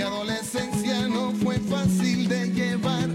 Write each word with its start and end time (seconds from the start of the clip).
Mi 0.00 0.06
adolescencia 0.06 1.08
no 1.08 1.30
fue 1.32 1.58
fácil 1.58 2.26
de 2.26 2.46
llevar, 2.46 3.10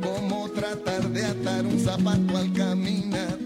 como 0.00 0.48
tratar 0.48 1.06
de 1.10 1.22
atar 1.22 1.66
un 1.66 1.78
zapato 1.78 2.38
al 2.38 2.50
caminar. 2.54 3.38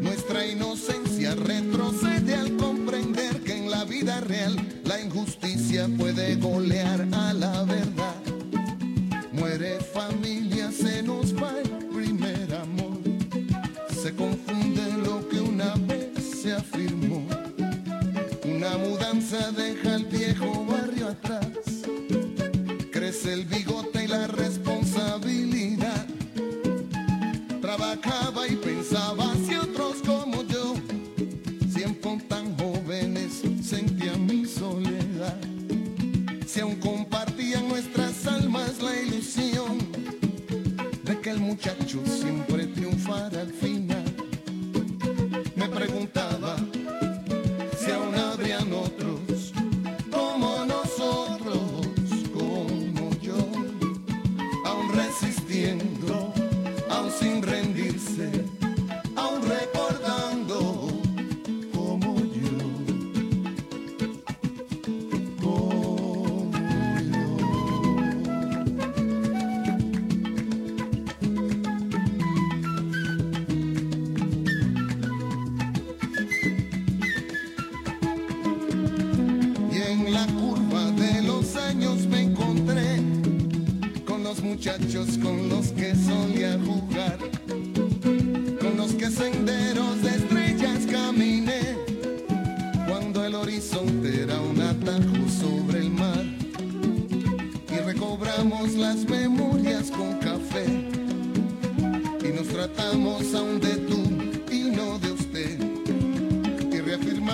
Nuestra 0.00 0.46
inocencia 0.46 1.34
retrocede 1.34 2.36
al 2.36 2.56
comprender 2.56 3.40
que 3.42 3.56
en 3.56 3.72
la 3.72 3.82
vida 3.82 4.20
real 4.20 4.54
la 4.84 5.00
injusticia 5.00 5.88
puede 5.98 6.36
golear 6.36 7.08
a 7.10 7.32
la 7.32 7.55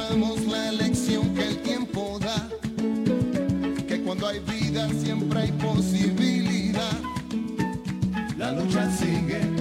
aprendamos 0.02 0.44
la 0.46 0.72
lección 0.72 1.34
que 1.34 1.48
el 1.48 1.58
tiempo 1.58 2.18
da, 2.20 2.48
que 3.86 4.02
cuando 4.02 4.26
hay 4.26 4.40
vida 4.40 4.88
siempre 4.88 5.42
hay 5.42 5.52
posibilidad. 5.52 7.00
La 8.36 8.52
lucha 8.52 8.90
sigue. 8.96 9.51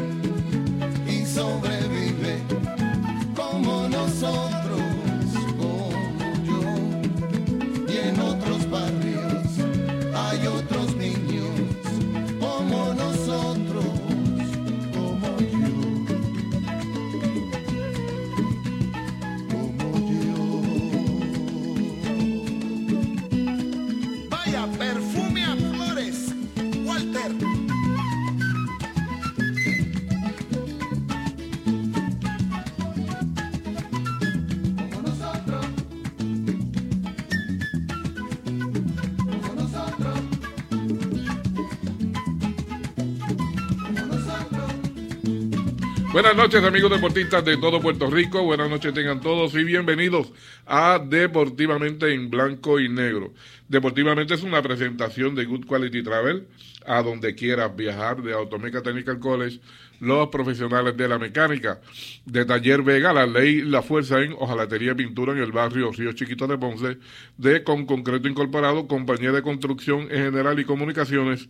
Buenas 46.22 46.38
noches 46.38 46.64
amigos 46.64 46.92
deportistas 46.92 47.44
de 47.44 47.58
todo 47.58 47.82
Puerto 47.82 48.08
Rico, 48.08 48.44
buenas 48.44 48.70
noches 48.70 48.94
tengan 48.94 49.22
todos 49.22 49.56
y 49.56 49.64
bienvenidos 49.64 50.32
a 50.68 51.04
Deportivamente 51.04 52.14
en 52.14 52.30
Blanco 52.30 52.80
y 52.80 52.88
Negro. 52.90 53.34
Deportivamente 53.68 54.36
es 54.36 54.44
una 54.44 54.62
presentación 54.62 55.34
de 55.34 55.46
Good 55.46 55.66
Quality 55.66 56.04
Travel 56.04 56.48
a 56.86 57.02
donde 57.02 57.34
quieras 57.34 57.76
viajar 57.76 58.22
de 58.22 58.34
Automeca 58.34 58.84
Technical 58.84 59.18
College, 59.18 59.62
los 60.00 60.28
profesionales 60.28 60.96
de 60.96 61.08
la 61.08 61.18
mecánica, 61.18 61.82
de 62.24 62.46
Taller 62.46 62.84
Vega, 62.84 63.14
la 63.14 63.26
ley 63.26 63.64
la 63.64 63.82
fuerza 63.82 64.22
en 64.22 64.34
hojalatería 64.34 64.92
y 64.92 64.96
pintura 64.96 65.32
en 65.32 65.40
el 65.40 65.52
barrio 65.52 65.92
Río 65.92 66.14
Chiquito 66.14 66.46
de 66.46 66.60
Ponce, 66.60 67.00
de 67.38 67.64
Con 67.64 67.88
Concreto 67.88 68.28
Incorporado, 68.28 68.88
compañía 68.88 69.32
de 69.32 69.42
construcción 69.42 70.02
en 70.02 70.26
general 70.26 70.60
y 70.60 70.66
comunicaciones 70.66 71.50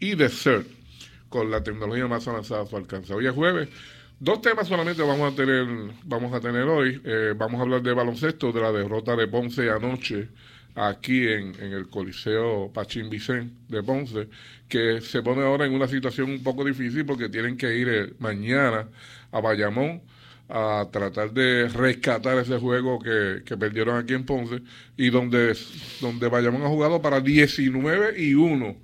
y 0.00 0.14
de 0.14 0.30
CERT, 0.30 0.66
con 1.28 1.50
la 1.50 1.62
tecnología 1.62 2.06
más 2.06 2.26
avanzada 2.26 2.62
a 2.62 2.66
su 2.66 2.78
alcance. 2.78 3.12
Hoy 3.12 3.26
es 3.26 3.34
jueves 3.34 3.68
Dos 4.18 4.40
temas 4.40 4.66
solamente 4.66 5.02
vamos 5.02 5.30
a 5.30 5.36
tener, 5.36 5.66
vamos 6.04 6.32
a 6.32 6.40
tener 6.40 6.62
hoy. 6.62 7.02
Eh, 7.04 7.34
vamos 7.36 7.60
a 7.60 7.64
hablar 7.64 7.82
de 7.82 7.92
baloncesto, 7.92 8.50
de 8.50 8.62
la 8.62 8.72
derrota 8.72 9.14
de 9.14 9.28
Ponce 9.28 9.70
anoche 9.70 10.28
aquí 10.74 11.28
en, 11.28 11.54
el 11.60 11.88
Coliseo 11.88 12.70
Pachín 12.72 13.10
Vicén 13.10 13.52
de 13.68 13.82
Ponce, 13.82 14.28
que 14.68 15.02
se 15.02 15.22
pone 15.22 15.42
ahora 15.42 15.66
en 15.66 15.74
una 15.74 15.86
situación 15.86 16.30
un 16.30 16.42
poco 16.42 16.64
difícil 16.64 17.04
porque 17.04 17.28
tienen 17.28 17.58
que 17.58 17.76
ir 17.76 17.88
eh, 17.90 18.12
mañana 18.18 18.88
a 19.32 19.40
Bayamón 19.40 20.00
a 20.48 20.88
tratar 20.90 21.32
de 21.32 21.68
rescatar 21.68 22.38
ese 22.38 22.58
juego 22.58 22.98
que, 22.98 23.42
perdieron 23.58 23.98
aquí 23.98 24.14
en 24.14 24.24
Ponce 24.24 24.62
y 24.96 25.10
donde, 25.10 25.54
donde 26.00 26.28
Bayamón 26.28 26.62
ha 26.62 26.68
jugado 26.68 27.02
para 27.02 27.20
19 27.20 28.18
y 28.18 28.32
1 28.32 28.76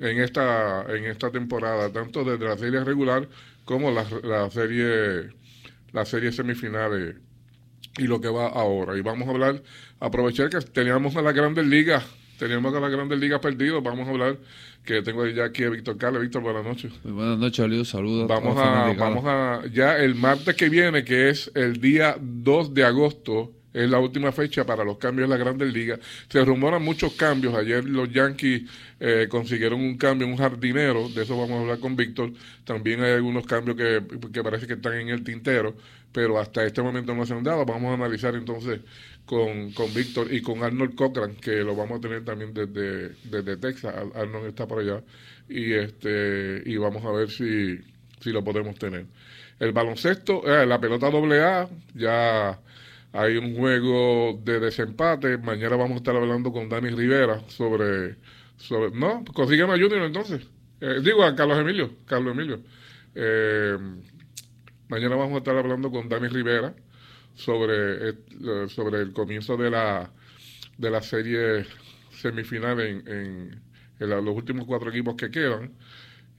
en 0.00 0.20
esta, 0.20 0.84
en 0.94 1.04
esta 1.04 1.30
temporada, 1.30 1.90
tanto 1.90 2.22
desde 2.22 2.44
la 2.44 2.58
serie 2.58 2.84
regular 2.84 3.28
como 3.64 3.90
la, 3.90 4.06
la 4.22 4.50
serie 4.50 5.30
la 5.94 6.04
serie 6.04 6.32
semifinales 6.32 7.16
y 7.96 8.02
lo 8.02 8.20
que 8.20 8.28
va 8.28 8.48
ahora. 8.48 8.98
Y 8.98 9.00
vamos 9.00 9.28
a 9.28 9.30
hablar, 9.30 9.62
aprovechar 10.00 10.50
que 10.50 10.58
teníamos 10.60 11.16
a 11.16 11.22
la 11.22 11.30
Grandes 11.30 11.64
Ligas, 11.64 12.04
teníamos 12.36 12.74
a 12.74 12.80
la 12.80 12.88
Grandes 12.88 13.18
Ligas 13.20 13.40
perdido, 13.40 13.80
vamos 13.80 14.08
a 14.08 14.10
hablar, 14.10 14.38
que 14.84 15.02
tengo 15.02 15.24
ya 15.28 15.44
aquí 15.44 15.62
a 15.62 15.70
Víctor 15.70 15.96
Carlos. 15.96 16.20
Víctor, 16.20 16.42
buenas 16.42 16.64
noches. 16.64 16.92
buenas 17.04 17.38
noches, 17.38 17.88
saludos. 17.88 18.26
Vamos 18.26 18.58
a, 18.58 18.92
vamos 18.98 19.24
a, 19.24 19.62
ya 19.72 19.96
el 19.98 20.16
martes 20.16 20.56
que 20.56 20.68
viene, 20.68 21.04
que 21.04 21.30
es 21.30 21.52
el 21.54 21.80
día 21.80 22.16
2 22.20 22.74
de 22.74 22.84
agosto, 22.84 23.52
es 23.74 23.90
la 23.90 23.98
última 23.98 24.30
fecha 24.30 24.64
para 24.64 24.84
los 24.84 24.98
cambios 24.98 25.24
en 25.26 25.30
la 25.30 25.36
Grandes 25.36 25.72
Ligas. 25.72 25.98
Se 26.28 26.44
rumoran 26.44 26.82
muchos 26.82 27.14
cambios. 27.14 27.54
Ayer 27.54 27.84
los 27.84 28.10
Yankees 28.10 28.70
eh, 29.00 29.26
consiguieron 29.28 29.80
un 29.80 29.98
cambio, 29.98 30.28
un 30.28 30.36
jardinero. 30.36 31.08
De 31.08 31.24
eso 31.24 31.36
vamos 31.36 31.58
a 31.58 31.60
hablar 31.62 31.80
con 31.80 31.96
Víctor. 31.96 32.32
También 32.64 33.02
hay 33.02 33.12
algunos 33.12 33.44
cambios 33.46 33.76
que, 33.76 34.42
parece 34.44 34.68
que 34.68 34.74
están 34.74 34.94
en 34.94 35.08
el 35.08 35.24
tintero, 35.24 35.76
pero 36.12 36.38
hasta 36.38 36.64
este 36.64 36.82
momento 36.82 37.14
no 37.16 37.26
se 37.26 37.34
han 37.34 37.42
dado. 37.42 37.66
Vamos 37.66 37.90
a 37.90 37.94
analizar 37.94 38.36
entonces 38.36 38.80
con, 39.26 39.72
con 39.72 39.92
Víctor 39.92 40.32
y 40.32 40.40
con 40.40 40.62
Arnold 40.62 40.94
Cochran, 40.94 41.34
que 41.34 41.56
lo 41.64 41.74
vamos 41.74 41.98
a 41.98 42.00
tener 42.00 42.24
también 42.24 42.54
desde, 42.54 43.08
desde 43.24 43.56
Texas. 43.56 43.92
Arnold 44.14 44.46
está 44.46 44.68
por 44.68 44.78
allá. 44.78 45.02
Y, 45.48 45.72
este, 45.72 46.62
y 46.64 46.76
vamos 46.76 47.04
a 47.04 47.10
ver 47.10 47.28
si, 47.28 47.80
si 48.20 48.30
lo 48.30 48.44
podemos 48.44 48.76
tener. 48.76 49.06
El 49.58 49.72
baloncesto, 49.72 50.42
eh, 50.46 50.64
la 50.64 50.80
pelota 50.80 51.10
doble 51.10 51.42
A, 51.42 51.68
ya 51.94 52.60
hay 53.14 53.36
un 53.36 53.56
juego 53.56 54.40
de 54.42 54.58
desempate. 54.58 55.38
Mañana 55.38 55.76
vamos 55.76 55.92
a 55.92 55.96
estar 55.98 56.16
hablando 56.16 56.52
con 56.52 56.68
Dani 56.68 56.90
Rivera 56.90 57.48
sobre. 57.48 58.16
sobre 58.56 58.90
no, 58.90 59.24
consígueme 59.32 59.72
a 59.72 59.76
Junior 59.76 60.02
entonces. 60.02 60.42
Eh, 60.80 61.00
digo 61.00 61.22
a 61.22 61.34
Carlos 61.36 61.58
Emilio. 61.58 61.92
Carlos 62.06 62.34
Emilio. 62.34 62.60
Eh, 63.14 63.78
mañana 64.88 65.14
vamos 65.14 65.36
a 65.36 65.38
estar 65.38 65.56
hablando 65.56 65.92
con 65.92 66.08
Dani 66.08 66.26
Rivera 66.26 66.74
sobre, 67.34 68.10
eh, 68.10 68.14
sobre 68.68 69.00
el 69.02 69.12
comienzo 69.12 69.56
de 69.56 69.70
la, 69.70 70.10
de 70.76 70.90
la 70.90 71.00
serie 71.00 71.66
semifinal 72.10 72.80
en, 72.80 73.08
en, 74.00 74.10
los 74.10 74.36
últimos 74.36 74.66
cuatro 74.66 74.90
equipos 74.90 75.14
que 75.14 75.30
quedan. 75.30 75.72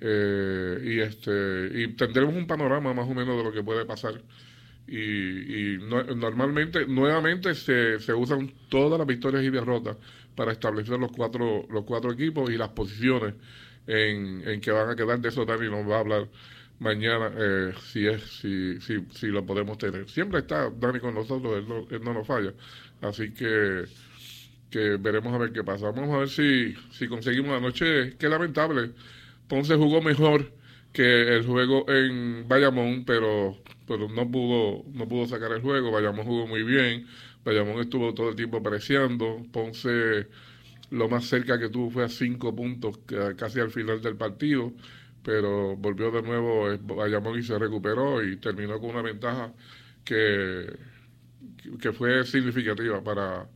y 0.01 1.00
este 1.00 1.69
y 1.74 1.88
tendremos 1.95 2.36
un 2.36 2.48
panorama 2.48 2.94
más 2.94 3.10
o 3.10 3.13
menos 3.13 3.38
de 3.38 3.44
lo 3.45 3.51
que 3.54 3.63
puede 3.63 3.86
pasar 3.86 4.21
y, 4.87 5.77
normalmente, 5.79 6.85
nuevamente 6.85 7.55
se, 7.55 7.99
se 7.99 8.13
usan 8.13 8.51
todas 8.69 8.99
las 8.99 9.07
victorias 9.07 9.43
y 9.43 9.49
derrotas 9.49 9.97
para 10.35 10.51
establecer 10.51 10.99
los 10.99 11.11
cuatro, 11.11 11.65
los 11.69 11.85
cuatro 11.85 12.11
equipos 12.11 12.49
y 12.51 12.57
las 12.57 12.69
posiciones 12.69 13.33
en, 13.87 14.47
en 14.47 14.61
que 14.61 14.71
van 14.71 14.89
a 14.89 14.95
quedar. 14.95 15.19
De 15.19 15.29
eso 15.29 15.45
Dani 15.45 15.69
nos 15.69 15.89
va 15.89 15.97
a 15.97 15.99
hablar 15.99 16.29
mañana 16.79 17.31
eh, 17.37 17.73
si 17.81 18.05
es 18.05 18.21
si, 18.21 18.79
si, 18.81 19.05
si 19.11 19.27
lo 19.27 19.45
podemos 19.45 19.77
tener. 19.77 20.07
Siempre 20.09 20.39
está 20.39 20.69
Dani 20.69 20.99
con 20.99 21.15
nosotros, 21.15 21.57
él 21.57 21.67
no, 21.67 21.87
él 21.89 22.03
no 22.03 22.13
nos 22.13 22.27
falla. 22.27 22.53
Así 23.01 23.31
que, 23.33 23.85
que 24.69 24.97
veremos 24.97 25.33
a 25.33 25.37
ver 25.37 25.51
qué 25.51 25.63
pasa. 25.63 25.91
Vamos 25.91 26.13
a 26.13 26.19
ver 26.19 26.29
si, 26.29 26.75
si 26.91 27.07
conseguimos 27.07 27.57
anoche. 27.57 28.15
Qué 28.17 28.29
lamentable. 28.29 28.91
Ponce 29.47 29.75
jugó 29.75 30.01
mejor 30.01 30.51
que 30.91 31.35
el 31.35 31.45
juego 31.45 31.85
en 31.89 32.47
Bayamón, 32.47 33.03
pero 33.05 33.57
pero 33.87 34.09
no 34.09 34.29
pudo, 34.29 34.83
no 34.93 35.07
pudo 35.07 35.27
sacar 35.27 35.51
el 35.51 35.61
juego. 35.61 35.91
Bayamón 35.91 36.25
jugó 36.25 36.47
muy 36.47 36.63
bien. 36.63 37.05
Bayamón 37.43 37.79
estuvo 37.79 38.13
todo 38.13 38.29
el 38.29 38.35
tiempo 38.35 38.57
apreciando. 38.57 39.41
Ponce 39.51 40.27
lo 40.91 41.09
más 41.09 41.25
cerca 41.25 41.59
que 41.59 41.69
tuvo 41.69 41.89
fue 41.89 42.03
a 42.05 42.09
cinco 42.09 42.55
puntos, 42.55 42.99
casi 43.37 43.59
al 43.59 43.71
final 43.71 44.01
del 44.01 44.15
partido, 44.15 44.71
pero 45.23 45.75
volvió 45.75 46.11
de 46.11 46.21
nuevo 46.21 46.67
Bayamón 46.95 47.39
y 47.39 47.43
se 47.43 47.57
recuperó 47.57 48.23
y 48.23 48.37
terminó 48.37 48.79
con 48.79 48.91
una 48.91 49.01
ventaja 49.01 49.51
que, 50.03 50.67
que 51.81 51.91
fue 51.91 52.23
significativa 52.25 53.03
para, 53.03 53.47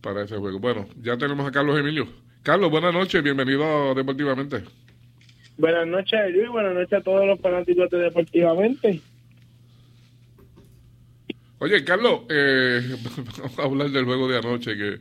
para 0.00 0.22
ese 0.24 0.36
juego. 0.36 0.58
Bueno, 0.58 0.86
ya 1.02 1.16
tenemos 1.16 1.46
a 1.46 1.50
Carlos 1.50 1.78
Emilio. 1.78 2.06
Carlos, 2.42 2.70
buenas 2.70 2.94
noches, 2.94 3.22
bienvenido 3.22 3.94
Deportivamente. 3.94 4.62
Buenas 5.58 5.86
noches, 5.86 6.20
Luis, 6.32 6.48
buenas 6.50 6.74
noches 6.74 6.92
a 6.92 7.00
todos 7.00 7.26
los 7.26 7.40
fanáticos 7.40 7.90
de 7.90 7.98
Deportivamente. 7.98 9.00
Oye, 11.58 11.84
Carlos, 11.84 12.22
eh, 12.28 12.82
vamos 13.38 13.58
a 13.58 13.62
hablar 13.62 13.90
del 13.90 14.04
juego 14.04 14.28
de 14.28 14.38
anoche, 14.38 14.76
que 14.76 15.00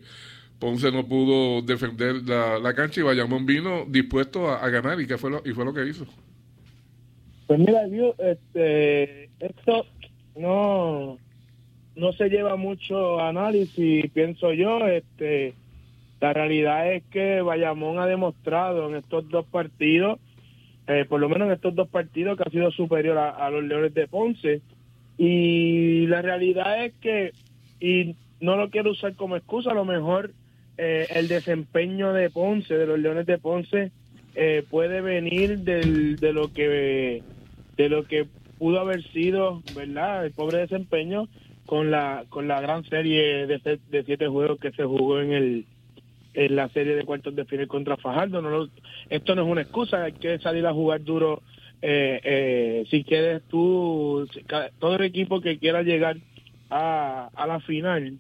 Ponce 0.60 0.90
no 0.92 1.06
pudo 1.06 1.62
defender 1.62 2.24
la, 2.24 2.74
cancha 2.74 3.02
y 3.02 3.04
Bayamón 3.04 3.46
vino 3.46 3.86
dispuesto 3.88 4.50
a, 4.50 4.70
ganar 4.70 5.00
y, 5.02 5.08
que 5.08 5.18
fue 5.18 5.32
lo, 5.32 5.42
y 5.44 5.52
fue 5.52 5.66
lo 5.66 5.74
que 5.74 5.86
hizo. 5.86 6.06
Pues 7.48 7.60
mira, 7.60 7.82
este, 8.20 9.26
esto 9.40 9.86
no, 10.38 11.18
no 11.96 12.14
se 12.14 12.30
lleva 12.30 12.56
mucho 12.56 13.20
análisis, 13.20 14.10
pienso 14.12 14.54
yo. 14.54 14.88
Este, 14.88 15.54
la 16.22 16.32
realidad 16.32 16.94
es 16.94 17.04
que 17.12 17.42
Bayamón 17.42 18.00
ha 18.00 18.08
demostrado 18.08 18.90
en 18.90 18.96
estos 18.96 19.28
dos 19.28 19.46
partidos, 19.46 20.20
eh, 20.88 21.06
por 21.08 21.20
lo 21.20 21.28
menos 21.28 21.50
en 21.50 21.56
estos 21.56 21.76
dos 21.76 21.90
partidos, 21.90 22.38
que 22.38 22.44
ha 22.48 22.52
sido 22.52 22.72
superior 22.72 23.18
a 23.18 23.50
los 23.50 23.64
Leones 23.66 23.94
de 23.94 24.08
Ponce 24.08 24.62
y 25.18 26.08
la 26.08 26.22
realidad 26.22 26.86
es 26.86 26.94
que, 26.96 27.34
y 27.80 28.16
no 28.42 28.58
lo 28.58 28.70
quiero 28.70 28.92
usar 28.92 29.16
como 29.16 29.36
excusa, 29.36 29.72
a 29.72 29.76
lo 29.76 29.86
mejor 29.86 30.32
eh, 30.78 31.08
el 31.12 31.28
desempeño 31.28 32.14
de 32.14 32.30
Ponce, 32.30 32.74
de 32.78 32.86
los 32.86 33.00
Leones 33.00 33.26
de 33.26 33.38
Ponce, 33.38 33.92
eh, 34.36 34.64
puede 34.70 35.02
venir 35.02 35.60
del, 35.60 36.18
de 36.18 36.34
lo 36.34 36.52
que 36.52 37.24
de 37.78 37.90
lo 37.90 38.04
que 38.04 38.26
pudo 38.58 38.80
haber 38.80 39.04
sido, 39.12 39.62
¿verdad? 39.74 40.26
El 40.26 40.32
pobre 40.34 40.60
desempeño 40.60 41.28
con 41.66 41.92
la 41.92 42.26
con 42.30 42.48
la 42.48 42.60
gran 42.62 42.84
serie 42.84 43.48
de, 43.48 43.80
siete 44.06 44.28
juegos 44.28 44.60
que 44.60 44.72
se 44.72 44.84
jugó 44.84 45.22
en 45.22 45.32
el 45.32 45.66
en 46.34 46.56
la 46.58 46.68
serie 46.70 46.96
de 46.96 47.06
cuartos 47.06 47.34
de 47.36 47.46
final 47.46 47.68
contra 47.68 47.96
Fajardo. 47.96 48.42
No 48.42 48.68
esto 49.10 49.36
no 49.36 49.44
es 49.44 49.48
una 49.48 49.62
excusa, 49.62 50.04
hay 50.04 50.14
que 50.14 50.38
salir 50.40 50.66
a 50.66 50.74
jugar 50.74 51.02
duro 51.04 51.42
eh, 51.82 52.20
eh, 52.24 52.86
si 52.90 53.04
quieres 53.04 53.42
tú, 53.50 54.28
todo 54.80 54.96
el 54.96 55.04
equipo 55.04 55.42
que 55.42 55.58
quiera 55.58 55.84
llegar 55.84 56.18
a, 56.70 57.30
a 57.36 57.48
la 57.48 57.60
final 57.62 58.18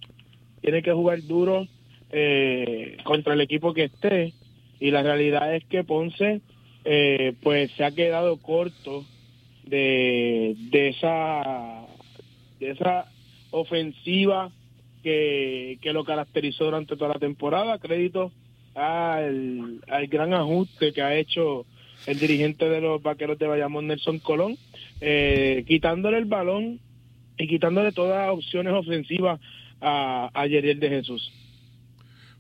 tiene 0.61 0.81
que 0.81 0.93
jugar 0.93 1.21
duro 1.23 1.67
eh, 2.11 2.97
contra 3.03 3.33
el 3.33 3.41
equipo 3.41 3.73
que 3.73 3.85
esté. 3.85 4.33
Y 4.79 4.91
la 4.91 5.03
realidad 5.03 5.55
es 5.55 5.63
que 5.65 5.83
Ponce 5.83 6.41
eh, 6.83 7.33
pues 7.41 7.71
se 7.71 7.83
ha 7.83 7.91
quedado 7.91 8.37
corto 8.37 9.05
de, 9.65 10.55
de 10.71 10.89
esa 10.89 11.85
de 12.59 12.71
esa 12.71 13.05
ofensiva 13.51 14.51
que, 15.01 15.77
que 15.81 15.93
lo 15.93 16.03
caracterizó 16.03 16.65
durante 16.65 16.95
toda 16.95 17.13
la 17.13 17.19
temporada. 17.19 17.79
Crédito 17.79 18.31
al, 18.73 19.81
al 19.87 20.07
gran 20.07 20.33
ajuste 20.33 20.91
que 20.93 21.01
ha 21.01 21.15
hecho 21.15 21.65
el 22.05 22.19
dirigente 22.19 22.69
de 22.69 22.81
los 22.81 23.01
vaqueros 23.01 23.37
de 23.39 23.47
Bayamón, 23.47 23.87
Nelson 23.87 24.19
Colón, 24.19 24.57
eh, 25.01 25.63
quitándole 25.67 26.17
el 26.17 26.25
balón 26.25 26.79
y 27.37 27.47
quitándole 27.47 27.91
todas 27.91 28.29
opciones 28.29 28.73
ofensivas 28.73 29.39
a, 29.81 30.29
a 30.33 30.47
Yeriel 30.47 30.79
de 30.79 30.89
Jesús. 30.89 31.31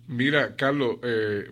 Mira, 0.07 0.55
Carlos, 0.55 0.97
eh, 1.03 1.49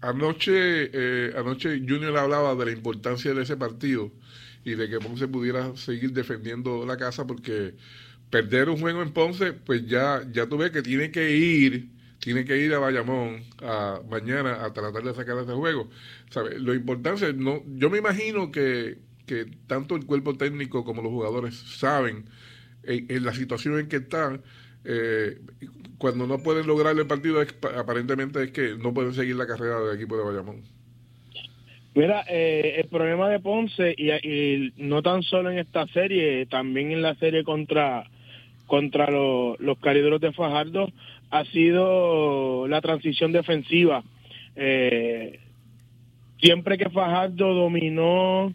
anoche, 0.00 0.90
eh, 0.92 1.32
anoche 1.36 1.78
Junior 1.78 2.16
hablaba 2.16 2.54
de 2.54 2.66
la 2.66 2.72
importancia 2.72 3.34
de 3.34 3.42
ese 3.42 3.56
partido 3.56 4.10
y 4.64 4.74
de 4.74 4.88
que 4.88 4.98
Ponce 4.98 5.28
pudiera 5.28 5.76
seguir 5.76 6.12
defendiendo 6.12 6.86
la 6.86 6.96
casa 6.96 7.26
porque 7.26 7.74
perder 8.30 8.70
un 8.70 8.80
juego 8.80 9.02
en 9.02 9.12
Ponce, 9.12 9.52
pues 9.52 9.86
ya, 9.86 10.22
ya 10.32 10.46
ves 10.46 10.70
que 10.70 10.82
tiene 10.82 11.10
que 11.10 11.36
ir, 11.36 11.88
tiene 12.22 12.44
que 12.44 12.56
ir 12.56 12.72
a 12.72 12.78
Bayamón 12.78 13.42
a, 13.62 14.00
mañana 14.08 14.64
a 14.64 14.72
tratar 14.72 15.02
de 15.02 15.12
sacar 15.12 15.36
ese 15.38 15.52
juego. 15.54 15.90
¿Sabe? 16.30 16.56
Lo 16.60 16.72
importante, 16.72 17.32
no, 17.32 17.62
yo 17.66 17.90
me 17.90 17.98
imagino 17.98 18.52
que, 18.52 18.98
que 19.26 19.46
tanto 19.66 19.96
el 19.96 20.06
cuerpo 20.06 20.36
técnico 20.36 20.84
como 20.84 21.02
los 21.02 21.10
jugadores 21.10 21.56
saben 21.56 22.26
en, 22.84 23.24
la 23.24 23.32
situación 23.34 23.80
en 23.80 23.88
que 23.88 23.96
están. 23.96 24.40
Eh, 24.84 25.40
cuando 25.98 26.28
no 26.28 26.38
pueden 26.38 26.68
lograr 26.68 26.96
el 26.96 27.06
partido, 27.08 27.42
aparentemente 27.76 28.40
es 28.44 28.50
que 28.52 28.76
no 28.76 28.94
pueden 28.94 29.14
seguir 29.14 29.34
la 29.34 29.46
carrera 29.48 29.80
del 29.80 29.96
equipo 29.96 30.16
de 30.16 30.24
Bayamón. 30.24 30.62
Mira, 31.94 32.24
eh, 32.28 32.76
el 32.78 32.88
problema 32.88 33.28
de 33.30 33.40
Ponce, 33.40 33.96
y, 33.98 34.72
no 34.76 35.02
tan 35.02 35.24
solo 35.24 35.50
en 35.50 35.58
esta 35.58 35.88
serie, 35.88 36.46
también 36.46 36.92
en 36.92 37.02
la 37.02 37.16
serie 37.16 37.42
contra, 37.42 38.04
contra 38.66 39.10
los, 39.10 39.58
los 39.58 39.78
cariduros 39.78 40.20
de 40.20 40.32
Fajardo, 40.32 40.88
ha 41.32 41.46
sido 41.46 42.68
la 42.68 42.82
transición 42.82 43.32
defensiva. 43.32 44.04
Eh, 44.54 45.40
siempre 46.38 46.76
que 46.76 46.90
Fajardo 46.90 47.54
dominó 47.54 48.52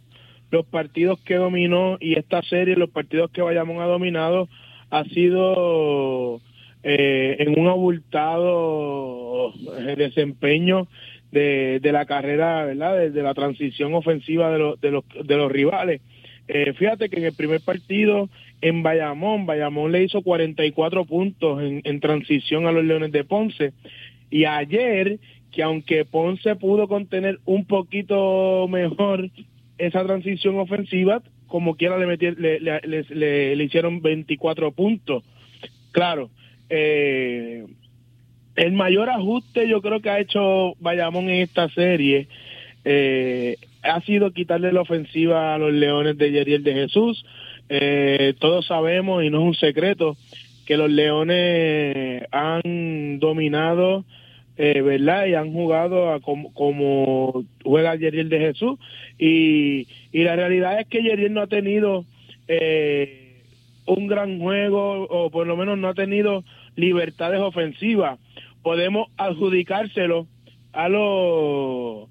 los 0.51 0.65
partidos 0.67 1.19
que 1.21 1.35
dominó 1.35 1.97
y 1.99 2.19
esta 2.19 2.43
serie, 2.43 2.75
los 2.75 2.91
partidos 2.91 3.31
que 3.31 3.41
Bayamón 3.41 3.81
ha 3.81 3.87
dominado, 3.87 4.47
ha 4.91 5.03
sido 5.05 6.39
eh, 6.83 7.37
en 7.39 7.59
un 7.59 7.67
abultado 7.67 9.53
desempeño 9.97 10.87
de, 11.31 11.79
de 11.81 11.91
la 11.91 12.05
carrera, 12.05 12.63
¿verdad? 12.63 13.09
De, 13.09 13.23
la 13.23 13.33
transición 13.33 13.95
ofensiva 13.95 14.51
de, 14.51 14.59
los 14.59 14.79
de, 14.79 14.91
los, 14.91 15.03
de 15.23 15.35
los 15.35 15.51
rivales. 15.51 16.01
Eh, 16.47 16.73
fíjate 16.73 17.09
que 17.09 17.17
en 17.17 17.25
el 17.25 17.33
primer 17.33 17.59
partido 17.61 18.29
en 18.61 18.83
Bayamón, 18.83 19.45
Bayamón 19.45 19.91
le 19.91 20.03
hizo 20.03 20.21
44 20.21 21.05
puntos 21.05 21.61
en, 21.61 21.99
transición 21.99 22.65
a 22.65 22.71
los 22.71 22.83
Leones 22.83 23.11
de 23.11 23.23
Ponce. 23.23 23.73
Y 24.29 24.45
ayer, 24.45 25.19
que 25.51 25.63
aunque 25.63 26.05
Ponce 26.05 26.55
pudo 26.55 26.87
contener 26.87 27.39
un 27.45 27.65
poquito 27.65 28.67
mejor 28.67 29.29
esa 29.77 30.05
transición 30.05 30.57
ofensiva, 30.59 31.21
como 31.47 31.75
quiera 31.75 31.97
le, 31.97 32.17
le, 32.17 33.55
le, 33.55 33.63
hicieron 33.63 34.01
24 34.01 34.71
puntos. 34.71 35.23
Claro, 35.91 36.29
eh, 36.69 37.65
el 38.55 38.73
mayor 38.73 39.09
ajuste 39.09 39.69
yo 39.69 39.81
creo 39.81 40.01
que 40.01 40.09
ha 40.09 40.19
hecho 40.19 40.73
Bayamón 40.79 41.29
en 41.29 41.41
esta 41.41 41.69
serie 41.69 42.27
eh, 42.89 43.57
ha 43.83 43.99
sido 44.01 44.31
quitarle 44.31 44.71
la 44.71 44.81
ofensiva 44.81 45.53
a 45.53 45.57
los 45.57 45.73
Leones 45.73 46.17
de 46.17 46.31
Yeriel 46.31 46.63
de 46.63 46.73
Jesús. 46.73 47.25
Eh, 47.69 48.33
todos 48.39 48.65
sabemos, 48.65 49.23
y 49.23 49.29
no 49.29 49.39
es 49.39 49.43
un 49.45 49.55
secreto, 49.55 50.17
que 50.65 50.77
los 50.77 50.89
Leones 50.89 52.23
han 52.31 53.19
dominado, 53.19 54.05
eh, 54.57 54.81
¿verdad? 54.81 55.27
Y 55.27 55.35
han 55.35 55.53
jugado 55.53 56.11
a 56.11 56.19
como, 56.19 56.53
como, 56.53 57.43
juega 57.63 57.95
Yeriel 57.95 58.29
de 58.29 58.39
Jesús. 58.39 58.79
Y, 59.17 59.87
y 60.11 60.23
la 60.23 60.35
realidad 60.35 60.79
es 60.79 60.87
que 60.87 61.03
Yeriel 61.03 61.33
no 61.33 61.41
ha 61.41 61.47
tenido 61.47 62.05
eh, 62.47 63.41
un 63.85 64.07
gran 64.07 64.39
juego, 64.39 65.03
o 65.09 65.29
por 65.29 65.47
lo 65.47 65.55
menos 65.55 65.77
no 65.77 65.87
ha 65.87 65.93
tenido 65.93 66.43
libertades 66.75 67.39
ofensivas 67.39 68.19
podemos 68.67 69.07
adjudicárselo 69.15 70.27
a 70.73 70.89
lo 70.89 72.09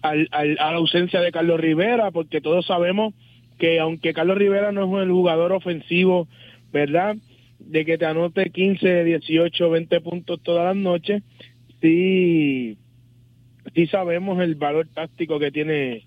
a 0.00 0.14
la 0.14 0.76
ausencia 0.76 1.20
de 1.20 1.30
Carlos 1.30 1.60
Rivera, 1.60 2.12
porque 2.12 2.40
todos 2.40 2.64
sabemos 2.64 3.12
que 3.58 3.80
aunque 3.80 4.14
Carlos 4.14 4.38
Rivera 4.38 4.72
no 4.72 4.98
es 4.98 5.02
el 5.04 5.10
jugador 5.10 5.52
ofensivo, 5.52 6.28
¿verdad? 6.72 7.16
De 7.58 7.84
que 7.84 7.98
te 7.98 8.06
anote 8.06 8.50
15, 8.50 9.04
18, 9.04 9.70
20 9.70 10.00
puntos 10.00 10.42
todas 10.42 10.64
las 10.64 10.76
noches, 10.76 11.22
sí, 11.80 12.78
sí 13.74 13.86
sabemos 13.88 14.40
el 14.40 14.54
valor 14.54 14.88
táctico 14.94 15.38
que 15.38 15.50
tiene 15.50 16.04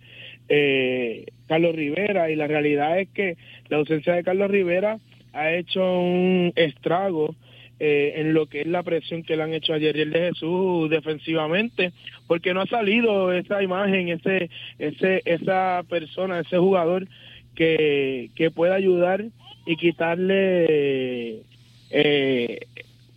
eh, 0.50 1.26
Carlos 1.48 1.76
Rivera 1.76 2.30
y 2.30 2.36
la 2.36 2.48
realidad 2.48 3.00
es 3.00 3.10
que 3.10 3.38
la 3.70 3.78
ausencia 3.78 4.14
de 4.14 4.24
Carlos 4.24 4.50
Rivera 4.50 5.00
ha 5.34 5.52
hecho 5.54 5.82
un 5.82 6.52
estrago 6.56 7.36
eh, 7.80 8.14
en 8.18 8.34
lo 8.34 8.46
que 8.46 8.62
es 8.62 8.68
la 8.68 8.84
presión 8.84 9.24
que 9.24 9.36
le 9.36 9.42
han 9.42 9.54
hecho 9.54 9.74
a 9.74 9.80
Yeriel 9.80 10.12
de 10.12 10.30
Jesús 10.30 10.88
defensivamente, 10.90 11.94
porque 12.28 12.54
no 12.54 12.62
ha 12.62 12.68
salido 12.68 13.34
esa 13.34 13.64
imagen, 13.64 14.10
ese, 14.10 14.52
ese, 14.78 15.24
esa 15.26 15.84
persona, 15.90 16.42
ese 16.42 16.60
jugador 16.60 17.08
que, 17.56 18.30
que 18.36 18.52
pueda 18.52 18.76
ayudar 18.76 19.26
y 19.66 19.76
quitarle 19.76 21.44
eh, 21.90 22.68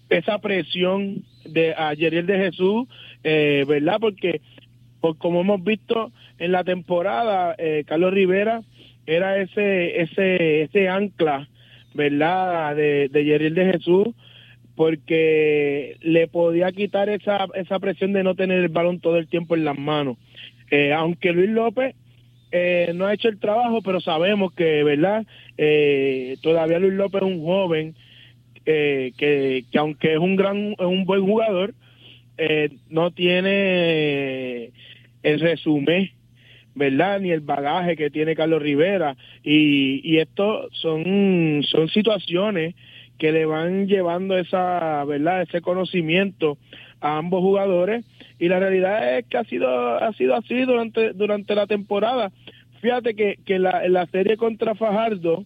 esa 0.08 0.38
presión 0.38 1.24
de 1.44 1.74
a 1.74 1.94
Yeriel 1.94 2.26
de 2.26 2.38
Jesús, 2.38 2.88
eh, 3.22 3.64
¿verdad? 3.66 3.98
Porque 4.00 4.40
por, 5.00 5.18
como 5.18 5.40
hemos 5.40 5.62
visto 5.62 6.12
en 6.38 6.52
la 6.52 6.64
temporada, 6.64 7.56
Carlos 7.86 8.12
Rivera 8.12 8.62
era 9.06 9.38
ese, 9.38 10.00
ese, 10.00 10.62
ese 10.62 10.88
ancla, 10.88 11.48
¿verdad? 11.94 12.74
De, 12.74 13.08
de 13.08 13.50
de 13.50 13.72
Jesús 13.72 14.08
porque 14.76 15.96
le 16.00 16.26
podía 16.26 16.72
quitar 16.72 17.08
esa, 17.08 17.46
esa 17.54 17.78
presión 17.78 18.12
de 18.12 18.24
no 18.24 18.34
tener 18.34 18.58
el 18.58 18.68
balón 18.68 19.00
todo 19.00 19.18
el 19.18 19.28
tiempo 19.28 19.54
en 19.54 19.64
las 19.64 19.78
manos. 19.78 20.16
Eh, 20.70 20.92
aunque 20.92 21.32
Luis 21.32 21.50
López 21.50 21.94
eh, 22.56 22.92
no 22.94 23.06
ha 23.06 23.14
hecho 23.14 23.28
el 23.28 23.40
trabajo, 23.40 23.82
pero 23.82 24.00
sabemos 24.00 24.52
que, 24.52 24.84
¿verdad? 24.84 25.26
Eh, 25.58 26.36
todavía 26.40 26.78
Luis 26.78 26.92
López 26.92 27.20
es 27.20 27.28
un 27.28 27.44
joven 27.44 27.96
que, 28.64 29.12
que, 29.18 29.64
aunque 29.76 30.12
es 30.12 30.18
un 30.20 30.36
gran, 30.36 30.76
un 30.78 31.04
buen 31.04 31.22
jugador, 31.26 31.74
no 32.90 33.10
tiene 33.10 34.70
el 35.24 35.40
resumen, 35.40 36.10
¿verdad? 36.76 37.18
Ni 37.18 37.32
el 37.32 37.40
bagaje 37.40 37.96
que 37.96 38.10
tiene 38.10 38.36
Carlos 38.36 38.62
Rivera. 38.62 39.16
Y, 39.42 40.00
y 40.04 40.18
esto 40.18 40.68
son, 40.72 41.64
son 41.64 41.88
situaciones 41.88 42.76
que 43.18 43.32
le 43.32 43.46
van 43.46 43.88
llevando 43.88 44.38
esa, 44.38 45.04
¿verdad? 45.04 45.42
Ese 45.42 45.60
conocimiento 45.60 46.56
a 47.04 47.18
ambos 47.18 47.40
jugadores 47.40 48.04
y 48.38 48.48
la 48.48 48.58
realidad 48.58 49.18
es 49.18 49.26
que 49.26 49.36
ha 49.36 49.44
sido 49.44 49.68
ha 49.68 50.12
sido 50.14 50.34
así 50.34 50.62
durante 50.62 51.12
durante 51.12 51.54
la 51.54 51.66
temporada. 51.66 52.32
Fíjate 52.80 53.14
que 53.14 53.38
que 53.44 53.58
la, 53.58 53.86
la 53.88 54.06
serie 54.06 54.36
contra 54.36 54.74
Fajardo 54.74 55.44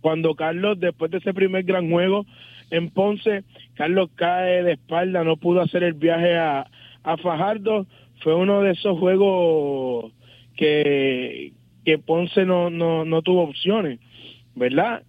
cuando 0.00 0.34
Carlos 0.34 0.80
después 0.80 1.10
de 1.10 1.18
ese 1.18 1.34
primer 1.34 1.64
gran 1.64 1.90
juego 1.90 2.24
en 2.70 2.90
Ponce, 2.90 3.44
Carlos 3.74 4.10
cae 4.14 4.62
de 4.62 4.72
espalda, 4.72 5.24
no 5.24 5.36
pudo 5.36 5.60
hacer 5.60 5.82
el 5.82 5.94
viaje 5.94 6.36
a, 6.36 6.66
a 7.02 7.16
Fajardo, 7.16 7.86
fue 8.22 8.34
uno 8.34 8.62
de 8.62 8.70
esos 8.70 8.98
juegos 8.98 10.12
que, 10.56 11.52
que 11.84 11.98
Ponce 11.98 12.46
no, 12.46 12.70
no, 12.70 13.04
no 13.04 13.22
tuvo 13.22 13.42
opciones, 13.42 13.98
¿verdad? 14.54 15.02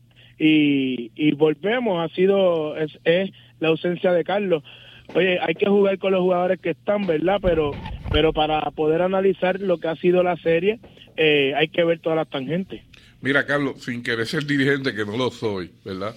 y, 0.43 1.11
y 1.15 1.33
volvemos, 1.33 2.03
ha 2.03 2.13
sido, 2.15 2.75
es, 2.75 2.97
es 3.03 3.29
la 3.59 3.67
ausencia 3.67 4.11
de 4.11 4.23
Carlos. 4.23 4.63
Oye, 5.13 5.39
hay 5.41 5.55
que 5.55 5.67
jugar 5.67 5.97
con 5.97 6.11
los 6.13 6.21
jugadores 6.21 6.59
que 6.59 6.71
están, 6.71 7.05
¿verdad? 7.05 7.39
Pero, 7.41 7.71
pero 8.11 8.33
para 8.33 8.61
poder 8.71 9.01
analizar 9.01 9.59
lo 9.59 9.77
que 9.77 9.87
ha 9.87 9.95
sido 9.95 10.23
la 10.23 10.37
serie, 10.37 10.79
eh, 11.17 11.53
hay 11.55 11.67
que 11.67 11.83
ver 11.83 11.99
todas 11.99 12.17
las 12.17 12.29
tangentes. 12.29 12.81
Mira, 13.21 13.45
Carlos, 13.45 13.83
sin 13.83 14.01
querer 14.01 14.25
ser 14.25 14.45
dirigente, 14.45 14.95
que 14.95 15.05
no 15.05 15.17
lo 15.17 15.29
soy, 15.29 15.71
¿verdad? 15.85 16.15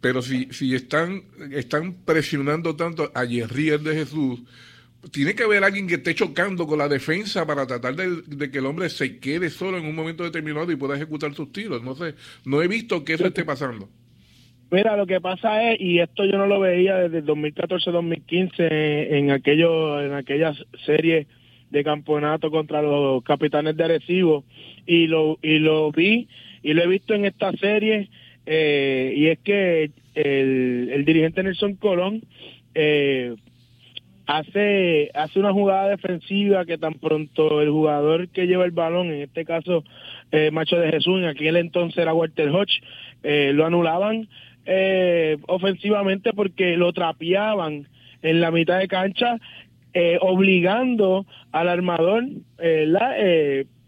Pero 0.00 0.22
si, 0.22 0.48
si 0.52 0.74
están, 0.74 1.22
están 1.50 1.94
presionando 2.04 2.76
tanto 2.76 3.10
a 3.14 3.26
Jerry 3.26 3.70
de 3.78 3.94
Jesús, 3.94 4.42
tiene 5.10 5.34
que 5.34 5.44
haber 5.44 5.64
alguien 5.64 5.86
que 5.86 5.94
esté 5.94 6.14
chocando 6.14 6.66
con 6.66 6.78
la 6.78 6.88
defensa 6.88 7.46
para 7.46 7.66
tratar 7.66 7.94
de, 7.96 8.50
que 8.50 8.58
el 8.58 8.66
hombre 8.66 8.90
se 8.90 9.18
quede 9.18 9.50
solo 9.50 9.78
en 9.78 9.86
un 9.86 9.94
momento 9.94 10.24
determinado 10.24 10.70
y 10.72 10.76
pueda 10.76 10.96
ejecutar 10.96 11.34
sus 11.34 11.52
tiros. 11.52 11.82
No 11.82 11.94
sé, 11.94 12.14
no 12.44 12.62
he 12.62 12.68
visto 12.68 13.04
que 13.04 13.14
eso 13.14 13.26
esté 13.26 13.44
pasando. 13.44 13.88
Mira, 14.70 14.96
lo 14.96 15.06
que 15.06 15.20
pasa 15.20 15.70
es, 15.70 15.80
y 15.80 16.00
esto 16.00 16.24
yo 16.24 16.38
no 16.38 16.46
lo 16.46 16.58
veía 16.58 16.96
desde 16.96 17.18
el 17.18 17.26
2014-2015 17.26 18.56
en, 18.58 19.30
aquello, 19.30 20.02
en 20.02 20.12
aquella 20.12 20.54
serie 20.84 21.28
de 21.70 21.84
campeonato 21.84 22.50
contra 22.50 22.82
los 22.82 23.22
capitanes 23.22 23.76
de 23.76 23.84
Arecibo, 23.84 24.44
y 24.84 25.06
lo, 25.06 25.38
y 25.40 25.60
lo 25.60 25.92
vi, 25.92 26.28
y 26.62 26.74
lo 26.74 26.82
he 26.82 26.88
visto 26.88 27.14
en 27.14 27.26
esta 27.26 27.52
serie, 27.52 28.08
eh, 28.44 29.14
y 29.16 29.26
es 29.26 29.38
que 29.38 29.90
el, 30.14 30.90
el 30.92 31.04
dirigente 31.04 31.44
Nelson 31.44 31.74
Colón 31.76 32.22
eh, 32.74 33.36
hace, 34.26 35.10
hace 35.14 35.38
una 35.38 35.52
jugada 35.52 35.88
defensiva 35.88 36.64
que 36.64 36.78
tan 36.78 36.94
pronto 36.94 37.62
el 37.62 37.70
jugador 37.70 38.28
que 38.28 38.46
lleva 38.46 38.64
el 38.64 38.72
balón, 38.72 39.12
en 39.12 39.22
este 39.22 39.44
caso 39.44 39.84
eh, 40.32 40.50
Macho 40.50 40.76
de 40.76 40.90
Jesús, 40.90 41.18
en 41.18 41.26
aquel 41.26 41.56
entonces 41.56 41.98
era 41.98 42.14
Walter 42.14 42.48
Hodge, 42.50 42.82
eh, 43.22 43.52
lo 43.54 43.64
anulaban 43.64 44.28
eh, 44.66 45.38
ofensivamente 45.46 46.32
porque 46.32 46.76
lo 46.76 46.92
trapeaban 46.92 47.86
en 48.22 48.40
la 48.40 48.50
mitad 48.50 48.78
de 48.78 48.88
cancha, 48.88 49.38
obligando 50.20 51.24
al 51.52 51.70
armador 51.70 52.24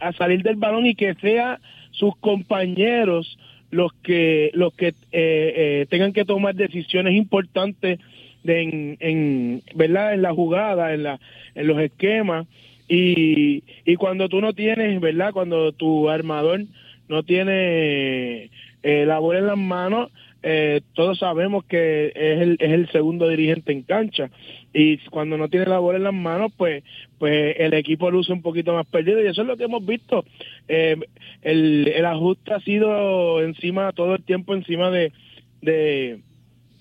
a 0.00 0.12
salir 0.12 0.42
del 0.42 0.56
balón 0.56 0.86
y 0.86 0.94
que 0.94 1.14
sea 1.14 1.60
sus 1.90 2.16
compañeros 2.16 3.38
los 3.70 3.92
que 4.02 4.50
los 4.54 4.72
que 4.74 4.88
eh, 4.88 4.94
eh, 5.12 5.86
tengan 5.90 6.12
que 6.12 6.24
tomar 6.24 6.54
decisiones 6.54 7.14
importantes 7.14 7.98
de 8.42 8.62
en, 8.62 8.96
en 9.00 9.62
verdad 9.74 10.14
en 10.14 10.22
la 10.22 10.32
jugada 10.32 10.94
en 10.94 11.02
la 11.02 11.20
en 11.54 11.66
los 11.66 11.78
esquemas. 11.80 12.46
Y, 12.90 13.64
y 13.84 13.96
cuando 13.96 14.30
tú 14.30 14.40
no 14.40 14.54
tienes 14.54 14.98
verdad 15.00 15.32
cuando 15.32 15.72
tu 15.72 16.08
armador 16.08 16.62
no 17.08 17.22
tiene 17.22 18.50
eh, 18.82 19.04
la 19.06 19.18
bola 19.18 19.40
en 19.40 19.46
las 19.46 19.58
manos 19.58 20.10
eh, 20.42 20.80
todos 20.94 21.18
sabemos 21.18 21.64
que 21.64 22.12
es 22.14 22.40
el, 22.40 22.56
es 22.60 22.70
el 22.70 22.88
segundo 22.90 23.28
dirigente 23.28 23.72
en 23.72 23.82
cancha. 23.82 24.30
Y 24.72 24.98
cuando 25.10 25.36
no 25.36 25.48
tiene 25.48 25.66
la 25.66 25.78
bola 25.78 25.98
en 25.98 26.04
las 26.04 26.14
manos 26.14 26.52
pues 26.56 26.84
pues 27.18 27.56
el 27.58 27.74
equipo 27.74 28.10
luce 28.10 28.32
un 28.32 28.42
poquito 28.42 28.72
más 28.72 28.86
perdido. 28.86 29.22
Y 29.22 29.26
eso 29.26 29.42
es 29.42 29.48
lo 29.48 29.56
que 29.56 29.64
hemos 29.64 29.84
visto. 29.84 30.24
Eh, 30.68 30.96
el, 31.42 31.88
el 31.88 32.06
ajuste 32.06 32.54
ha 32.54 32.60
sido 32.60 33.42
encima 33.42 33.92
todo 33.92 34.14
el 34.14 34.22
tiempo 34.22 34.54
encima 34.54 34.90
de 34.90 35.12
de 35.60 36.20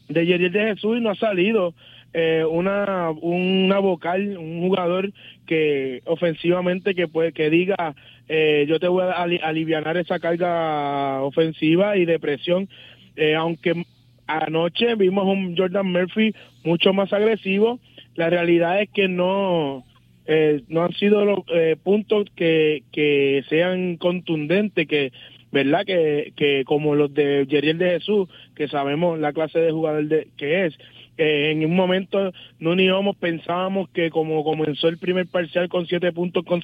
de 0.10 0.26
Yeriel 0.26 0.52
de 0.52 0.76
Jesús 0.76 0.98
y 0.98 1.02
no 1.02 1.10
ha 1.10 1.16
salido 1.16 1.74
eh, 2.14 2.46
una 2.50 3.12
una 3.22 3.80
vocal 3.80 4.38
un 4.38 4.62
jugador 4.62 5.12
que 5.46 6.02
ofensivamente 6.06 6.96
que 6.96 7.08
puede 7.08 7.34
que 7.34 7.50
diga 7.50 7.96
eh, 8.30 8.66
yo 8.68 8.80
te 8.80 8.88
voy 8.88 9.04
a 9.04 9.12
aliviar 9.12 9.98
esa 9.98 10.20
carga 10.20 11.22
ofensiva 11.22 11.98
y 11.98 12.06
de 12.06 12.20
presión 12.20 12.70
eh, 13.18 13.36
aunque 13.36 13.84
anoche 14.28 14.96
vimos 14.96 15.26
un 15.26 15.58
Jordan 15.58 15.92
Murphy 15.92 16.34
mucho 16.64 16.94
más 16.94 17.12
agresivo, 17.12 17.80
la 18.16 18.30
realidad 18.30 18.82
es 18.82 18.90
que 18.92 19.08
no 19.08 19.86
eh, 20.28 20.62
no 20.68 20.84
han 20.84 20.94
sido 20.94 21.26
los 21.26 21.40
eh, 21.48 21.78
puntos 21.82 22.28
que, 22.36 22.84
que 22.92 23.44
sean 23.50 23.98
contundentes, 23.98 24.88
que 24.88 25.12
verdad 25.52 25.86
que, 25.86 26.34
que 26.36 26.64
como 26.66 26.94
los 26.94 27.14
de 27.14 27.48
Yeriel 27.48 27.78
de 27.78 27.92
Jesús, 27.92 28.30
que 28.56 28.68
sabemos 28.68 29.18
la 29.18 29.34
clase 29.34 29.60
de 29.60 29.72
jugador 29.72 30.06
de, 30.06 30.28
que 30.38 30.66
es. 30.66 30.78
en 31.18 31.66
un 31.66 31.76
momento 31.76 32.34
no 32.60 32.76
ni 32.76 32.84
íbamos, 32.84 33.16
pensábamos 33.16 33.90
que 33.90 34.12
como 34.12 34.44
comenzó 34.44 34.90
el 34.90 35.00
primer 35.00 35.26
parcial 35.28 35.70
con 35.70 35.88
siete 35.88 36.12
puntos 36.12 36.44
con, 36.46 36.62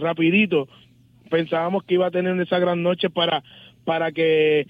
rapidito, 0.00 0.68
pensábamos 1.30 1.82
que 1.82 1.94
iba 1.94 2.06
a 2.06 2.12
tener 2.12 2.38
esa 2.40 2.60
gran 2.60 2.82
noche 2.82 3.10
para, 3.10 3.42
para 3.84 4.12
que 4.12 4.66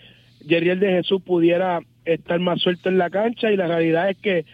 Yeriel 0.46 0.80
de 0.80 0.92
Jesús 0.92 1.20
pudiera 1.22 1.80
estar 2.04 2.38
más 2.38 2.60
suelto 2.60 2.88
en 2.88 2.98
la 2.98 3.10
cancha 3.10 3.50
y 3.50 3.56
la 3.56 3.66
realidad 3.66 4.08
es 4.10 4.16
que 4.18 4.44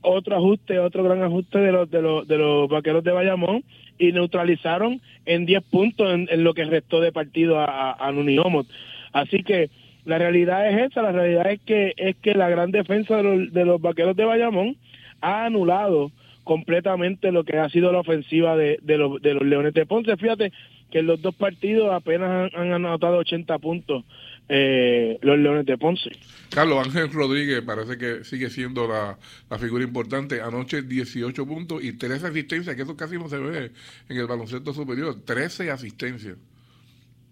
otro 0.00 0.36
ajuste, 0.36 0.78
otro 0.78 1.02
gran 1.02 1.22
ajuste 1.22 1.58
de 1.58 1.72
los 1.72 1.90
de 1.90 2.02
los, 2.02 2.26
de 2.26 2.38
los 2.38 2.68
vaqueros 2.68 3.04
de 3.04 3.12
Bayamón 3.12 3.64
y 3.98 4.12
neutralizaron 4.12 5.00
en 5.26 5.46
10 5.46 5.64
puntos 5.64 6.12
en, 6.12 6.44
lo 6.44 6.54
que 6.54 6.64
restó 6.64 7.00
de 7.00 7.12
partido 7.12 7.58
a, 7.58 7.92
a 7.92 8.12
Nuniomot. 8.12 8.66
Así 9.12 9.42
que 9.42 9.70
la 10.04 10.18
realidad 10.18 10.68
es 10.70 10.90
esa, 10.90 11.02
la 11.02 11.12
realidad 11.12 11.50
es 11.50 11.60
que 11.60 11.94
es 11.96 12.16
que 12.16 12.34
la 12.34 12.48
gran 12.48 12.70
defensa 12.70 13.16
de 13.16 13.22
los, 13.22 13.52
de 13.52 13.64
los 13.64 13.80
vaqueros 13.80 14.16
de 14.16 14.24
Bayamón 14.24 14.76
ha 15.20 15.44
anulado 15.46 16.10
completamente 16.44 17.30
lo 17.30 17.44
que 17.44 17.58
ha 17.58 17.68
sido 17.68 17.92
la 17.92 18.00
ofensiva 18.00 18.56
de, 18.56 18.78
de, 18.82 18.98
los, 18.98 19.20
de 19.20 19.34
los 19.34 19.42
Leones 19.42 19.74
de 19.74 19.84
Ponce. 19.84 20.16
Fíjate 20.16 20.52
que 20.90 21.00
en 21.00 21.06
los 21.06 21.20
dos 21.20 21.34
partidos 21.34 21.92
apenas 21.92 22.50
han, 22.54 22.60
han 22.60 22.72
anotado 22.72 23.18
80 23.18 23.58
puntos 23.58 24.04
eh, 24.48 25.18
los 25.22 25.38
Leones 25.38 25.66
de 25.66 25.76
Ponce. 25.76 26.10
Carlos 26.50 26.86
Ángel 26.86 27.12
Rodríguez 27.12 27.62
parece 27.62 27.98
que 27.98 28.24
sigue 28.24 28.50
siendo 28.50 28.88
la, 28.88 29.18
figura 29.58 29.84
importante. 29.84 30.40
Anoche 30.40 30.82
18 30.82 31.46
puntos 31.46 31.84
y 31.84 31.96
13 31.96 32.28
asistencias, 32.28 32.74
que 32.74 32.82
eso 32.82 32.96
casi 32.96 33.16
no 33.16 33.28
se 33.28 33.38
ve 33.38 33.70
en 34.08 34.16
el 34.16 34.26
baloncesto 34.26 34.72
superior. 34.72 35.16
13 35.24 35.70
asistencias. 35.70 36.36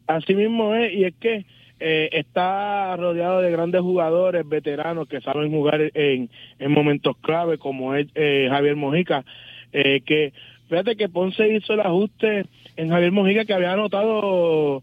Así 0.07 0.35
mismo 0.35 0.75
es, 0.75 0.93
y 0.93 1.05
es 1.05 1.15
que 1.19 1.47
eh, 1.81 2.09
está 2.13 2.97
rodeado 2.97 3.41
de 3.41 3.51
grandes 3.51 3.81
jugadores, 3.83 4.49
veteranos 4.49 5.09
que 5.09 5.21
saben 5.21 5.51
jugar 5.51 5.91
en, 5.93 6.31
en 6.59 6.73
momentos 6.73 7.17
clave, 7.19 7.59
como 7.59 7.95
es 7.95 8.07
eh, 8.15 8.49
Javier 8.51 8.77
Mojica, 8.77 9.25
eh, 9.73 10.01
que 10.01 10.33
fíjate 10.69 10.97
que 10.97 11.09
Ponce 11.09 11.53
hizo 11.53 11.75
el 11.75 11.81
ajuste 11.81 12.47
en 12.77 12.89
Javier 12.89 13.13
Mojica 13.13 13.45
que 13.45 13.53
había 13.53 13.73
anotado 13.73 14.83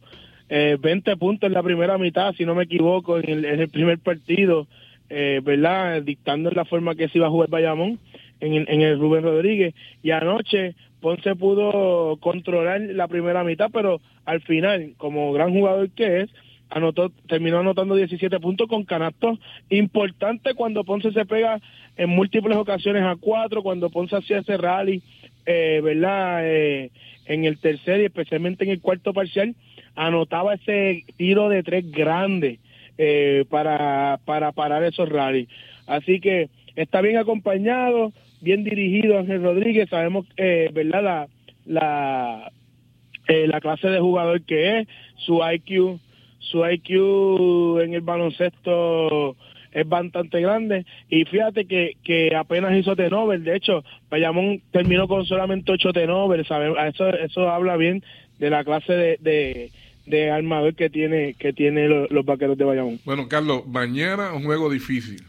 eh, 0.49 0.77
20 0.79 1.17
puntos 1.17 1.47
en 1.47 1.53
la 1.53 1.63
primera 1.63 1.97
mitad, 1.97 2.33
si 2.35 2.45
no 2.45 2.55
me 2.55 2.63
equivoco, 2.63 3.17
en 3.17 3.45
el, 3.45 3.69
primer 3.69 3.99
partido, 3.99 4.67
eh, 5.09 5.41
¿verdad? 5.43 6.01
Dictando 6.01 6.51
la 6.51 6.65
forma 6.65 6.95
que 6.95 7.09
se 7.09 7.17
iba 7.17 7.27
a 7.27 7.31
jugar 7.31 7.49
Bayamón 7.49 7.99
en 8.39 8.53
el, 8.53 8.65
en 8.69 8.81
el 8.81 8.99
Rubén 8.99 9.23
Rodríguez. 9.23 9.73
Y 10.01 10.11
anoche 10.11 10.75
Ponce 11.01 11.35
pudo 11.35 12.17
controlar 12.17 12.79
la 12.79 13.07
primera 13.07 13.43
mitad, 13.43 13.69
pero 13.73 13.99
al 14.25 14.41
final, 14.41 14.93
como 14.97 15.33
gran 15.33 15.51
jugador 15.51 15.89
que 15.89 16.21
es, 16.21 16.29
anotó, 16.69 17.11
terminó 17.27 17.59
anotando 17.59 17.95
17 17.95 18.39
puntos 18.39 18.67
con 18.67 18.85
canastos 18.85 19.37
importante 19.69 20.53
cuando 20.53 20.83
Ponce 20.83 21.11
se 21.11 21.25
pega 21.25 21.59
en 21.97 22.09
múltiples 22.09 22.57
ocasiones 22.57 23.03
a 23.03 23.15
cuatro, 23.17 23.61
cuando 23.61 23.89
Ponce 23.89 24.15
hacía 24.15 24.39
ese 24.39 24.57
rally, 24.57 25.03
eh, 25.45 25.81
¿verdad? 25.83 26.39
Eh, 26.43 26.91
en 27.25 27.45
el 27.45 27.57
tercer 27.59 28.01
y 28.01 28.05
especialmente 28.05 28.63
en 28.63 28.71
el 28.71 28.81
cuarto 28.81 29.13
parcial, 29.13 29.55
anotaba 29.95 30.55
ese 30.55 31.03
tiro 31.17 31.49
de 31.49 31.63
tres 31.63 31.89
grande 31.91 32.59
eh, 32.97 33.45
para, 33.49 34.19
para 34.25 34.51
parar 34.51 34.83
esos 34.83 35.09
rallies. 35.09 35.47
Así 35.87 36.19
que 36.19 36.49
está 36.75 37.01
bien 37.01 37.17
acompañado, 37.17 38.13
bien 38.41 38.63
dirigido 38.63 39.19
Ángel 39.19 39.43
Rodríguez, 39.43 39.89
sabemos, 39.89 40.25
eh, 40.37 40.69
¿verdad? 40.73 41.03
La, 41.03 41.27
la, 41.65 42.51
eh, 43.27 43.47
la 43.47 43.61
clase 43.61 43.87
de 43.87 43.99
jugador 43.99 44.41
que 44.43 44.79
es, 44.79 44.87
su 45.17 45.41
IQ, 45.43 45.99
su 46.39 46.65
IQ 46.65 47.81
en 47.81 47.93
el 47.93 48.01
baloncesto 48.01 49.35
es 49.71 49.87
bastante 49.89 50.39
grande 50.39 50.85
y 51.09 51.25
fíjate 51.25 51.65
que, 51.65 51.93
que 52.03 52.35
apenas 52.35 52.77
hizo 52.77 52.95
tenover, 52.95 53.39
de 53.39 53.55
hecho 53.55 53.83
Bayamón 54.09 54.61
terminó 54.71 55.07
con 55.07 55.25
solamente 55.25 55.71
ocho 55.71 55.91
tenover, 55.93 56.41
eso, 56.41 57.07
eso 57.09 57.49
habla 57.49 57.75
bien 57.75 58.03
de 58.39 58.49
la 58.49 58.63
clase 58.63 58.93
de, 58.93 59.17
de 59.19 59.71
armador 60.31 60.75
que 60.75 60.89
tiene 60.89 61.33
que 61.35 61.53
tiene 61.53 61.87
los, 61.87 62.25
vaqueros 62.25 62.57
de 62.57 62.65
Bayamón. 62.65 62.99
Bueno, 63.05 63.27
Carlos, 63.27 63.65
mañana 63.67 64.33
un 64.33 64.43
juego 64.43 64.69
difícil, 64.69 65.23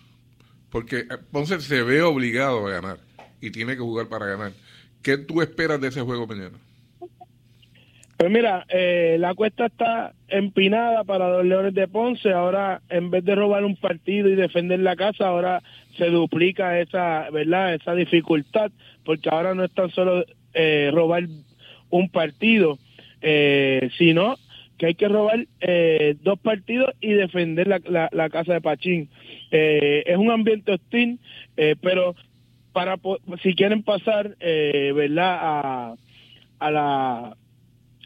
porque 0.70 1.00
eh, 1.00 1.06
Ponce 1.30 1.60
se 1.60 1.82
ve 1.82 2.02
obligado 2.02 2.66
a 2.66 2.70
ganar 2.70 2.98
y 3.40 3.50
tiene 3.50 3.74
que 3.74 3.80
jugar 3.80 4.08
para 4.08 4.26
ganar. 4.26 4.52
¿Qué 5.02 5.18
tú 5.18 5.42
esperas 5.42 5.80
de 5.80 5.88
ese 5.88 6.00
juego 6.00 6.26
mañana? 6.26 6.58
Pues 8.16 8.30
mira, 8.30 8.64
eh, 8.68 9.16
la 9.18 9.34
cuesta 9.34 9.66
está 9.66 10.14
empinada 10.28 11.04
para 11.04 11.28
los 11.28 11.44
Leones 11.44 11.74
de 11.74 11.88
Ponce. 11.88 12.32
Ahora, 12.32 12.80
en 12.88 13.10
vez 13.10 13.24
de 13.24 13.34
robar 13.34 13.64
un 13.64 13.76
partido 13.76 14.28
y 14.28 14.34
defender 14.34 14.80
la 14.80 14.96
casa, 14.96 15.26
ahora 15.26 15.62
se 15.98 16.06
duplica 16.06 16.80
esa, 16.80 17.28
¿verdad? 17.30 17.74
Esa 17.74 17.94
dificultad, 17.94 18.70
porque 19.04 19.28
ahora 19.28 19.54
no 19.54 19.64
es 19.64 19.72
tan 19.72 19.90
solo 19.90 20.24
eh, 20.54 20.90
robar 20.94 21.24
un 21.90 22.08
partido, 22.08 22.78
eh, 23.20 23.90
sino 23.98 24.36
que 24.78 24.86
hay 24.86 24.94
que 24.94 25.08
robar 25.08 25.46
eh, 25.60 26.16
dos 26.22 26.38
partidos 26.38 26.94
y 27.00 27.12
defender 27.12 27.68
la, 27.68 28.08
la, 28.10 28.30
casa 28.30 28.54
de 28.54 28.60
Pachín. 28.60 29.08
Eh, 29.50 30.02
es 30.06 30.16
un 30.16 30.30
ambiente 30.30 30.72
hostil, 30.72 31.18
eh, 31.56 31.76
pero 31.80 32.14
para 32.72 32.96
si 33.42 33.54
quieren 33.54 33.84
pasar, 33.84 34.36
¿verdad? 34.38 35.38
A, 35.40 35.94
a, 36.58 36.70
la, 36.72 37.36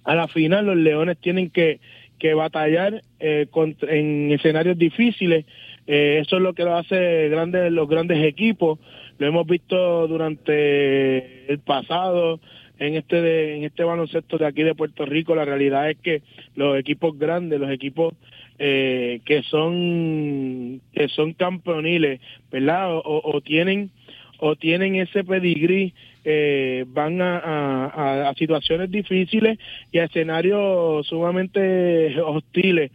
a 0.05 0.15
la 0.15 0.29
final, 0.29 0.67
los 0.67 0.77
Leones 0.77 1.17
tienen 1.19 1.49
que, 1.49 1.81
que 2.19 2.35
batallar 2.35 3.03
en 3.19 4.33
escenarios 4.33 4.77
difíciles. 4.77 5.47
eso 5.87 6.37
es 6.37 6.43
lo 6.43 6.53
que 6.53 6.65
lo 6.65 6.77
hace 6.77 7.31
grandes, 7.31 7.73
los 7.73 7.89
grandes 7.89 8.23
equipos. 8.23 8.79
Lo 9.17 9.27
hemos 9.27 9.47
visto 9.47 10.07
durante 10.07 11.51
el 11.51 11.61
pasado 11.61 12.41
en 12.79 12.95
este 12.95 13.21
de, 13.21 13.57
en 13.57 13.65
este 13.65 13.85
baloncesto 13.85 14.39
de 14.39 14.47
aquí 14.47 14.63
de 14.63 14.75
Puerto 14.75 15.05
Rico 15.05 15.35
la 15.35 15.45
realidad 15.45 15.91
es 15.91 15.99
que 15.99 16.23
los 16.55 16.79
equipos 16.79 17.19
grandes 17.19 17.61
los 17.61 17.71
equipos 17.71 18.15
eh, 18.59 19.21
que 19.25 19.43
son 19.43 20.81
que 20.93 21.09
son 21.09 21.33
campeoniles 21.35 22.21
verdad 22.51 22.89
o, 22.91 23.41
tienen 23.41 23.91
o 24.39 24.57
tienen 24.57 24.97
ese 24.97 25.25
pedigrí 25.25 25.95
eh, 26.25 26.85
van 26.89 27.21
a, 27.21 28.33
situaciones 28.37 28.91
difíciles 28.91 29.59
y 29.91 29.99
a 29.99 30.05
escenarios 30.05 31.07
sumamente 31.07 32.21
hostiles 32.21 32.91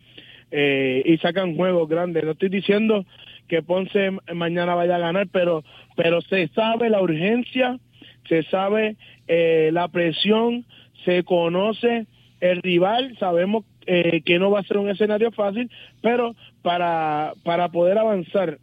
eh, 0.52 1.02
y 1.04 1.18
sacan 1.18 1.56
juegos 1.56 1.90
grandes. 1.90 2.24
No 2.24 2.32
estoy 2.32 2.50
diciendo 2.50 3.06
que 3.48 3.64
Ponce 3.64 4.12
mañana 4.34 4.76
vaya 4.76 4.98
a 4.98 5.00
ganar 5.00 5.28
pero 5.32 5.64
pero 5.96 6.22
se 6.22 6.48
sabe 6.50 6.90
la 6.90 7.02
urgencia 7.02 7.80
se 8.28 8.44
sabe 8.44 8.96
eh, 9.28 9.70
la 9.74 9.88
presión, 9.88 10.66
se 11.06 11.24
conoce 11.24 12.08
el 12.40 12.62
rival, 12.62 13.16
sabemos 13.20 13.66
eh, 13.86 14.22
que 14.26 14.40
no 14.40 14.52
va 14.52 14.60
a 14.60 14.64
ser 14.64 14.78
un 14.78 14.90
escenario 14.90 15.32
fácil, 15.32 15.70
pero 16.02 16.36
para, 16.62 17.34
para 17.44 17.70
poder 17.70 17.98
avanzar 17.98 18.60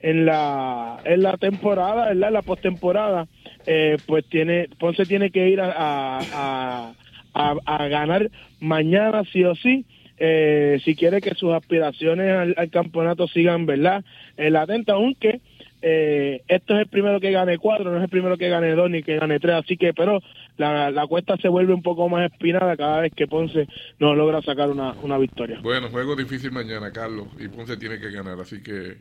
en 0.00 0.26
la, 0.26 1.00
en 1.04 1.22
la 1.22 1.36
temporada, 1.36 2.10
en 2.10 2.20
la 2.20 2.42
postemporada, 2.42 3.28
eh, 3.66 3.96
pues 4.06 4.26
tiene, 4.28 4.68
Ponce 4.78 5.06
tiene 5.06 5.30
que 5.30 5.48
ir 5.48 5.60
a, 5.60 5.72
a, 5.74 6.94
a, 7.34 7.88
ganar 7.88 8.30
mañana 8.60 9.22
sí 9.32 9.44
o 9.44 9.54
sí. 9.54 9.86
Eh, 10.18 10.80
si 10.84 10.94
quiere 10.94 11.20
que 11.20 11.34
sus 11.34 11.52
aspiraciones 11.52 12.54
al, 12.56 12.70
campeonato 12.70 13.26
sigan, 13.28 13.66
¿verdad? 13.66 14.04
En 14.36 14.52
la 14.52 14.62
atenta, 14.62 14.94
aunque 14.94 15.40
eh, 15.82 16.42
esto 16.48 16.74
es 16.74 16.80
el 16.80 16.86
primero 16.86 17.20
que 17.20 17.30
gane 17.30 17.58
cuatro, 17.58 17.90
no 17.90 17.98
es 17.98 18.04
el 18.04 18.08
primero 18.08 18.38
que 18.38 18.48
gane 18.48 18.74
dos 18.74 18.88
ni 18.88 19.02
que 19.02 19.18
gane 19.18 19.40
tres, 19.40 19.56
así 19.56 19.76
que, 19.76 19.92
pero 19.92 20.20
la, 20.56 20.90
la 20.90 21.06
cuesta 21.06 21.36
se 21.36 21.48
vuelve 21.48 21.74
un 21.74 21.82
poco 21.82 22.08
más 22.08 22.30
espinada 22.30 22.76
cada 22.76 23.00
vez 23.00 23.12
que 23.14 23.26
Ponce 23.26 23.68
no 23.98 24.14
logra 24.14 24.40
sacar 24.42 24.70
una, 24.70 24.94
una 25.02 25.18
victoria. 25.18 25.60
Bueno, 25.62 25.88
juego 25.90 26.16
difícil 26.16 26.52
mañana, 26.52 26.92
Carlos, 26.92 27.26
y 27.38 27.48
Ponce 27.48 27.76
tiene 27.76 27.98
que 27.98 28.10
ganar, 28.10 28.40
así 28.40 28.62
que, 28.62 28.96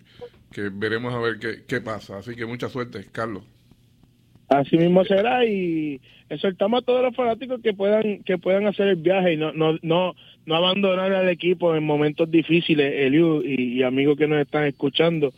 que 0.51 0.69
veremos 0.73 1.13
a 1.13 1.19
ver 1.19 1.39
qué, 1.39 1.63
qué 1.67 1.81
pasa. 1.81 2.17
Así 2.17 2.35
que 2.35 2.45
mucha 2.45 2.67
suerte, 2.67 3.05
Carlos. 3.11 3.43
Así 4.49 4.77
mismo 4.77 5.05
será 5.05 5.45
y 5.45 6.01
exhortamos 6.29 6.81
a 6.81 6.85
todos 6.85 7.01
los 7.01 7.15
fanáticos 7.15 7.61
que 7.61 7.73
puedan 7.73 8.21
que 8.23 8.37
puedan 8.37 8.67
hacer 8.67 8.89
el 8.89 8.97
viaje 8.97 9.33
y 9.33 9.37
no 9.37 9.53
no 9.53 9.77
no 9.81 10.13
no 10.45 10.55
abandonar 10.55 11.13
al 11.13 11.29
equipo 11.29 11.73
en 11.73 11.85
momentos 11.85 12.29
difíciles, 12.29 12.93
Eliu 12.93 13.41
y, 13.43 13.77
y 13.79 13.83
amigos 13.83 14.17
que 14.17 14.27
nos 14.27 14.41
están 14.41 14.65
escuchando, 14.65 15.31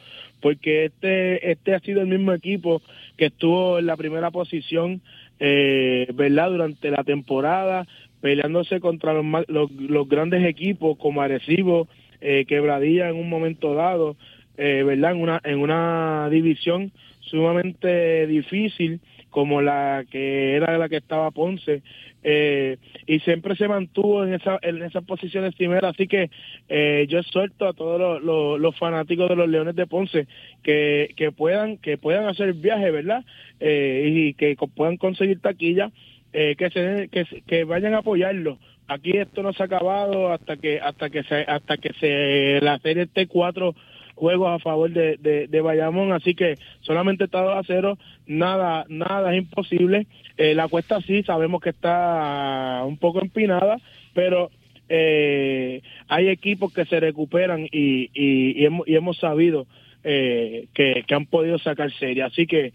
porque 0.43 0.85
este 0.85 1.51
este 1.51 1.73
ha 1.73 1.79
sido 1.79 2.01
el 2.01 2.07
mismo 2.07 2.33
equipo 2.33 2.81
que 3.17 3.27
estuvo 3.27 3.79
en 3.79 3.85
la 3.85 3.95
primera 3.95 4.29
posición, 4.29 5.01
eh, 5.39 6.05
verdad, 6.13 6.51
durante 6.51 6.91
la 6.91 7.05
temporada 7.05 7.87
peleándose 8.19 8.81
contra 8.81 9.13
los, 9.13 9.25
los, 9.47 9.71
los 9.71 10.07
grandes 10.07 10.45
equipos 10.45 10.97
como 10.97 11.21
Arecibo, 11.21 11.87
eh, 12.19 12.43
Quebradilla 12.45 13.09
en 13.09 13.15
un 13.15 13.29
momento 13.29 13.73
dado, 13.73 14.17
eh, 14.57 14.83
verdad, 14.85 15.11
en 15.11 15.21
una 15.21 15.41
en 15.45 15.59
una 15.59 16.27
división 16.29 16.91
sumamente 17.21 18.27
difícil 18.27 18.99
como 19.33 19.63
la 19.63 20.05
que 20.09 20.55
era 20.55 20.77
la 20.77 20.87
que 20.87 20.97
estaba 20.97 21.31
Ponce 21.31 21.81
eh, 22.23 22.77
y 23.07 23.19
siempre 23.21 23.55
se 23.55 23.67
mantuvo 23.67 24.23
en 24.23 24.35
esa 24.35 24.59
en 24.61 24.83
esas 24.83 25.03
posiciones 25.03 25.55
primeras 25.55 25.95
así 25.95 26.07
que 26.07 26.29
eh, 26.69 27.07
yo 27.09 27.21
suelto 27.23 27.67
a 27.67 27.73
todos 27.73 28.21
los, 28.21 28.77
fanáticos 28.77 29.27
de 29.27 29.35
los 29.35 29.49
Leones 29.49 29.75
de 29.75 29.87
Ponce 29.87 30.27
que, 30.61 31.13
que 31.17 31.31
puedan 31.31 31.77
que 31.79 31.97
puedan 31.97 32.27
hacer 32.27 32.53
viaje 32.53 32.91
verdad 32.91 33.25
eh, 33.59 34.07
y 34.07 34.33
que 34.35 34.55
puedan 34.75 34.97
conseguir 34.97 35.41
taquilla 35.41 35.91
que 36.31 36.69
se 36.71 37.09
que, 37.11 37.25
que 37.45 37.63
vayan 37.63 37.93
a 37.93 37.99
apoyarlo. 37.99 38.57
Aquí 38.87 39.17
esto 39.17 39.43
no 39.43 39.53
se 39.53 39.61
ha 39.61 39.67
acabado 39.67 40.31
hasta 40.31 40.57
que 40.57 40.79
hasta 40.79 41.09
que 41.09 41.23
se 41.23 41.41
hasta 41.47 41.77
que 41.77 41.93
se 41.93 42.59
la 42.61 42.79
serie 42.79 43.03
esté 43.03 43.27
cuatro 43.27 43.75
juegos 44.23 44.49
a 44.49 44.59
favor 44.59 44.89
de, 44.89 45.17
de, 45.49 45.61
Bayamón, 45.61 46.13
así 46.13 46.33
que 46.33 46.57
solamente 46.79 47.25
está 47.25 47.41
2 47.41 47.57
a 47.57 47.63
0, 47.67 47.97
nada, 48.25 48.85
nada 48.87 49.33
es 49.33 49.39
imposible. 49.39 50.07
Eh, 50.37 50.55
la 50.55 50.69
cuesta 50.69 51.01
sí, 51.01 51.23
sabemos 51.23 51.59
que 51.59 51.71
está 51.71 52.83
un 52.85 52.97
poco 52.97 53.19
empinada, 53.21 53.81
pero 54.13 54.49
eh, 54.87 55.81
hay 56.07 56.29
equipos 56.29 56.73
que 56.73 56.85
se 56.85 57.01
recuperan 57.01 57.67
y, 57.69 58.09
y, 58.13 58.63
hemos, 58.63 58.87
y 58.87 58.95
hemos 58.95 59.17
sabido 59.17 59.67
eh, 60.05 60.67
que, 60.73 61.03
que, 61.05 61.15
han 61.15 61.25
podido 61.25 61.57
sacar 61.57 61.91
serie. 61.91 62.23
Así 62.23 62.47
que 62.47 62.71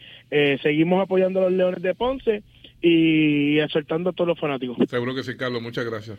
seguimos 0.63 1.03
apoyando 1.03 1.41
a 1.41 1.45
los 1.45 1.53
Leones 1.53 1.81
de 1.81 1.95
Ponce 1.95 2.43
y 2.83 3.59
exhortando 3.59 4.11
a 4.11 4.13
todos 4.13 4.29
los 4.29 4.39
fanáticos. 4.39 4.77
Seguro 4.87 5.15
que 5.15 5.23
sí, 5.23 5.35
Carlos. 5.35 5.63
Muchas 5.63 5.87
gracias. 5.87 6.19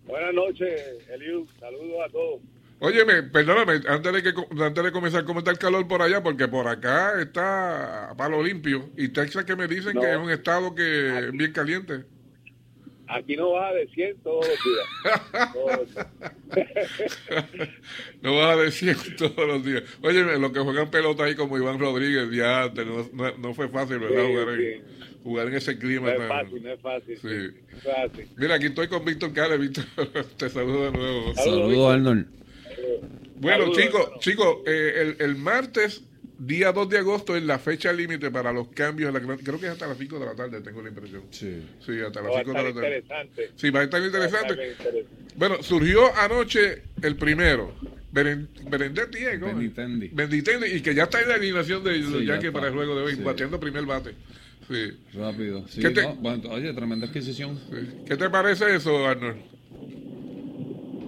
Buenas 0.06 0.34
noches, 0.34 1.08
Eliu. 1.08 1.46
Saludos 1.58 1.96
a 2.06 2.12
todos. 2.12 2.40
Óyeme, 2.84 3.22
perdóname, 3.22 3.80
antes 3.88 4.12
de, 4.12 4.22
que, 4.22 4.34
antes 4.62 4.84
de 4.84 4.92
comenzar, 4.92 5.24
¿cómo 5.24 5.38
está 5.38 5.50
el 5.50 5.58
calor 5.58 5.88
por 5.88 6.02
allá? 6.02 6.22
Porque 6.22 6.46
por 6.48 6.68
acá 6.68 7.20
está 7.20 8.10
a 8.10 8.14
palo 8.16 8.42
limpio. 8.42 8.90
Y 8.96 9.08
Texas 9.08 9.44
que 9.46 9.56
me 9.56 9.66
dicen 9.66 9.94
No. 9.94 10.02
que 10.02 10.10
es 10.12 10.16
un 10.18 10.30
estado 10.30 10.74
que 10.74 11.18
es 11.18 11.32
bien 11.32 11.52
caliente. 11.52 12.04
Aquí 13.06 13.36
no 13.36 13.52
baja 13.52 13.72
de 13.74 13.86
100 13.88 14.16
todos 14.22 14.46
los 14.48 14.58
días. 14.64 15.52
Todos 15.52 15.78
los 15.78 15.94
días. 15.94 16.06
no 18.22 18.36
vas 18.36 18.56
a 18.58 18.60
decir 18.62 18.96
todos 19.16 19.46
los 19.46 19.64
días. 19.64 19.82
Óyeme, 20.02 20.38
los 20.38 20.52
que 20.52 20.60
juegan 20.60 20.90
pelota 20.90 21.24
ahí 21.24 21.34
como 21.34 21.56
Iván 21.58 21.78
Rodríguez, 21.78 22.30
ya 22.32 22.70
no, 22.74 23.08
no, 23.12 23.36
no 23.38 23.54
fue 23.54 23.68
fácil, 23.68 23.98
¿verdad? 23.98 24.24
Sí, 24.26 24.32
jugar, 24.32 24.48
en, 24.60 24.82
jugar 25.22 25.46
en 25.48 25.54
ese 25.54 25.74
No 25.74 25.80
clima. 25.80 26.10
es 26.12 26.18
tan- 26.18 26.28
fácil, 26.28 26.62
no 26.62 26.70
es 26.72 26.80
fácil. 26.80 27.16
Sí. 27.18 27.28
sí, 27.28 27.60
No 27.72 27.76
es 27.76 27.82
fácil. 28.10 28.28
Mira, 28.36 28.54
aquí 28.56 28.66
estoy 28.66 28.88
con 28.88 29.04
Víctor 29.04 29.32
Cale. 29.32 29.58
Víctor, 29.58 29.84
te 30.36 30.48
saludo 30.50 30.90
de 30.90 30.92
nuevo. 30.98 31.34
Saludos, 31.34 31.94
Arnold. 31.94 32.26
Bueno, 33.44 33.72
chicos, 33.72 34.10
chicos, 34.20 34.56
eh, 34.66 35.14
el, 35.18 35.24
el 35.30 35.36
martes, 35.36 36.02
día 36.38 36.72
2 36.72 36.88
de 36.88 36.98
agosto, 36.98 37.36
es 37.36 37.42
la 37.44 37.58
fecha 37.58 37.92
límite 37.92 38.30
para 38.30 38.52
los 38.52 38.68
cambios. 38.68 39.08
en 39.08 39.14
la 39.14 39.36
creo 39.36 39.60
que 39.60 39.66
es 39.66 39.72
hasta 39.72 39.86
las 39.86 39.98
5 39.98 40.18
de 40.18 40.26
la 40.26 40.34
tarde, 40.34 40.60
tengo 40.60 40.82
la 40.82 40.88
impresión. 40.88 41.22
Sí. 41.30 41.62
Sí, 41.84 41.92
hasta 42.00 42.20
las 42.22 42.32
Va 42.32 42.40
a 42.40 42.44
5 42.44 42.52
de 42.52 42.62
la 42.62 42.74
tarde. 42.74 42.98
interesante. 42.98 43.50
Sí, 43.56 43.70
va 43.70 43.80
a 43.80 43.84
estar 43.84 44.00
Va 44.00 44.04
a 44.04 44.08
estar 44.08 44.22
interesante. 44.50 44.76
Bueno, 45.36 45.62
surgió 45.62 46.14
anoche 46.16 46.82
el 47.02 47.16
primero. 47.16 47.74
Beren- 48.12 48.46
Berendetti. 48.70 49.18
Benintendi. 49.24 50.08
Benintendi, 50.12 50.66
y 50.68 50.80
que 50.80 50.94
ya 50.94 51.04
está 51.04 51.20
en 51.20 51.28
la 51.28 51.34
alineación 51.34 51.82
de 51.82 51.98
los 51.98 52.20
Sí, 52.20 52.26
ya 52.26 52.52
para 52.52 52.68
el 52.68 52.74
juego 52.74 52.94
de 52.96 53.02
hoy, 53.06 53.16
Sí. 53.16 53.22
bateando 53.22 53.58
primer 53.58 53.84
bate. 53.84 54.14
Sí. 54.68 54.92
Rápido. 55.14 55.66
Sí, 55.68 55.80
¿Qué 55.82 55.90
te- 55.90 56.02
no, 56.02 56.14
bueno, 56.14 56.48
oye, 56.50 56.72
tremenda 56.72 57.06
adquisición. 57.08 57.58
sí. 57.70 58.02
¿Qué 58.06 58.16
te 58.16 58.30
parece 58.30 58.74
eso, 58.76 59.06
Arnold? 59.06 59.36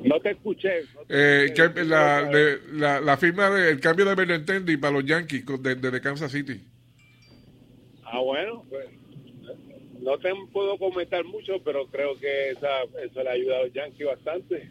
No 0.07 0.21
te 0.21 0.31
escuché. 0.31 0.83
no 0.95 1.01
te 1.03 1.15
Eh, 1.15 1.45
escuché. 1.47 1.73
que 1.75 1.85
la, 1.85 2.23
de- 2.25 2.59
la, 2.73 3.01
la 3.01 3.17
firma 3.17 3.51
del 3.51 3.81
cambio 3.81 4.05
de 4.05 4.15
Benintendi 4.15 4.77
para 4.77 4.95
los 4.95 5.05
Yankees 5.05 5.45
con- 5.45 5.63
de, 5.63 5.75
de 5.75 6.01
Kansas 6.01 6.31
City. 6.33 6.61
Ah, 8.05 8.21
bueno, 8.21 8.65
pues, 8.71 8.87
no 10.01 10.17
te 10.19 10.31
puedo 10.53 10.79
comentar 10.79 11.25
mucho, 11.25 11.55
pero 11.65 11.87
creo 11.89 12.17
que 12.19 12.51
esa, 12.51 12.83
eso 13.05 13.23
le 13.23 13.31
ayuda 13.31 13.57
a 13.59 13.65
los 13.65 13.73
Yankees 13.73 14.07
bastante. 14.07 14.71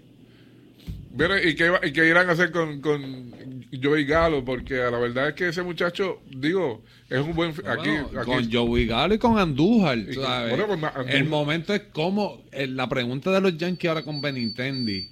Mira, 1.17 1.41
¿y 1.41 1.55
qué, 1.55 1.71
y 1.83 1.93
qué 1.93 2.07
irán 2.09 2.27
a 2.29 2.33
hacer 2.33 2.51
con, 2.51 2.81
con 2.81 3.31
Joey 3.81 4.03
Galo? 4.03 4.43
Porque 4.43 4.73
la 4.75 4.97
verdad 4.99 5.29
es 5.29 5.33
que 5.35 5.47
ese 5.47 5.63
muchacho, 5.63 6.19
digo, 6.29 6.83
es 7.09 7.19
un 7.19 7.33
buen... 7.33 7.51
Aquí, 7.51 7.89
Bueno, 7.89 8.09
aquí- 8.19 8.25
con 8.31 8.51
Joey 8.51 8.85
Galo 8.85 9.13
y 9.13 9.17
con 9.17 9.37
Andújar. 9.37 9.97
Y 9.97 10.15
con- 10.15 10.25
¿sabes? 10.25 10.49
bueno, 10.49 10.67
pues, 10.67 10.79
Andújar- 10.93 11.09
El 11.15 11.23
momento 11.25 11.73
es 11.73 11.81
como 11.93 12.43
eh, 12.51 12.67
la 12.67 12.89
pregunta 12.89 13.31
de 13.31 13.39
los 13.39 13.57
Yankees 13.57 13.87
ahora 13.89 14.03
con 14.03 14.21
Benintendi. 14.21 15.09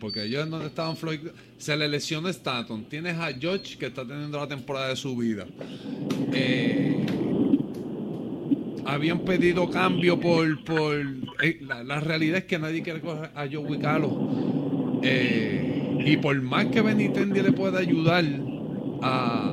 Porque 0.00 0.24
ellos 0.24 0.44
en 0.44 0.50
donde 0.50 0.66
estaban 0.66 0.96
Floyd, 0.96 1.20
se 1.58 1.76
le 1.76 1.86
lesiona 1.86 2.30
Stanton. 2.30 2.84
Tienes 2.88 3.16
a 3.18 3.32
George 3.34 3.76
que 3.78 3.86
está 3.86 4.04
teniendo 4.04 4.38
la 4.38 4.48
temporada 4.48 4.88
de 4.88 4.96
su 4.96 5.14
vida. 5.14 5.46
Eh, 6.32 7.04
habían 8.86 9.20
pedido 9.20 9.70
cambio 9.70 10.18
por. 10.18 10.64
por 10.64 10.96
eh, 11.42 11.60
la, 11.84 12.00
realidad 12.00 12.38
es 12.38 12.44
que 12.44 12.58
nadie 12.58 12.82
quiere 12.82 13.00
coger 13.00 13.30
a 13.34 13.46
Joey 13.46 13.78
Galo. 13.78 14.98
Eh, 15.02 16.00
y 16.04 16.16
por 16.16 16.40
más 16.40 16.66
que 16.66 16.80
Benintendi 16.80 17.42
le 17.42 17.52
pueda 17.52 17.78
ayudar 17.78 18.24
a, 19.02 19.52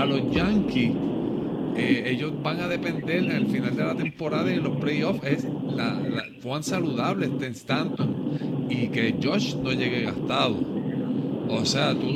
a- 0.00 0.04
los 0.06 0.30
Yankees, 0.34 0.92
ellos 1.76 2.32
van 2.42 2.60
a 2.60 2.68
depender 2.68 3.30
al 3.32 3.46
final 3.48 3.76
de 3.76 3.84
la 3.84 3.96
temporada 3.96 4.50
y 4.50 4.54
en 4.54 4.62
los 4.62 4.76
playoffs 4.76 5.24
es 5.26 5.44
la, 5.44 5.94
la, 5.94 6.62
saludable 6.62 7.26
esté 7.26 7.48
Stanton 7.48 8.53
y 8.68 8.88
que 8.88 9.14
Josh 9.22 9.54
no 9.56 9.72
llegue 9.72 10.02
gastado. 10.02 10.56
O 11.48 11.64
sea, 11.64 11.94
tú 11.94 12.06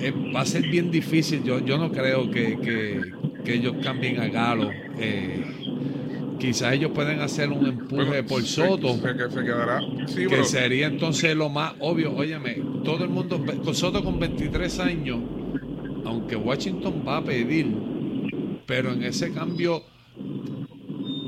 eh, 0.00 0.12
va 0.34 0.40
a 0.42 0.46
ser 0.46 0.62
bien 0.68 0.90
difícil. 0.90 1.42
Yo, 1.44 1.64
yo 1.64 1.78
no 1.78 1.90
creo 1.92 2.30
que, 2.30 2.58
que- 2.58 3.12
que 3.44 3.54
ellos 3.54 3.76
cambien 3.82 4.20
a 4.20 4.28
Galo. 4.28 4.70
Eh, 4.98 5.44
quizás 6.38 6.74
ellos 6.74 6.90
pueden 6.94 7.20
hacer 7.20 7.50
un 7.50 7.66
empuje 7.66 8.04
bueno, 8.04 8.26
por 8.28 8.42
Soto 8.42 8.94
Se, 8.96 9.02
que- 9.16 9.30
se 9.30 9.44
quedará. 9.44 9.80
Sí, 10.06 10.16
que 10.22 10.28
pero- 10.28 10.44
sería 10.44 10.86
entonces 10.88 11.34
lo 11.36 11.48
más 11.48 11.74
obvio. 11.80 12.14
Óyeme, 12.14 12.58
todo 12.84 13.04
el 13.04 13.10
mundo, 13.10 13.42
con 13.64 13.74
Soto 13.74 14.02
con 14.04 14.18
23 14.18 14.78
años, 14.80 15.18
aunque 16.04 16.36
Washington 16.36 17.02
va 17.06 17.18
a 17.18 17.24
pedir, 17.24 17.66
pero 18.66 18.92
en 18.92 19.02
ese 19.04 19.32
cambio, 19.32 19.82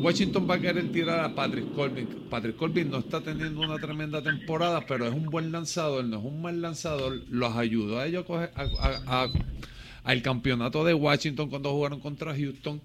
Washington 0.02 0.46
va 0.48 0.54
a 0.56 0.60
querer 0.60 0.90
tirar 0.92 1.20
a 1.20 1.34
Patrick 1.34 1.72
Corbin. 1.74 2.06
Patrick 2.28 2.56
Corbin 2.56 2.90
no 2.90 2.98
está 2.98 3.20
teniendo 3.20 3.60
una 3.60 3.78
tremenda 3.78 4.22
temporada, 4.22 4.84
pero 4.86 5.06
es 5.06 5.14
un 5.14 5.26
buen 5.26 5.52
lanzador, 5.52 6.04
no 6.04 6.18
es 6.18 6.24
un 6.24 6.42
mal 6.42 6.60
lanzador. 6.60 7.22
Los 7.30 7.54
ayudó 7.56 7.98
a 8.00 8.06
ellos 8.06 8.24
a 8.28 9.28
al 10.04 10.20
campeonato 10.20 10.84
de 10.84 10.94
Washington 10.94 11.48
cuando 11.48 11.70
jugaron 11.70 12.00
contra 12.00 12.34
Houston. 12.34 12.80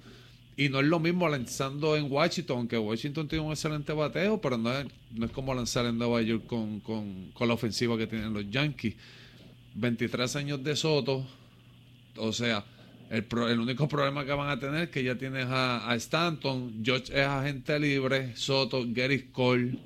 Y 0.56 0.70
no 0.70 0.80
es 0.80 0.86
lo 0.88 1.00
mismo 1.00 1.28
lanzando 1.30 1.96
en 1.96 2.12
Washington, 2.12 2.58
aunque 2.58 2.78
Washington 2.80 3.28
tiene 3.28 3.46
un 3.46 3.52
excelente 3.52 3.94
bateo, 3.94 4.40
pero 4.42 4.58
no 4.58 4.72
es, 4.76 4.88
no 5.14 5.26
es 5.26 5.32
como 5.32 5.54
lanzar 5.54 5.86
en 5.86 5.98
Nueva 6.00 6.22
York 6.22 6.46
con- 6.48 6.80
con 6.80 7.48
la 7.48 7.54
ofensiva 7.54 7.96
que 7.98 8.08
tienen 8.08 8.34
los 8.34 8.50
Yankees. 8.50 8.96
23 9.76 10.36
años 10.36 10.64
de 10.64 10.76
Soto, 10.76 11.26
o 12.18 12.34
sea, 12.34 12.66
el, 13.10 13.24
pro- 13.24 13.48
el 13.50 13.60
único 13.60 13.88
problema 13.88 14.26
que 14.26 14.32
van 14.34 14.50
a 14.50 14.60
tener 14.60 14.84
es 14.84 14.90
que 14.90 15.04
ya 15.04 15.16
tienes 15.16 15.46
a, 15.48 15.90
a 15.90 15.96
Stanton, 15.96 16.82
George 16.84 17.14
es 17.20 17.26
agente 17.26 17.80
libre, 17.80 18.36
Soto, 18.36 18.84
Gary 18.88 19.30
Cole. 19.32 19.78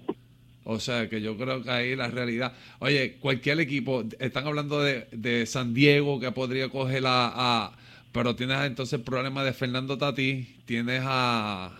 O 0.63 0.79
sea, 0.79 1.09
que 1.09 1.21
yo 1.21 1.35
creo 1.37 1.63
que 1.63 1.71
ahí 1.71 1.95
la 1.95 2.07
realidad. 2.07 2.53
Oye, 2.79 3.17
cualquier 3.19 3.59
equipo, 3.59 4.03
están 4.19 4.45
hablando 4.45 4.79
de, 4.81 5.07
de 5.11 5.45
San 5.47 5.73
Diego 5.73 6.19
que 6.19 6.31
podría 6.31 6.69
coger 6.69 7.03
a, 7.07 7.31
a- 7.65 7.77
Pero 8.11 8.35
tienes 8.35 8.59
entonces 8.65 8.93
el 8.99 9.01
problema 9.05 9.43
de 9.43 9.53
Fernando 9.53 9.97
Tati, 9.97 10.57
tienes 10.65 11.01
a. 11.03 11.71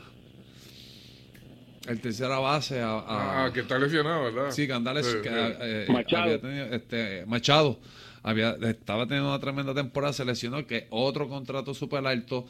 El 1.87 1.99
tercera 1.99 2.37
base, 2.39 2.79
a. 2.79 2.91
a- 2.99 3.45
Ah, 3.45 3.53
que 3.53 3.61
está 3.61 3.77
lesionado, 3.79 4.23
¿verdad? 4.25 4.51
Sí, 4.51 4.67
Candales, 4.67 5.05
Sí, 5.05 5.17
que, 5.23 5.29
sí. 5.29 5.35
eh, 5.61 5.85
Machado. 5.89 6.23
había 6.23 6.39
tenido, 6.41 6.65
este, 6.67 7.25
Machado 7.25 7.79
había, 8.23 8.51
estaba 8.61 9.05
teniendo 9.07 9.29
una 9.29 9.39
tremenda 9.39 9.73
temporada, 9.73 10.13
se 10.13 10.25
lesionó, 10.25 10.65
que 10.65 10.87
otro 10.89 11.27
contrato 11.27 11.73
súper 11.73 12.05
alto. 12.05 12.45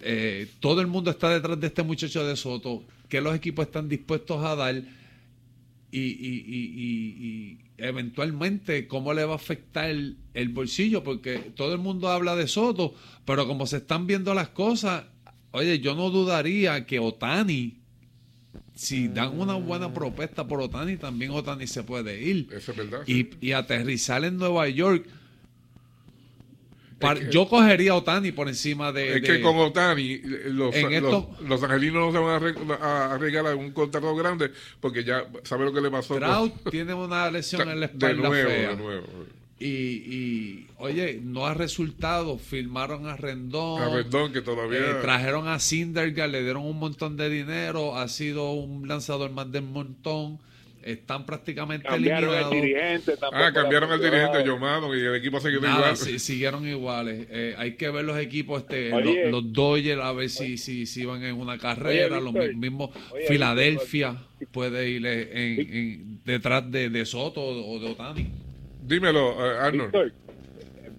Eh, 0.00 0.48
todo 0.60 0.80
el 0.80 0.86
mundo 0.86 1.10
está 1.10 1.30
detrás 1.30 1.58
de 1.58 1.66
este 1.66 1.82
muchacho 1.82 2.24
de 2.26 2.36
Soto, 2.36 2.84
que 3.08 3.20
los 3.20 3.34
equipos 3.34 3.66
están 3.66 3.88
dispuestos 3.88 4.44
a 4.44 4.54
dar 4.54 4.82
y, 5.90 7.58
eventualmente 7.78 8.86
cómo 8.88 9.14
le 9.14 9.24
va 9.24 9.32
a 9.32 9.36
afectar 9.36 9.88
el 9.88 10.48
bolsillo, 10.50 11.02
porque 11.02 11.38
todo 11.56 11.72
el 11.72 11.78
mundo 11.78 12.08
habla 12.08 12.36
de 12.36 12.46
Soto, 12.46 12.94
pero 13.24 13.46
como 13.46 13.66
se 13.66 13.78
están 13.78 14.06
viendo 14.06 14.34
las 14.34 14.48
cosas, 14.50 15.04
oye, 15.52 15.80
yo 15.80 15.94
no 15.94 16.10
dudaría 16.10 16.86
que 16.86 16.98
Otani, 16.98 17.77
si 18.74 19.08
dan 19.08 19.38
una 19.38 19.54
buena 19.54 19.92
propuesta 19.92 20.46
por 20.46 20.60
Otani, 20.60 20.96
también 20.96 21.30
Otani 21.32 21.66
se 21.66 21.82
puede 21.82 22.20
ir 22.22 22.48
Eso 22.52 22.70
es 22.72 22.76
verdad. 22.78 23.00
y, 23.06 23.28
y 23.40 23.52
aterrizar 23.52 24.24
en 24.24 24.36
Nueva 24.38 24.68
York. 24.68 25.06
Par- 26.98 27.18
que- 27.20 27.30
yo 27.30 27.48
cogería 27.48 27.92
a 27.92 27.96
Otani 27.96 28.32
por 28.32 28.48
encima 28.48 28.90
de... 28.90 29.16
Es 29.16 29.22
que 29.22 29.40
con 29.40 29.56
Otani, 29.56 30.18
los, 30.18 30.74
los, 30.74 30.74
esto- 30.74 31.30
los 31.46 31.62
angelinos 31.62 32.12
no 32.12 32.12
se 32.12 32.18
van 32.18 32.82
a 32.82 33.14
a 33.50 33.54
un 33.54 33.70
contrato 33.72 34.14
grande 34.16 34.50
porque 34.80 35.04
ya 35.04 35.24
sabe 35.44 35.64
lo 35.64 35.72
que 35.72 35.80
le 35.80 35.90
pasó. 35.90 36.16
Trout 36.16 36.70
tiene 36.70 36.94
una 36.94 37.30
lesión 37.30 37.62
en 37.68 37.80
la 37.80 37.86
de 37.86 37.92
espalda 37.92 38.28
nuevo, 38.28 38.48
fea. 38.50 38.68
de 38.70 38.76
nuevo. 38.76 39.06
Y, 39.60 39.66
y, 39.66 40.66
oye, 40.76 41.20
no 41.22 41.46
ha 41.46 41.54
resultado. 41.54 42.38
Firmaron 42.38 43.06
a 43.06 43.16
Rendón. 43.16 43.82
A 43.82 43.88
Rendón, 43.88 44.32
que 44.32 44.40
todavía. 44.40 44.78
eh, 44.78 44.94
trajeron 45.02 45.48
a 45.48 45.58
Sindergaard, 45.58 46.30
le 46.30 46.42
dieron 46.44 46.64
un 46.64 46.78
montón 46.78 47.16
de 47.16 47.28
dinero. 47.28 47.96
Ha 47.96 48.06
sido 48.08 48.52
un 48.52 48.86
lanzador 48.86 49.30
más 49.32 49.50
del 49.50 49.64
montón. 49.64 50.38
Están 50.80 51.26
prácticamente 51.26 51.86
Cambiaron 51.88 52.22
eliminados. 52.30 52.52
dirigente. 52.54 53.14
ah, 53.32 53.50
cambiaron 53.52 53.90
al 53.90 54.00
dirigente. 54.00 54.44
Yomano 54.46 54.94
y 54.96 55.00
el 55.00 55.16
equipo 55.16 55.36
ha 55.38 55.40
seguido 55.40 55.60
Nada, 55.60 55.78
igual. 55.78 55.96
sí, 55.96 56.18
siguieron 56.20 56.66
iguales. 56.66 57.26
Eh, 57.28 57.54
hay 57.58 57.74
que 57.74 57.90
ver 57.90 58.04
los 58.04 58.16
equipos, 58.16 58.62
este, 58.62 58.92
Oye. 58.94 59.24
los, 59.24 59.42
los 59.42 59.52
Dodgers, 59.52 60.00
a 60.00 60.12
ver 60.12 60.30
si, 60.30 60.56
si, 60.56 60.86
si 60.86 61.04
van 61.04 61.24
en 61.24 61.34
una 61.34 61.58
carrera. 61.58 62.18
Oye, 62.18 62.24
los 62.32 62.54
mismos 62.54 62.90
Oye, 63.12 63.26
Filadelfia 63.26 64.16
puede 64.52 64.88
ir 64.88 65.04
en, 65.04 65.60
en- 65.76 66.20
detrás 66.24 66.70
de, 66.70 66.88
de 66.90 67.04
Soto 67.04 67.42
o 67.42 67.80
de 67.80 67.90
Otani. 67.90 68.28
Dímelo, 68.88 69.32
eh, 69.32 69.58
Arnold. 69.58 69.92
Víctor, 69.92 70.12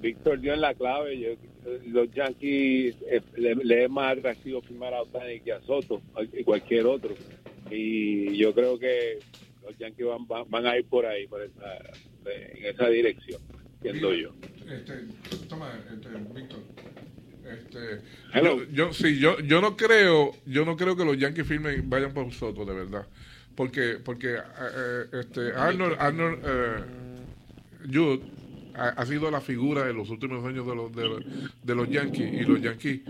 Víctor 0.01 0.39
dio 0.39 0.53
en 0.53 0.61
la 0.61 0.73
clave. 0.75 1.19
Yo, 1.19 1.29
los 1.87 2.11
Yankees 2.13 2.95
eh, 3.07 3.21
le, 3.35 3.55
le 3.55 3.83
es 3.85 3.89
más 3.89 4.17
atractivo 4.17 4.61
firmar 4.61 4.93
a 4.93 5.01
Otani 5.01 5.39
que 5.39 5.51
a 5.51 5.61
Soto 5.61 6.01
y 6.33 6.43
cualquier 6.43 6.85
otro. 6.85 7.15
Y 7.71 8.37
yo 8.37 8.53
creo 8.53 8.77
que 8.77 9.19
los 9.63 9.77
Yankees 9.77 10.05
van, 10.05 10.27
van, 10.27 10.45
van 10.49 10.65
a 10.67 10.77
ir 10.77 10.85
por 10.85 11.05
ahí, 11.05 11.27
por 11.27 11.41
esa, 11.41 11.77
en 12.25 12.65
esa 12.65 12.89
dirección, 12.89 13.41
siendo 13.81 14.13
yo. 14.13 14.33
Este, 14.71 14.93
toma, 15.47 15.71
este, 15.91 16.09
Víctor. 16.33 16.59
Este, 17.49 18.01
yo, 18.43 18.63
yo, 18.71 18.93
sí, 18.93 19.19
yo, 19.19 19.39
yo 19.39 19.61
no 19.61 19.75
creo, 19.75 20.33
yo 20.45 20.63
no 20.63 20.77
creo 20.77 20.95
que 20.95 21.05
los 21.05 21.17
Yankees 21.17 21.47
firmen, 21.47 21.89
vayan 21.89 22.13
por 22.13 22.31
Soto, 22.31 22.65
de 22.65 22.73
verdad. 22.75 23.07
Porque, 23.55 23.97
porque 24.03 24.35
eh, 24.35 24.39
eh, 24.77 25.05
este, 25.19 25.51
Arnold, 25.53 25.95
Arnold, 25.99 26.43
eh, 26.45 26.83
Jude 27.91 28.21
ha, 28.75 28.89
ha 28.89 29.05
sido 29.05 29.29
la 29.31 29.41
figura 29.41 29.85
de 29.85 29.93
los 29.93 30.09
últimos 30.09 30.45
años 30.45 30.65
de 30.67 30.75
los, 30.75 30.95
de, 30.95 31.03
los- 31.05 31.23
de 31.63 31.75
los 31.75 31.89
Yankees 31.89 32.33
y 32.33 32.45
los 32.45 32.61
Yankees. 32.61 33.01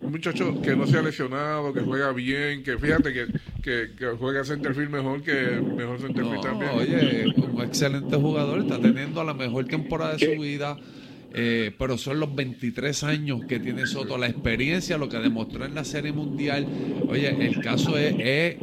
Un 0.00 0.10
muchacho 0.10 0.60
que 0.60 0.76
no 0.76 0.86
se 0.86 0.98
ha 0.98 1.02
lesionado, 1.02 1.72
que 1.72 1.80
juega 1.80 2.12
bien, 2.12 2.62
que 2.62 2.76
fíjate 2.78 3.12
que, 3.12 3.26
que, 3.62 3.90
que 3.96 4.06
juega 4.18 4.44
centerfield 4.44 4.90
mejor 4.90 5.22
que 5.22 5.32
mejor 5.76 5.98
centerfield 6.00 6.34
No, 6.34 6.40
también. 6.40 6.70
oye, 6.74 7.26
un 7.36 7.60
excelente 7.62 8.16
jugador, 8.16 8.60
está 8.60 8.78
teniendo 8.80 9.22
la 9.24 9.32
mejor 9.34 9.64
temporada 9.66 10.16
de 10.16 10.34
su 10.34 10.40
vida, 10.42 10.76
eh, 11.34 11.72
pero 11.78 11.96
son 11.96 12.20
los 12.20 12.34
23 12.34 13.04
años 13.04 13.40
que 13.48 13.58
tiene 13.58 13.86
Soto, 13.86 14.18
la 14.18 14.26
experiencia, 14.28 14.98
lo 14.98 15.08
que 15.08 15.16
demostró 15.18 15.64
en 15.64 15.74
la 15.74 15.84
Serie 15.84 16.12
Mundial. 16.12 16.66
Oye, 17.08 17.28
el 17.46 17.60
caso 17.62 17.96
es, 17.96 18.14
es 18.18 18.56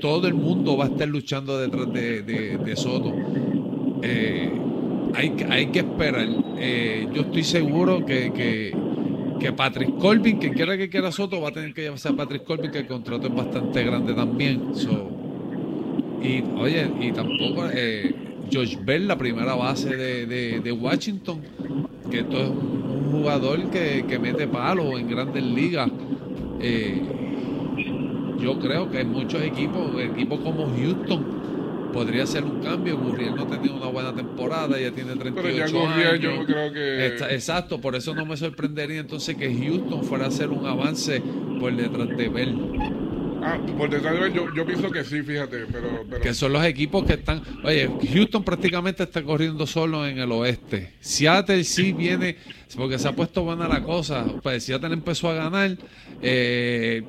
todo 0.00 0.26
el 0.28 0.34
mundo 0.34 0.76
va 0.76 0.84
a 0.84 0.88
estar 0.88 1.08
luchando 1.08 1.58
detrás 1.58 1.90
de, 1.92 2.22
de- 2.22 2.58
de 2.58 2.76
Soto. 2.76 3.14
Eh, 4.02 4.52
hay, 5.14 5.30
que- 5.30 5.44
hay 5.46 5.66
que 5.68 5.80
esperar. 5.80 6.26
Eh, 6.58 7.08
yo 7.12 7.22
estoy 7.22 7.42
seguro 7.44 8.04
que, 8.04 8.32
que, 8.32 8.74
que 9.40 9.52
Patrick 9.52 9.96
Colvin, 9.98 10.38
quien 10.38 10.54
quiera 10.54 10.76
que 10.76 10.88
quiera 10.88 11.12
Soto, 11.12 11.40
va 11.40 11.48
a 11.48 11.52
tener 11.52 11.72
que 11.74 11.82
llevarse 11.82 12.08
a 12.08 12.12
Patrick 12.12 12.44
Colvin, 12.44 12.70
que 12.70 12.78
el 12.78 12.86
contrato 12.86 13.26
es 13.28 13.34
bastante 13.34 13.84
grande 13.84 14.14
también. 14.14 14.60
Y 16.22 16.42
oye, 16.56 16.90
y 17.00 17.12
tampoco 17.12 17.66
eh, 17.72 18.14
George 18.50 18.78
Bell, 18.84 19.06
la 19.06 19.18
primera 19.18 19.54
base 19.54 19.96
de, 19.96 20.26
de- 20.26 20.72
Washington, 20.72 21.40
que 22.10 22.20
esto 22.20 22.38
es 22.42 22.48
un 22.48 23.10
jugador 23.12 23.70
que, 23.70 24.04
que 24.08 24.18
mete 24.18 24.46
palo 24.48 24.98
en 24.98 25.08
grandes 25.08 25.42
ligas. 25.44 25.90
Eh, 26.60 27.02
yo 28.40 28.58
creo 28.58 28.90
que 28.90 29.04
muchos 29.04 29.42
equipos, 29.42 30.00
equipos 30.00 30.40
como 30.40 30.66
Houston, 30.68 31.35
podría 31.92 32.26
ser 32.26 32.44
un 32.44 32.60
cambio. 32.62 32.96
Gurriel 32.98 33.34
no 33.34 33.42
ha 33.44 33.46
tenido 33.48 33.76
una 33.76 33.86
buena 33.86 34.14
temporada, 34.14 34.78
ya 34.80 34.90
tiene 34.92 35.14
38 35.16 35.34
Pero 35.42 35.56
ya 35.56 35.64
años. 35.64 35.72
Gurriel 35.94 36.20
yo 36.20 36.44
creo 36.46 36.72
que- 36.72 37.06
Está- 37.06 37.32
exacto, 37.32 37.80
por 37.80 37.94
eso 37.96 38.14
no 38.14 38.24
me 38.26 38.36
sorprendería 38.36 39.00
entonces 39.00 39.36
que 39.36 39.52
Houston 39.54 40.04
fuera 40.04 40.24
a 40.26 40.28
hacer 40.28 40.50
un 40.50 40.66
avance 40.66 41.22
por 41.60 41.74
detrás 41.74 42.08
de 42.16 42.28
Bell. 42.28 42.56
Ah, 43.42 43.58
por 43.78 43.88
detrás 43.88 44.18
de 44.20 44.32
yo, 44.32 44.46
yo 44.54 44.66
pienso 44.66 44.90
que 44.90 45.04
sí, 45.04 45.22
fíjate, 45.22 45.66
pero, 45.70 46.04
pero 46.10 46.20
que 46.20 46.34
son 46.34 46.52
los 46.52 46.64
equipos 46.64 47.04
que 47.04 47.12
están. 47.12 47.42
Oye, 47.62 47.88
Houston 48.12 48.42
prácticamente 48.42 49.04
está 49.04 49.22
corriendo 49.22 49.66
solo 49.66 50.04
en 50.06 50.18
el 50.18 50.32
oeste. 50.32 50.94
Seattle 51.00 51.62
sí 51.62 51.92
viene, 51.92 52.36
porque 52.76 52.98
se 52.98 53.06
ha 53.06 53.12
puesto 53.12 53.44
buena 53.44 53.68
la 53.68 53.82
cosa. 53.84 54.24
Pues 54.42 54.64
Seattle 54.64 54.92
empezó 54.94 55.28
a 55.30 55.34
ganar. 55.34 55.76
Eh, 56.22 57.04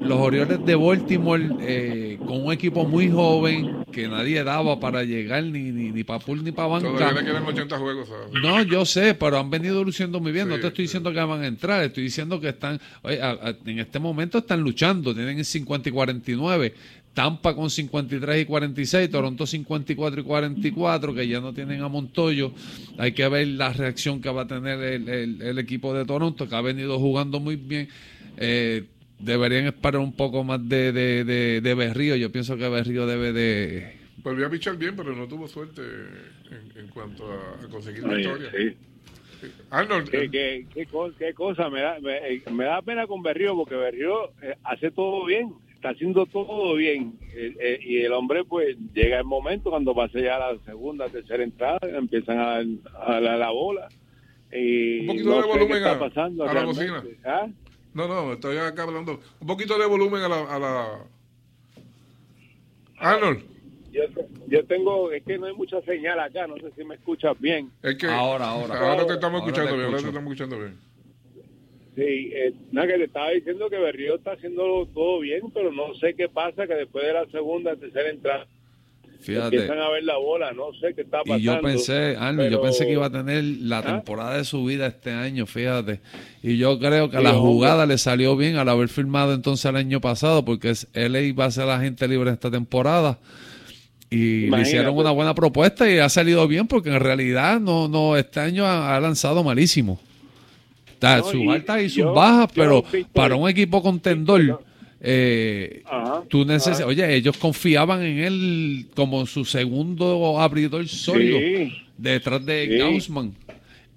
los 0.00 0.18
Orioles 0.18 0.64
de 0.64 0.74
Baltimore, 0.74 1.44
eh, 1.60 2.18
con 2.26 2.44
un 2.46 2.52
equipo 2.52 2.84
muy 2.86 3.10
joven, 3.10 3.84
que 3.92 4.06
nadie 4.08 4.44
daba 4.44 4.78
para 4.78 5.02
llegar 5.02 5.42
ni, 5.44 5.70
ni, 5.72 5.90
ni 5.90 6.04
para 6.04 6.18
pool 6.20 6.44
ni 6.44 6.52
para 6.52 6.68
banca. 6.68 6.88
quedan 7.24 7.44
80 7.44 7.78
juegos. 7.78 8.08
¿sabes? 8.08 8.42
No, 8.42 8.62
yo 8.62 8.84
sé, 8.84 9.14
pero 9.14 9.38
han 9.38 9.50
venido 9.50 9.82
luciendo 9.82 10.20
muy 10.20 10.32
bien. 10.32 10.48
no 10.48 10.58
te 10.60 10.68
estoy 10.68 10.84
diciendo 10.84 11.12
que 11.12 11.18
van 11.20 11.42
a 11.42 11.46
entrar, 11.46 11.82
estoy 11.82 12.04
diciendo 12.04 12.40
que 12.40 12.48
están, 12.50 12.80
oye, 13.02 13.20
a- 13.20 13.30
a- 13.30 13.54
en 13.66 13.78
este 13.80 13.98
momento 13.98 14.38
están 14.38 14.60
luchando, 14.60 15.14
tienen 15.14 15.44
50 15.44 15.88
y 15.88 15.92
49. 15.92 16.74
Tampa 17.14 17.52
con 17.56 17.68
53 17.68 18.42
y 18.42 18.44
46, 18.44 19.10
Toronto 19.10 19.44
54 19.44 20.20
y 20.20 20.24
44, 20.24 21.12
que 21.14 21.26
ya 21.26 21.40
no 21.40 21.52
tienen 21.52 21.82
a 21.82 21.88
Montoyo. 21.88 22.52
Hay 22.96 23.10
que 23.12 23.26
ver 23.28 23.48
la 23.48 23.72
reacción 23.72 24.20
que 24.20 24.30
va 24.30 24.42
a 24.42 24.46
tener 24.46 24.78
el, 24.80 25.08
el- 25.08 25.42
el 25.42 25.58
equipo 25.58 25.92
de 25.94 26.04
Toronto, 26.04 26.48
que 26.48 26.54
ha 26.54 26.60
venido 26.60 26.96
jugando 27.00 27.40
muy 27.40 27.56
bien. 27.56 27.88
Eh, 28.36 28.84
deberían 29.18 29.66
esperar 29.66 30.00
un 30.00 30.12
poco 30.12 30.44
más 30.44 30.66
de, 30.68 30.92
de, 30.92 31.24
de, 31.24 31.60
de 31.60 31.74
Berrío. 31.74 32.16
Yo 32.16 32.30
pienso 32.32 32.56
que 32.56 32.68
Berrío 32.68 33.06
debe 33.06 33.32
de, 33.32 33.96
Volvió 34.22 34.46
a 34.46 34.50
pichar 34.50 34.76
bien, 34.76 34.94
pero 34.96 35.14
no 35.14 35.26
tuvo 35.28 35.46
suerte 35.48 35.80
en, 36.50 36.80
en 36.80 36.88
cuanto 36.88 37.30
a, 37.30 37.64
a 37.64 37.68
conseguir 37.68 38.04
Oye, 38.04 38.16
victoria. 38.16 38.50
sí. 38.56 38.76
Arnold, 39.70 40.10
¿Qué, 40.10 40.24
eh, 40.24 40.30
qué, 40.30 40.66
qué, 40.74 40.86
co- 40.86 41.12
qué 41.16 41.32
cosa? 41.32 41.70
Me 41.70 41.80
da, 41.80 41.98
me, 42.00 42.16
eh, 42.34 42.42
me 42.50 42.64
da 42.64 42.82
pena 42.82 43.06
con 43.06 43.22
Berrío 43.22 43.54
porque 43.54 43.76
Berrío 43.76 44.30
eh, 44.42 44.56
hace 44.64 44.90
todo 44.90 45.24
bien, 45.24 45.52
está 45.74 45.90
haciendo 45.90 46.26
todo 46.26 46.74
bien. 46.74 47.12
Eh, 47.32 47.54
eh, 47.60 47.78
y 47.80 47.98
el 47.98 48.12
hombre, 48.12 48.44
pues, 48.44 48.76
llega 48.92 49.18
el 49.18 49.24
momento 49.24 49.70
cuando 49.70 49.94
pase 49.94 50.22
ya 50.22 50.38
la 50.38 50.58
segunda, 50.66 51.08
tercera 51.08 51.44
entrada, 51.44 51.78
empiezan 51.82 52.38
a, 52.40 52.56
a 53.06 53.20
dar 53.20 53.38
la 53.38 53.50
bola. 53.50 53.88
Y 54.52 55.00
Un 55.02 55.06
poquito 55.06 55.28
no 55.30 55.40
de 55.42 55.46
volumen 55.46 55.76
está 55.76 55.92
a- 55.92 55.98
pasando 56.00 56.44
a 56.44 56.52
la 56.52 56.64
bocina. 56.64 57.04
¿Ah? 57.24 57.46
No, 57.94 58.08
no, 58.08 58.32
estoy 58.32 58.56
acá 58.58 58.82
hablando. 58.84 59.20
Un 59.40 59.46
poquito 59.46 59.78
de 59.78 59.86
volumen 59.86 60.22
a 60.22 60.28
la. 60.28 60.40
A 60.54 60.58
la... 60.58 60.98
Arnold, 63.00 63.42
Yo, 63.92 64.02
yo 64.48 64.64
tengo, 64.66 65.12
es 65.12 65.22
que 65.22 65.38
no 65.38 65.46
hay 65.46 65.54
mucha 65.54 65.80
señal 65.82 66.18
acá, 66.18 66.46
no 66.46 66.56
sé 66.56 66.72
si 66.76 66.84
me 66.84 66.96
escuchas 66.96 67.38
bien. 67.40 67.70
es 67.82 67.96
que. 67.96 68.06
Ahora, 68.06 68.48
ahora. 68.48 68.78
Ahora 68.78 69.06
te 69.06 69.14
estamos 69.14 69.40
Ahora 69.40 69.52
escuchando 69.52 69.70
te 69.70 69.76
bien, 69.76 69.86
ahora 69.86 70.02
te 70.02 70.08
estamos 70.08 70.32
escuchando 70.32 70.58
bien. 70.58 70.88
Sí, 71.94 72.30
eh, 72.32 72.54
nada, 72.70 72.86
que 72.86 72.98
te 72.98 73.04
estaba 73.04 73.30
diciendo 73.30 73.68
que 73.68 73.76
Berrío 73.76 74.14
está 74.16 74.32
haciendo 74.32 74.86
todo 74.94 75.18
bien, 75.18 75.50
pero 75.52 75.72
no 75.72 75.94
sé 75.94 76.14
qué 76.14 76.28
pasa, 76.28 76.66
que 76.66 76.74
después 76.74 77.04
de 77.04 77.12
la 77.12 77.26
segunda, 77.26 77.74
tercera 77.74 78.08
entrada, 78.10 78.46
Fíjate. 79.20 79.56
empiezan 79.56 79.78
a 79.80 79.90
ver 79.90 80.04
la 80.04 80.16
bola, 80.16 80.52
no 80.52 80.72
sé 80.80 80.94
qué 80.94 81.02
está 81.02 81.18
pasando. 81.18 81.38
Y 81.38 81.42
yo 81.42 81.60
pensé, 81.60 82.16
Arnold, 82.18 82.50
yo 82.50 82.60
pero- 82.60 82.62
pensé 82.62 82.86
que 82.86 82.92
iba 82.92 83.06
a 83.06 83.10
tener 83.10 83.42
la 83.44 83.78
¿Ah? 83.78 83.82
temporada 83.82 84.36
de 84.38 84.44
su 84.44 84.64
vida 84.64 84.86
este 84.86 85.10
año, 85.10 85.44
fíjate. 85.46 86.00
Y 86.42 86.56
yo 86.56 86.78
creo 86.78 87.10
que 87.10 87.16
a 87.16 87.20
la 87.20 87.34
jugada 87.34 87.84
le 87.84 87.98
salió 87.98 88.36
bien 88.36 88.56
al 88.56 88.68
haber 88.68 88.88
firmado 88.88 89.34
entonces 89.34 89.64
el 89.66 89.76
año 89.76 90.00
pasado, 90.00 90.44
porque 90.44 90.72
él 90.94 91.16
iba 91.16 91.44
a 91.44 91.50
ser 91.50 91.66
la 91.66 91.80
gente 91.80 92.06
libre 92.08 92.30
esta 92.30 92.50
temporada. 92.50 93.18
Y 94.10 94.48
le 94.48 94.62
hicieron 94.62 94.96
una 94.96 95.10
buena 95.10 95.34
propuesta 95.34 95.90
y 95.90 95.98
ha 95.98 96.08
salido 96.08 96.48
bien, 96.48 96.66
porque 96.66 96.88
en 96.88 97.00
realidad 97.00 97.60
no, 97.60 97.88
no, 97.88 98.16
este 98.16 98.40
año 98.40 98.64
ha, 98.64 98.96
ha 98.96 99.00
lanzado 99.00 99.44
malísimo. 99.44 100.00
Está 100.86 101.18
No, 101.18 101.24
sus 101.30 101.46
altas 101.48 101.82
y 101.82 101.88
sus 101.90 101.98
yo- 101.98 102.12
bajas, 102.14 102.48
yo, 102.54 102.54
pero 102.54 102.84
para 103.12 103.36
un 103.36 103.48
equipo 103.50 103.82
contendor, 103.82 104.62
eh, 105.00 105.82
Ajá, 105.86 106.22
tú 106.28 106.44
neces 106.44 106.80
oye, 106.80 107.14
ellos 107.14 107.36
confiaban 107.36 108.02
en 108.02 108.18
él 108.18 108.86
como 108.96 109.26
su 109.26 109.44
segundo 109.44 110.40
abridor 110.40 110.86
sólido 110.88 111.38
Sí. 111.38 111.72
detrás 111.96 112.44
de 112.44 112.66
Sí. 112.66 112.78
Gaussman. 112.78 113.34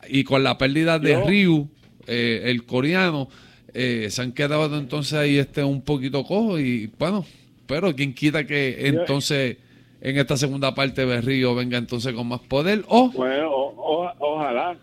Y 0.09 0.23
con 0.23 0.43
la 0.43 0.57
pérdida 0.57 0.99
de 0.99 1.11
Yo- 1.11 1.25
Ryu, 1.27 1.69
eh, 2.07 2.41
el 2.45 2.65
coreano, 2.65 3.29
eh, 3.73 4.07
se 4.09 4.21
han 4.21 4.31
quedado 4.31 4.77
entonces 4.77 5.13
ahí 5.13 5.37
este 5.37 5.63
un 5.63 5.81
poquito 5.81 6.23
cojo 6.23 6.59
y 6.59 6.91
bueno, 6.99 7.25
pero 7.67 7.95
quien 7.95 8.13
quita 8.13 8.45
que 8.45 8.87
entonces 8.87 9.57
en 10.01 10.17
esta 10.17 10.35
segunda 10.37 10.73
parte 10.75 11.05
de 11.05 11.21
Río 11.21 11.53
venga 11.55 11.77
entonces 11.77 12.13
con 12.13 12.27
más 12.27 12.41
poder 12.41 12.83
o 12.87 13.09
Bueno, 13.11 13.49
o- 13.51 14.03
o- 14.05 14.13
ojalá. 14.19 14.77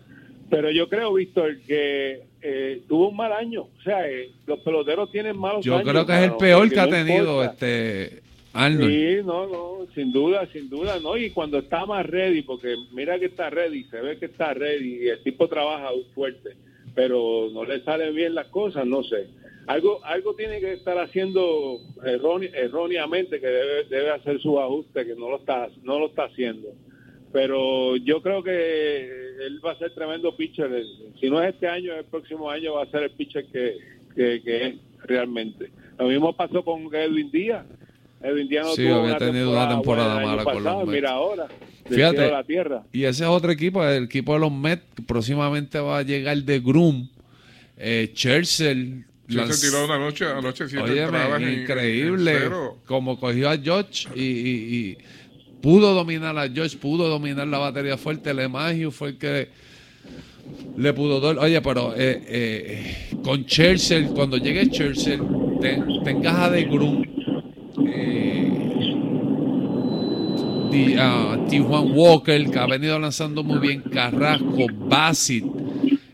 Pero 0.49 0.71
yo 0.71 0.87
creo, 0.89 1.13
Víctor, 1.13 1.57
que 1.67 2.23
eh, 2.41 2.81
tuvo 2.87 3.09
un 3.09 3.15
mal 3.17 3.31
año. 3.33 3.63
O 3.63 3.81
sea, 3.83 4.09
eh, 4.09 4.29
los 4.47 4.59
peloteros 4.59 5.11
tienen 5.11 5.37
malos 5.37 5.63
yo 5.65 5.75
años. 5.75 5.89
creo 5.89 6.05
que 6.05 6.13
es 6.13 6.19
el 6.23 6.35
peor 6.37 6.69
que 6.69 6.79
ha 6.79 6.85
no 6.85 6.91
tenido 6.91 7.43
importa. 7.43 7.51
este 7.51 8.21
Arnold. 8.53 8.89
Sí, 8.91 9.17
no, 9.23 9.47
no, 9.47 9.85
sin 9.93 10.11
duda, 10.11 10.47
sin 10.51 10.69
duda, 10.69 10.99
¿no? 10.99 11.15
Y 11.17 11.29
cuando 11.29 11.59
está 11.59 11.85
más 11.85 12.05
ready, 12.05 12.41
porque 12.41 12.73
mira 12.93 13.19
que 13.19 13.25
está 13.25 13.49
ready, 13.51 13.83
se 13.85 14.01
ve 14.01 14.17
que 14.17 14.25
está 14.25 14.53
ready 14.55 15.03
y 15.03 15.07
el 15.09 15.21
tipo 15.21 15.47
trabaja 15.47 15.89
fuerte, 16.15 16.51
pero 16.95 17.49
no 17.53 17.63
le 17.63 17.81
salen 17.83 18.15
bien 18.15 18.33
las 18.33 18.47
cosas, 18.47 18.87
no 18.87 19.03
sé. 19.03 19.27
Algo 19.67 20.03
algo 20.03 20.33
tiene 20.33 20.59
que 20.59 20.73
estar 20.73 20.97
haciendo 20.97 21.79
erróne- 22.03 22.49
erróneamente, 22.55 23.39
que 23.39 23.45
debe, 23.45 23.83
debe 23.83 24.09
hacer 24.09 24.41
su 24.41 24.59
ajuste, 24.59 25.05
que 25.05 25.13
no 25.15 25.29
lo 25.29 25.35
está 25.37 25.67
no 25.83 25.99
lo 25.99 26.07
está 26.07 26.23
haciendo. 26.23 26.69
Pero 27.31 27.95
yo 27.97 28.21
creo 28.21 28.43
que 28.43 29.05
él 29.45 29.59
va 29.63 29.71
a 29.73 29.77
ser 29.77 29.93
tremendo 29.93 30.35
pitcher. 30.35 30.69
Si 31.19 31.29
no 31.29 31.41
es 31.41 31.53
este 31.53 31.67
año, 31.67 31.93
el 31.93 32.05
próximo 32.05 32.49
año 32.49 32.73
va 32.73 32.83
a 32.83 32.87
ser 32.87 33.03
el 33.03 33.11
pitcher 33.11 33.45
que, 33.45 33.77
que, 34.15 34.41
que 34.43 34.65
es 34.67 34.75
realmente. 35.03 35.69
Lo 35.97 36.07
mismo 36.07 36.33
pasó 36.35 36.63
con 36.63 36.93
Edwin 36.93 37.29
Díaz. 37.31 37.65
Edwin 38.21 38.47
Díaz 38.49 38.65
no 38.65 38.73
Sí, 38.73 38.83
tuvo 38.85 38.95
había 39.01 39.17
tenido 39.17 39.51
una 39.51 39.69
temporada 39.69 40.13
buena 40.15 40.33
el 40.33 40.39
año 40.39 40.43
mala 40.45 40.53
con 40.53 40.63
los. 40.63 40.87
Mira 40.87 41.11
ahora, 41.11 41.47
Fíjate. 41.87 42.31
la 42.31 42.43
tierra. 42.43 42.83
Y 42.91 43.03
ese 43.03 43.23
es 43.23 43.29
otro 43.29 43.51
equipo, 43.51 43.83
el 43.85 44.05
equipo 44.05 44.33
de 44.33 44.39
los 44.39 44.51
Mets, 44.51 44.83
que 44.95 45.03
próximamente 45.03 45.79
va 45.79 45.99
a 45.99 46.01
llegar 46.03 46.35
de 46.37 46.59
Groom, 46.59 47.07
eh, 47.77 48.09
Churchill. 48.13 49.05
Lanz- 49.27 49.51
se 49.53 49.67
tiró 49.69 49.85
una 49.85 49.99
noche, 49.99 50.25
anoche 50.25 50.67
siete 50.67 50.83
Óyeme, 50.83 51.03
entradas 51.03 51.41
en- 51.43 51.61
increíble 51.61 52.31
en 52.31 52.37
cero. 52.39 52.77
como 52.87 53.19
cogió 53.19 53.49
a 53.49 53.57
George 53.57 54.09
y, 54.15 54.23
y- 54.23 54.89
y 54.91 54.97
pudo 55.61 55.93
dominar 55.93 56.37
a 56.37 56.47
George, 56.49 56.77
pudo 56.77 57.07
dominar 57.07 57.47
la 57.47 57.57
batería 57.57 57.97
fuerte. 57.97 58.33
LeMahieu 58.33 58.91
fue 58.91 59.09
el 59.09 59.17
que 59.17 59.49
le 60.77 60.93
pudo 60.93 61.19
dar. 61.19 61.37
Oye, 61.39 61.61
pero 61.61 61.93
eh, 61.95 62.21
eh, 62.27 62.95
con 63.23 63.45
Churchill, 63.45 64.07
cuando 64.07 64.37
llegue 64.37 64.69
Churchill, 64.69 65.19
ten, 65.61 65.85
tengas 66.03 66.35
a 66.35 66.49
de 66.49 66.63
Groom, 66.63 67.03
eh, 67.85 68.45
Di- 70.71 70.95
a 70.97 71.37
Tijuan 71.49 71.91
Walker, 71.93 72.49
que 72.49 72.59
ha 72.59 72.67
venido 72.67 72.99
lanzando 72.99 73.43
muy 73.43 73.59
bien, 73.59 73.81
Carrasco, 73.81 74.65
Bassett. 74.87 75.43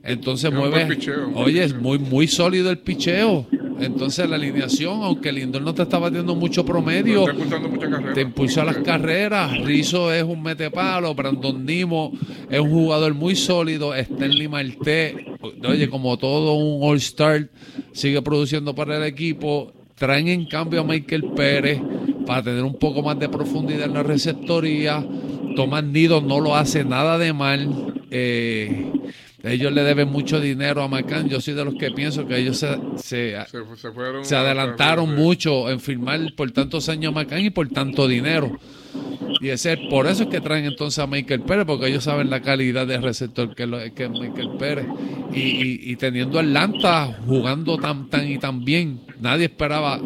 Entonces 0.04 0.52
mueve. 0.54 0.98
oye, 1.34 1.64
es 1.64 1.76
muy, 1.76 1.98
muy 2.00 2.28
sólido 2.28 2.70
el 2.70 2.78
picheo. 2.78 3.48
Entonces 3.80 4.30
la 4.30 4.38
alineación, 4.38 5.04
aunque 5.04 5.32
Lindor 5.32 5.62
no 5.62 5.74
te 5.74 5.84
está 5.84 6.00
batiendo 6.00 6.36
mucho 6.36 6.66
promedio, 6.66 7.26
te 8.14 8.22
impulsa 8.22 8.64
las 8.64 8.78
carreras. 8.78 9.58
Rizzo 9.60 10.14
es 10.14 10.24
un 10.24 10.42
metepalo, 10.42 11.14
Brandon 11.14 11.66
Nimo 11.66 12.12
es 12.50 12.60
un 12.60 12.72
jugador 12.72 13.14
muy 13.14 13.36
sólido, 13.36 13.94
Stanley 13.94 14.48
Marte, 14.48 15.26
oye, 15.68 15.90
como 15.90 16.18
todo 16.18 16.54
un 16.54 16.90
All-Star, 16.90 17.50
sigue 17.92 18.22
produciendo 18.22 18.74
para 18.74 18.98
el 18.98 19.04
equipo. 19.04 19.74
Traen 19.96 20.28
en 20.28 20.46
cambio 20.46 20.82
a 20.82 20.84
Michael 20.84 21.32
Pérez 21.36 21.80
para 22.26 22.44
tener 22.44 22.64
un 22.64 22.78
poco 22.78 23.02
más 23.02 23.18
de 23.18 23.30
profundidad 23.30 23.86
en 23.86 23.94
la 23.94 24.04
receptoría. 24.04 25.06
Tomás 25.56 25.84
Nido 25.86 26.22
no 26.22 26.42
lo 26.42 26.56
hace 26.56 26.84
nada 26.84 27.18
de 27.18 27.32
mal. 27.32 27.94
Eh, 28.12 28.92
ellos 29.54 29.72
le 29.72 29.84
deben 29.84 30.10
mucho 30.10 30.40
dinero 30.40 30.82
a 30.84 30.88
McCann. 30.88 31.28
Yo 31.30 31.40
soy 31.42 31.54
de 31.54 31.66
los 31.66 31.76
que 31.76 31.92
pienso 31.92 32.26
que 32.28 32.38
ellos 32.38 32.58
se, 32.58 32.68
se, 32.98 33.36
Se, 33.76 33.92
fueron 33.92 34.24
adelantaron 34.34 35.10
a- 35.12 35.16
mucho 35.16 35.70
en 35.70 35.80
firmar 35.80 36.20
por 36.36 36.52
tantos 36.52 36.90
años 36.90 37.12
a 37.12 37.16
McCann 37.20 37.42
y 37.46 37.50
por 37.50 37.68
tanto 37.70 38.08
dinero. 38.08 38.58
Y 39.42 39.50
ese, 39.50 39.76
por 39.90 40.08
eso 40.08 40.24
es 40.24 40.30
que 40.30 40.40
traen 40.42 40.66
entonces 40.66 40.98
a 41.00 41.08
Michael 41.08 41.42
Pérez, 41.42 41.66
porque 41.66 41.88
ellos 41.88 42.04
saben 42.04 42.30
la 42.30 42.42
calidad 42.42 42.88
de 42.88 42.98
receptor 43.00 43.54
que, 43.54 43.68
lo- 43.68 43.78
que 43.94 44.06
es 44.06 44.10
Michael 44.10 44.50
Pérez. 44.58 44.86
Y, 45.34 45.40
y- 45.42 45.80
y 45.92 45.96
teniendo 45.98 46.40
Atlanta 46.40 47.16
jugando 47.28 47.78
tan, 47.78 48.10
tan 48.10 48.28
y 48.32 48.38
tan 48.38 48.64
bien, 48.64 49.02
nadie 49.20 49.46
esperaba, 49.46 50.00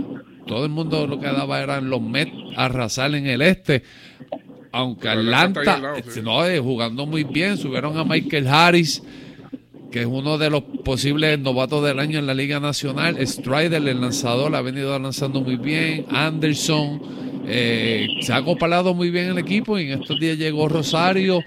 todo 0.47 0.65
el 0.65 0.71
mundo 0.71 1.05
lo 1.05 1.19
que 1.19 1.27
daba 1.27 1.61
eran 1.61 1.89
los 1.89 2.01
Mets 2.01 2.31
arrasar 2.57 3.13
en 3.13 3.27
el 3.27 3.41
este. 3.43 3.83
Aunque 4.71 5.09
Atlanta 5.09 5.63
lado, 5.79 5.95
sí. 6.07 6.21
no, 6.23 6.45
eh, 6.45 6.59
jugando 6.59 7.05
muy 7.05 7.23
bien, 7.23 7.57
subieron 7.57 7.97
a 7.97 8.03
Michael 8.03 8.47
Harris, 8.47 9.01
que 9.91 10.01
es 10.01 10.05
uno 10.05 10.37
de 10.37 10.49
los 10.49 10.63
posibles 10.83 11.39
novatos 11.39 11.83
del 11.83 11.99
año 11.99 12.19
en 12.19 12.27
la 12.27 12.33
Liga 12.33 12.59
Nacional. 12.59 13.15
Strider, 13.25 13.87
el 13.87 14.01
lanzador, 14.01 14.55
ha 14.55 14.61
venido 14.61 14.97
lanzando 14.99 15.41
muy 15.41 15.57
bien. 15.57 16.05
Anderson, 16.09 17.01
eh, 17.47 18.07
se 18.21 18.33
ha 18.33 18.37
acoplado 18.37 18.93
muy 18.93 19.09
bien 19.09 19.27
el 19.27 19.37
equipo 19.37 19.79
y 19.79 19.91
en 19.91 20.01
estos 20.01 20.19
días 20.19 20.37
llegó 20.37 20.69
Rosario 20.69 21.41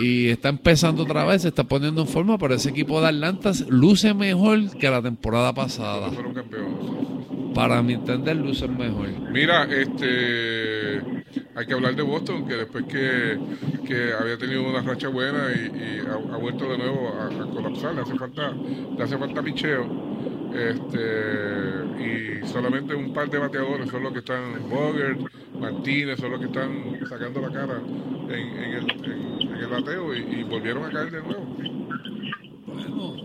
y 0.00 0.28
está 0.28 0.48
empezando 0.48 1.02
otra 1.02 1.24
vez, 1.24 1.42
se 1.42 1.48
está 1.48 1.64
poniendo 1.64 2.02
en 2.02 2.08
forma, 2.08 2.38
pero 2.38 2.54
ese 2.54 2.70
equipo 2.70 3.00
de 3.00 3.08
Atlanta 3.08 3.52
luce 3.68 4.14
mejor 4.14 4.76
que 4.78 4.88
la 4.88 5.02
temporada 5.02 5.52
pasada. 5.52 6.10
Para 7.52 7.82
mi 7.82 7.94
entender, 7.94 8.36
luce 8.36 8.68
mejor. 8.68 9.08
Mira, 9.26 9.64
este 9.64 10.98
hay 11.54 11.66
que 11.66 11.74
hablar 11.74 11.94
de 11.96 12.02
Boston, 12.02 12.44
que 12.46 12.54
después 12.54 12.84
que, 12.86 13.42
que 13.82 14.12
había 14.12 14.38
tenido 14.38 14.62
una 14.68 14.82
racha 14.82 15.08
buena 15.08 15.52
y, 15.52 15.70
y 15.76 16.00
ha, 16.06 16.14
ha 16.14 16.36
vuelto 16.38 16.68
de 16.70 16.78
nuevo 16.78 17.08
a, 17.20 17.26
a 17.42 17.46
colapsar, 17.48 17.94
le 17.94 18.02
hace 18.02 18.14
falta, 18.16 18.60
le 18.96 19.02
hace 19.04 19.18
falta 19.18 19.42
picheo. 19.42 19.96
Este, 20.50 21.90
y 21.96 22.44
solamente 22.44 22.94
un 22.94 23.12
par 23.12 23.28
de 23.30 23.38
bateadores 23.38 23.88
son 23.90 24.02
los 24.04 24.12
que 24.12 24.20
están, 24.20 24.68
Bogert, 24.68 25.22
Martínez, 25.58 26.18
son 26.20 26.32
los 26.32 26.40
que 26.40 26.46
están 26.46 27.00
sacando 27.08 27.40
la 27.40 27.50
cara 27.52 27.88
en, 28.26 28.56
en 28.56 28.72
el, 28.74 28.90
en- 29.04 29.42
en 29.50 29.58
el 29.60 29.68
bateo 29.68 30.14
y, 30.14 30.20
y 30.40 30.42
volvieron 30.44 30.84
a 30.84 30.90
caer 30.92 31.10
de 31.10 31.22
nuevo. 31.22 31.56
Bueno, 32.64 33.18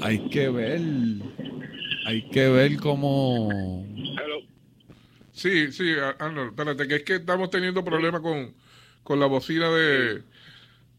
hay 0.00 0.28
que 0.28 0.48
ver, 0.48 0.80
hay 2.06 2.22
que 2.30 2.48
ver 2.48 2.76
cómo 2.76 3.84
Hello. 3.96 4.40
Sí, 5.32 5.70
sí, 5.72 5.92
Ar- 5.98 6.16
Arnold, 6.18 6.50
espérate, 6.50 6.88
que 6.88 6.94
es 6.96 7.02
que 7.02 7.14
estamos 7.16 7.50
teniendo 7.50 7.84
problemas 7.84 8.20
con, 8.20 8.54
con 9.02 9.20
la 9.20 9.26
bocina 9.26 9.70
de 9.70 10.22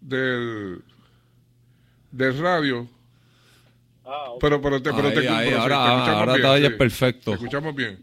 del, 0.02 0.82
del 2.12 2.38
radio. 2.38 2.88
Ah. 4.06 4.34
Pero, 4.40 4.62
pero 4.62 4.82
te, 4.82 4.94
pero 4.94 5.12
te, 5.12 5.28
Ahí, 5.28 5.50
pero 5.50 5.62
ahora- 5.62 5.76
te 5.76 5.82
escuchamos 5.84 6.08
ahora 6.30 6.56
bien, 6.58 6.72
sí. 6.72 6.78
perfecto. 6.78 7.32
Te 7.32 7.36
escuchamos 7.38 7.76
bien. 7.76 8.00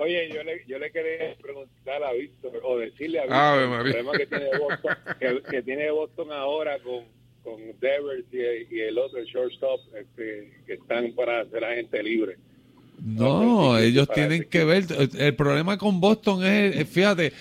Oye, 0.00 0.30
yo 0.34 0.42
le, 0.42 0.64
yo 0.66 0.78
le 0.78 0.90
quería 0.90 1.34
preguntar 1.40 2.02
a 2.02 2.12
Víctor, 2.12 2.52
o 2.64 2.78
decirle 2.78 3.20
a 3.20 3.22
Víctor, 3.24 3.86
el 3.86 3.92
problema 3.92 4.12
que 4.12 4.26
tiene 4.26 4.58
Boston, 4.58 4.96
que, 5.20 5.42
que 5.50 5.62
tiene 5.62 5.90
Boston 5.90 6.32
ahora 6.32 6.78
con, 6.78 7.04
con 7.44 7.56
Devers 7.80 8.24
y, 8.32 8.74
y 8.76 8.80
el 8.80 8.98
otro, 8.98 9.18
el 9.18 9.26
shortstop, 9.26 9.80
este, 9.98 10.52
que 10.66 10.74
están 10.74 11.12
para 11.12 11.40
hacer 11.40 11.64
a 11.64 11.74
gente 11.74 12.02
libre. 12.02 12.36
No, 13.00 13.78
ellos 13.78 14.08
tienen 14.14 14.40
ese 14.42 14.46
que 14.48 14.64
ver. 14.64 14.84
El 15.18 15.34
problema 15.36 15.78
con 15.78 16.00
Boston 16.00 16.44
es, 16.44 16.76
eh, 16.76 16.84
fíjate, 16.84 17.32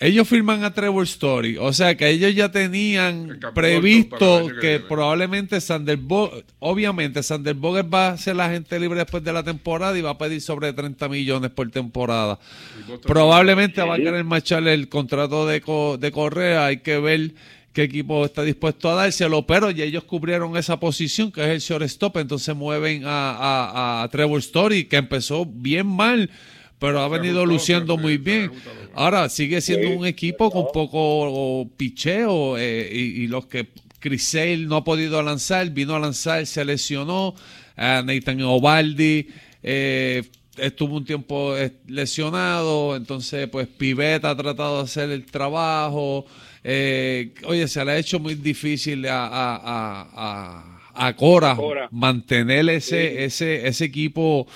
ellos 0.00 0.28
firman 0.28 0.62
a 0.62 0.72
Trevor 0.72 1.02
Story, 1.04 1.56
o 1.56 1.72
sea 1.72 1.96
que 1.96 2.08
ellos 2.08 2.32
ya 2.34 2.52
tenían 2.52 3.40
previsto 3.54 4.18
que 4.60 4.78
probablemente 4.88 5.60
Sander 5.60 5.96
Bo- 5.96 6.30
obviamente 6.60 7.20
Sander 7.24 7.54
Boger 7.54 7.92
va 7.92 8.10
a 8.10 8.16
ser 8.16 8.36
la 8.36 8.48
gente 8.48 8.78
libre 8.78 9.00
después 9.00 9.24
de 9.24 9.32
la 9.32 9.42
temporada 9.42 9.98
y 9.98 10.02
va 10.02 10.10
a 10.10 10.18
pedir 10.18 10.40
sobre 10.40 10.72
30 10.72 11.08
millones 11.08 11.50
por 11.50 11.68
temporada. 11.72 12.38
Probablemente 13.08 13.80
va 13.82 13.94
a 13.94 13.96
querer 14.04 14.22
marcharle 14.24 14.72
el 14.74 14.88
contrato 14.88 15.46
de, 15.48 15.60
Co- 15.62 15.96
de 15.98 16.12
Correa. 16.12 16.66
Hay 16.66 16.76
que 16.76 16.98
ver 16.98 17.32
qué 17.72 17.82
equipo 17.84 18.24
está 18.24 18.42
dispuesto 18.42 18.90
a 18.90 18.94
dárselo. 18.94 19.46
Pero 19.46 19.70
ya 19.70 19.84
ellos 19.84 20.04
cubrieron 20.04 20.56
esa 20.56 20.78
posición, 20.80 21.30
que 21.32 21.42
es 21.42 21.48
el 21.48 21.60
shortstop. 21.60 22.16
Entonces 22.18 22.54
mueven 22.56 23.04
a, 23.04 23.30
a- 23.32 24.02
a 24.02 24.08
Trevor 24.08 24.38
Story, 24.40 24.84
que 24.84 24.96
empezó 24.96 25.46
bien 25.46 25.86
mal, 25.86 26.30
pero 26.78 27.00
ha 27.00 27.08
venido 27.08 27.44
luciendo 27.46 27.96
muy 27.96 28.16
bien. 28.18 28.50
Ahora 28.94 29.28
sigue 29.28 29.60
siendo 29.60 29.90
un 29.90 30.06
equipo 30.06 30.50
con 30.50 30.66
poco 30.72 31.68
picheo 31.76 32.56
eh, 32.58 32.88
y, 32.92 33.22
y 33.22 33.26
los 33.26 33.46
que 33.46 33.68
Chris 34.00 34.24
Sale 34.28 34.58
no 34.58 34.76
ha 34.76 34.84
podido 34.84 35.20
lanzar, 35.22 35.70
vino 35.70 35.94
a 35.96 35.98
lanzar, 35.98 36.46
se 36.46 36.64
lesionó. 36.64 37.34
a 37.76 38.02
Nathan 38.04 38.40
Ovaldi 38.42 39.28
eh, 39.62 40.22
estuvo 40.56 40.96
un 40.96 41.04
tiempo 41.04 41.56
eh, 41.56 41.72
lesionado, 41.86 42.96
entonces 42.96 43.48
pues 43.48 43.66
Pivetta 43.68 44.30
ha 44.30 44.36
tratado 44.36 44.78
de 44.78 44.82
hacer 44.84 45.10
el 45.10 45.24
trabajo. 45.26 46.26
Eh, 46.64 47.34
oye, 47.44 47.66
se 47.68 47.84
le 47.84 47.92
ha 47.92 47.96
hecho 47.98 48.18
muy 48.18 48.34
difícil 48.34 49.06
a, 49.06 49.26
a, 49.26 49.56
a, 49.56 50.08
a- 50.16 50.74
a 51.00 51.14
Cora, 51.14 51.54
Cora. 51.54 51.88
mantener 51.92 52.68
ese, 52.70 53.24
ese, 53.24 53.68
ese 53.68 53.84
equipo 53.84 54.48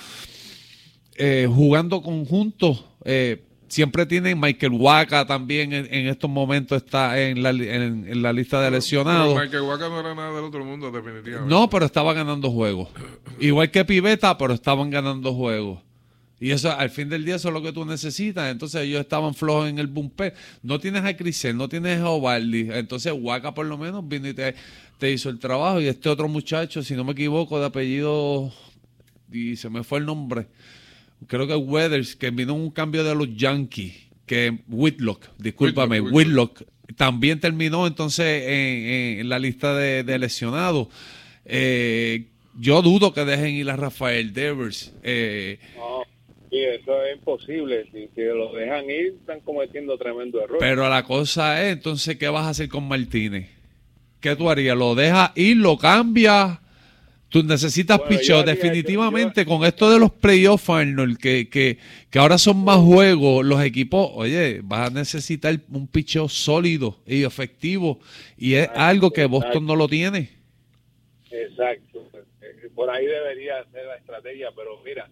eh, 1.15 1.47
jugando 1.49 2.01
conjuntos. 2.01 2.83
Eh, 3.05 3.43
siempre 3.69 4.05
tienen 4.05 4.39
Michael 4.39 4.73
Waka 4.73 5.25
también 5.25 5.71
en, 5.73 5.87
en 5.93 6.07
estos 6.07 6.29
momentos 6.29 6.83
está 6.83 7.19
en 7.21 7.41
la, 7.41 7.51
en, 7.51 8.05
en 8.07 8.21
la 8.21 8.33
lista 8.33 8.61
de 8.61 8.71
lesionados. 8.71 9.33
Pero 9.35 9.45
Michael 9.45 9.63
Waka 9.63 9.89
no 9.89 9.99
era 10.01 10.13
nada 10.15 10.35
del 10.35 10.43
otro 10.43 10.65
mundo, 10.65 10.91
definitivamente. 10.91 11.49
No, 11.49 11.69
pero 11.69 11.85
estaba 11.85 12.13
ganando 12.13 12.51
juegos. 12.51 12.89
Igual 13.39 13.71
que 13.71 13.85
Piveta, 13.85 14.37
pero 14.37 14.53
estaban 14.53 14.89
ganando 14.89 15.33
juegos. 15.33 15.79
Y 16.43 16.51
eso, 16.51 16.77
al 16.77 16.89
fin 16.89 17.07
del 17.07 17.23
día, 17.23 17.35
eso 17.35 17.47
es 17.47 17.53
lo 17.53 17.61
que 17.61 17.71
tú 17.71 17.85
necesitas. 17.85 18.51
Entonces, 18.51 18.81
ellos 18.81 18.99
estaban 18.99 19.33
flojos 19.33 19.69
en 19.69 19.79
el 19.79 19.87
bumper. 19.87 20.33
No 20.61 20.77
tienes 20.77 21.05
a 21.05 21.15
Crisel, 21.15 21.55
no 21.55 21.69
tienes 21.69 22.01
a 22.01 22.09
Ovaldi. 22.09 22.67
Entonces, 22.69 23.13
Waka, 23.15 23.53
por 23.53 23.65
lo 23.65 23.77
menos, 23.77 24.05
vino 24.05 24.27
y 24.27 24.33
te, 24.33 24.53
te 24.97 25.09
hizo 25.09 25.29
el 25.29 25.39
trabajo. 25.39 25.79
Y 25.79 25.87
este 25.87 26.09
otro 26.09 26.27
muchacho, 26.27 26.83
si 26.83 26.95
no 26.95 27.05
me 27.05 27.13
equivoco, 27.13 27.61
de 27.61 27.67
apellido. 27.67 28.51
Y 29.31 29.55
se 29.55 29.69
me 29.69 29.85
fue 29.85 29.99
el 29.99 30.05
nombre. 30.05 30.47
Creo 31.27 31.47
que 31.47 31.55
Weathers, 31.55 32.17
que 32.17 32.29
vino 32.29 32.53
un 32.55 32.71
cambio 32.71 33.05
de 33.05 33.15
los 33.15 33.33
Yankees. 33.33 33.93
Que 34.25 34.59
Whitlock, 34.67 35.29
discúlpame, 35.37 36.01
Whitlock, 36.01 36.13
Whitlock, 36.13 36.63
también 36.97 37.39
terminó 37.39 37.87
entonces 37.87 38.43
en, 38.43 39.21
en 39.21 39.29
la 39.29 39.39
lista 39.39 39.73
de, 39.77 40.03
de 40.03 40.19
lesionados. 40.19 40.89
Eh, 41.45 42.27
yo 42.59 42.81
dudo 42.81 43.13
que 43.13 43.25
dejen 43.25 43.55
ir 43.55 43.69
a 43.69 43.75
Rafael 43.75 44.33
Devers. 44.33 44.93
Eh, 45.03 45.59
y 46.53 46.63
eso 46.65 47.03
es 47.03 47.15
imposible. 47.15 47.83
Si, 47.91 48.07
si 48.13 48.21
lo 48.21 48.53
dejan 48.53 48.85
ir, 48.89 49.15
están 49.19 49.39
cometiendo 49.41 49.97
tremendo 49.97 50.39
error. 50.43 50.57
pero 50.59 50.87
la 50.87 51.03
cosa 51.03 51.63
es, 51.63 51.73
entonces, 51.73 52.15
¿qué 52.17 52.27
vas 52.29 52.45
a 52.45 52.49
hacer 52.49 52.69
con 52.69 52.87
Martínez? 52.87 53.49
¿Qué 54.21 54.35
tú 54.35 54.49
harías? 54.49 54.77
¿Lo 54.77 54.93
dejas 54.95 55.31
ir? 55.35 55.57
¿Lo 55.57 55.77
cambias? 55.77 56.59
Tú 57.27 57.41
necesitas 57.43 57.97
Bueno, 57.97 58.15
picheo. 58.19 58.43
Definitivamente, 58.43 59.43
con 59.43 59.65
esto 59.65 59.91
de 59.91 59.97
los 59.99 60.11
playoffs, 60.11 60.69
Arnold, 60.69 61.17
que, 61.17 61.49
que, 61.49 61.79
que 62.11 62.19
ahora 62.19 62.37
son 62.37 62.63
más 62.63 62.77
juegos, 62.77 63.43
los 63.43 63.59
equipos, 63.63 64.11
oye, 64.13 64.61
vas 64.63 64.91
a 64.91 64.93
necesitar 64.93 65.59
un 65.71 65.87
picheo 65.87 66.29
sólido 66.29 66.99
y 67.07 67.23
efectivo. 67.23 67.99
Y 68.37 68.53
es 68.53 68.69
algo 68.75 69.09
que 69.11 69.25
Boston 69.25 69.65
no 69.65 69.75
lo 69.75 69.87
tiene. 69.87 70.29
Exacto. 71.31 72.07
Eh, 72.41 72.69
Por 72.75 72.91
ahí 72.91 73.07
debería 73.07 73.63
ser 73.71 73.85
la 73.87 73.95
estrategia, 73.95 74.49
pero 74.55 74.79
mira, 74.85 75.09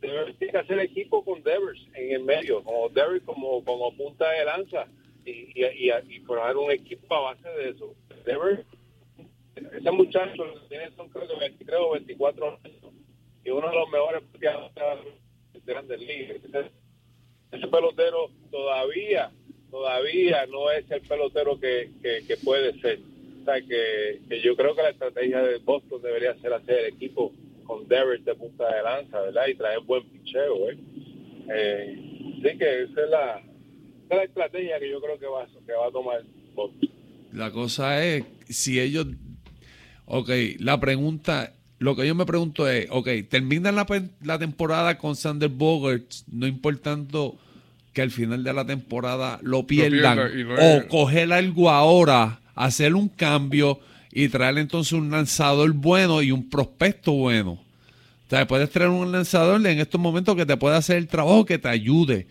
Devers 0.00 0.38
tiene 0.38 0.52
que 0.52 0.58
hacer 0.58 0.78
equipo 0.80 1.24
con 1.24 1.42
Devers 1.42 1.80
en 1.94 2.12
el 2.12 2.24
medio, 2.24 2.62
como 2.62 2.88
Devers 2.88 3.24
como, 3.24 3.64
como 3.64 3.94
punta 3.96 4.30
de 4.30 4.44
lanza 4.44 4.86
y, 5.24 5.30
y, 5.54 5.64
y, 5.64 5.90
y 6.08 6.20
formar 6.20 6.56
un 6.56 6.70
equipo 6.70 7.14
a 7.14 7.34
base 7.34 7.48
de 7.48 7.70
eso. 7.70 7.94
Devers, 8.24 8.64
ese 9.56 9.90
muchacho 9.90 10.44
tiene 10.68 10.90
son 10.96 11.08
creo 11.08 11.26
que 11.28 11.38
23 11.38 11.78
o 11.80 11.92
24 11.92 12.58
años 12.64 12.86
y 13.46 13.50
uno 13.50 13.70
de 13.70 13.76
los 13.76 13.88
mejores 13.90 14.22
de 14.32 15.60
grandes 15.64 16.00
ligas. 16.00 16.36
Ese, 17.52 17.68
pelotero 17.68 18.28
todavía, 18.50 19.30
todavía 19.70 20.46
no 20.46 20.70
es 20.72 20.90
el 20.90 21.00
pelotero 21.02 21.58
que, 21.58 21.90
que, 22.02 22.26
que 22.26 22.36
puede 22.38 22.78
ser. 22.80 22.98
sea, 23.44 23.60
que, 23.60 24.20
que 24.28 24.40
yo 24.40 24.56
creo 24.56 24.74
que 24.74 24.82
la 24.82 24.90
estrategia 24.90 25.42
de 25.42 25.58
Boston 25.58 26.02
debería 26.02 26.34
ser 26.40 26.52
hacer 26.52 26.86
equipo 26.86 27.32
con 27.66 27.86
Devers 27.88 28.24
de 28.24 28.34
punta 28.34 28.64
de 28.74 28.82
lanza, 28.82 29.20
¿verdad? 29.20 29.46
Y 29.48 29.54
traer 29.54 29.80
buen 29.80 30.04
picheo, 30.04 30.70
¿eh? 30.70 30.78
eh 31.54 32.00
sí 32.36 32.58
que 32.58 32.82
esa 32.82 33.02
es 33.02 33.10
la, 33.10 33.38
esa 33.38 34.10
es 34.10 34.16
la 34.16 34.24
estrategia 34.24 34.78
que 34.78 34.90
yo 34.90 35.00
creo 35.00 35.18
que 35.18 35.26
va, 35.26 35.46
que 35.66 35.72
va 35.72 35.86
a 35.88 35.90
tomar 35.90 36.22
Boston. 36.54 36.90
La 37.32 37.50
cosa 37.50 38.04
es, 38.04 38.24
si 38.48 38.80
ellos... 38.80 39.06
Ok, 40.08 40.30
la 40.60 40.78
pregunta, 40.78 41.52
lo 41.78 41.96
que 41.96 42.06
yo 42.06 42.14
me 42.14 42.26
pregunto 42.26 42.68
es, 42.68 42.86
ok, 42.90 43.08
terminan 43.28 43.74
la, 43.74 44.38
temporada 44.38 44.98
con 44.98 45.16
Sander 45.16 45.48
Bogarts, 45.48 46.24
no 46.30 46.46
importando 46.46 47.36
que 47.92 48.02
al 48.02 48.12
final 48.12 48.44
de 48.44 48.52
la 48.52 48.64
temporada 48.64 49.40
lo 49.42 49.66
pierdan, 49.66 50.16
pierda 50.16 50.38
y 50.38 50.44
no 50.44 50.54
o 50.54 50.88
coger 50.88 51.32
algo 51.32 51.70
ahora, 51.70 52.40
hacer 52.54 52.94
un 52.94 53.08
cambio 53.08 53.80
y 54.18 54.30
traer 54.30 54.56
entonces 54.56 54.94
un 54.94 55.10
lanzador 55.10 55.70
bueno 55.74 56.22
y 56.22 56.32
un 56.32 56.48
prospecto 56.48 57.12
bueno. 57.12 57.52
O 57.52 58.30
sea, 58.30 58.46
puedes 58.46 58.70
traer 58.70 58.88
un 58.88 59.12
lanzador 59.12 59.64
en 59.66 59.78
estos 59.78 60.00
momentos 60.00 60.34
que 60.34 60.46
te 60.46 60.56
pueda 60.56 60.78
hacer 60.78 60.96
el 60.96 61.06
trabajo, 61.06 61.44
que 61.44 61.58
te 61.58 61.68
ayude. 61.68 62.26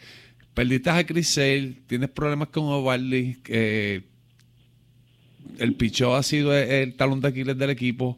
Perdiste 0.56 0.90
a 0.90 1.06
Chris 1.06 1.40
tienes 1.86 2.10
problemas 2.10 2.48
con 2.48 2.64
Ovaldi, 2.64 3.38
eh, 3.50 4.02
el 5.60 5.76
pichó 5.76 6.16
ha 6.16 6.24
sido 6.24 6.58
el, 6.58 6.72
el 6.72 6.96
talón 6.96 7.22
de 7.22 7.28
Aquiles 7.28 7.56
del 7.56 7.70
equipo. 7.70 8.18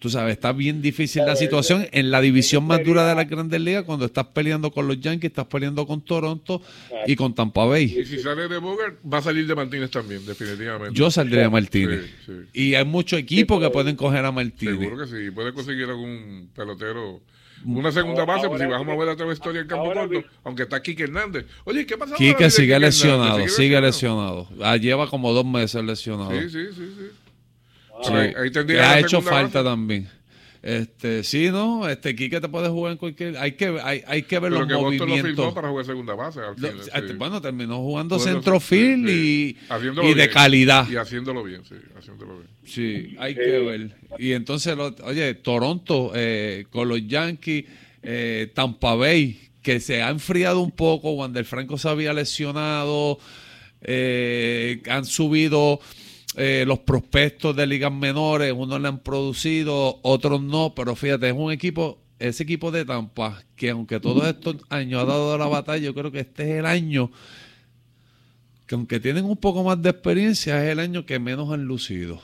Tú 0.00 0.08
sabes, 0.08 0.32
está 0.32 0.52
bien 0.52 0.80
difícil 0.80 1.22
la 1.26 1.36
situación 1.36 1.86
en 1.92 2.10
la 2.10 2.20
división 2.22 2.66
más 2.66 2.82
dura 2.82 3.06
de 3.06 3.14
las 3.14 3.28
grandes 3.28 3.60
ligas 3.60 3.84
cuando 3.84 4.06
estás 4.06 4.26
peleando 4.28 4.70
con 4.70 4.88
los 4.88 4.98
Yankees, 4.98 5.30
estás 5.30 5.44
peleando 5.46 5.86
con 5.86 6.00
Toronto 6.00 6.62
y 7.06 7.14
con 7.14 7.34
Tampa 7.34 7.64
Y 7.66 7.68
Bay. 7.68 8.04
si 8.06 8.18
sale 8.18 8.48
de 8.48 8.56
Bogart, 8.56 8.96
va 9.04 9.18
a 9.18 9.22
salir 9.22 9.46
de 9.46 9.54
Martínez 9.54 9.90
también, 9.90 10.24
definitivamente. 10.24 10.98
Yo 10.98 11.10
saldría 11.10 11.46
a 11.46 11.50
Martínez. 11.50 12.06
Sí, 12.24 12.32
sí. 12.52 12.60
Y 12.70 12.74
hay 12.74 12.84
muchos 12.86 13.18
equipos 13.18 13.60
que 13.62 13.68
pueden 13.68 13.94
coger 13.94 14.24
a 14.24 14.32
Martínez. 14.32 14.78
Seguro 14.78 14.96
que 14.96 15.06
sí. 15.10 15.30
Puede 15.30 15.52
conseguir 15.52 15.84
algún 15.84 16.48
pelotero. 16.56 17.20
Una 17.64 17.92
segunda 17.92 18.24
base, 18.24 18.48
pues 18.48 18.60
si 18.60 18.66
vamos 18.66 18.88
a 18.88 18.96
ver 18.96 19.06
la 19.06 19.12
otra 19.12 19.32
historia 19.32 19.60
en 19.60 19.68
campo 19.68 19.84
corto, 19.84 20.08
vi- 20.08 20.24
aunque 20.42 20.62
está 20.64 20.82
Quique 20.82 21.04
Hernández. 21.04 21.44
Oye, 21.64 21.86
¿qué 21.86 21.96
pasa? 21.96 22.16
Quique 22.16 22.44
de 22.44 22.50
sigue 22.50 22.66
Quique 22.68 22.80
lesionado, 22.80 23.46
sigue 23.46 23.80
lesionado. 23.80 24.48
Ah, 24.62 24.76
lleva 24.78 25.08
como 25.08 25.32
dos 25.32 25.44
meses 25.46 25.84
lesionado. 25.84 26.32
Sí, 26.32 26.48
sí, 26.50 26.66
sí, 26.74 26.82
sí. 26.98 27.04
Sí. 28.02 28.12
Ahí- 28.12 28.32
ahí 28.36 28.50
tendría 28.50 28.80
Que 28.80 28.86
la 28.86 28.92
ha 28.92 28.98
hecho 29.00 29.20
falta 29.22 29.62
base. 29.62 29.70
también. 29.70 30.08
Este, 30.64 31.24
sí, 31.24 31.48
no, 31.50 31.88
este 31.88 32.14
Quique 32.14 32.40
te 32.40 32.48
puede 32.48 32.68
jugar 32.68 32.92
en 32.92 32.98
cualquier, 32.98 33.36
hay 33.36 33.52
que 33.52 33.80
hay, 33.82 34.04
hay 34.06 34.22
que 34.22 34.38
ver 34.38 34.52
Pero 34.52 34.60
los 34.64 34.68
que 34.68 34.74
Boston 34.74 34.92
lo 34.92 35.00
firmó 35.00 35.16
movimientos. 35.16 35.54
para 35.54 35.68
jugar 35.70 35.86
segunda 35.86 36.14
base. 36.14 36.38
Al 36.38 36.54
Lo- 36.56 36.84
sí. 36.84 36.90
este, 36.94 37.12
Bueno, 37.14 37.40
terminó 37.42 37.78
jugando 37.78 38.16
centrofield 38.20 39.08
sí, 39.08 39.56
y, 39.68 39.76
y 40.02 40.08
de 40.10 40.14
bien. 40.14 40.30
calidad. 40.30 40.88
Y 40.88 40.94
haciéndolo 40.96 41.42
bien, 41.42 41.62
sí, 41.68 41.74
haciéndolo 41.98 42.34
bien. 42.38 42.48
Sí, 42.64 43.16
hay 43.18 43.34
que 43.34 43.40
ver. 43.40 43.96
Y 44.20 44.32
entonces, 44.32 44.76
lo- 44.76 44.94
oye, 45.02 45.34
Toronto 45.34 46.12
eh, 46.14 46.66
con 46.70 46.88
los 46.88 47.04
Yankees, 47.08 47.64
eh, 48.04 48.52
Tampa 48.54 48.94
Bay, 48.94 49.48
que 49.62 49.80
se 49.80 50.00
ha 50.00 50.10
enfriado 50.10 50.60
un 50.60 50.70
poco, 50.70 51.10
Wander 51.14 51.44
Franco 51.44 51.76
se 51.76 51.88
había 51.88 52.12
lesionado, 52.12 53.18
eh, 53.80 54.80
han 54.88 55.04
subido 55.04 55.80
eh, 56.36 56.64
los 56.66 56.80
prospectos 56.80 57.54
de 57.54 57.66
ligas 57.66 57.92
menores, 57.92 58.52
unos 58.52 58.80
le 58.80 58.88
han 58.88 58.98
producido, 58.98 60.00
otros 60.02 60.42
no, 60.42 60.74
pero 60.74 60.96
fíjate, 60.96 61.28
es 61.28 61.34
un 61.36 61.52
equipo, 61.52 61.98
ese 62.18 62.42
equipo 62.42 62.70
de 62.70 62.84
Tampa, 62.84 63.42
que 63.56 63.70
aunque 63.70 64.00
todos 64.00 64.26
estos 64.26 64.56
años 64.68 65.02
ha 65.02 65.06
dado 65.06 65.36
la 65.36 65.46
batalla, 65.46 65.84
yo 65.84 65.94
creo 65.94 66.10
que 66.10 66.20
este 66.20 66.44
es 66.44 66.58
el 66.60 66.66
año 66.66 67.10
que 68.66 68.74
aunque 68.74 69.00
tienen 69.00 69.24
un 69.24 69.36
poco 69.36 69.64
más 69.64 69.80
de 69.82 69.90
experiencia, 69.90 70.64
es 70.64 70.70
el 70.70 70.78
año 70.78 71.04
que 71.04 71.18
menos 71.18 71.52
han 71.52 71.64
lucido. 71.64 72.22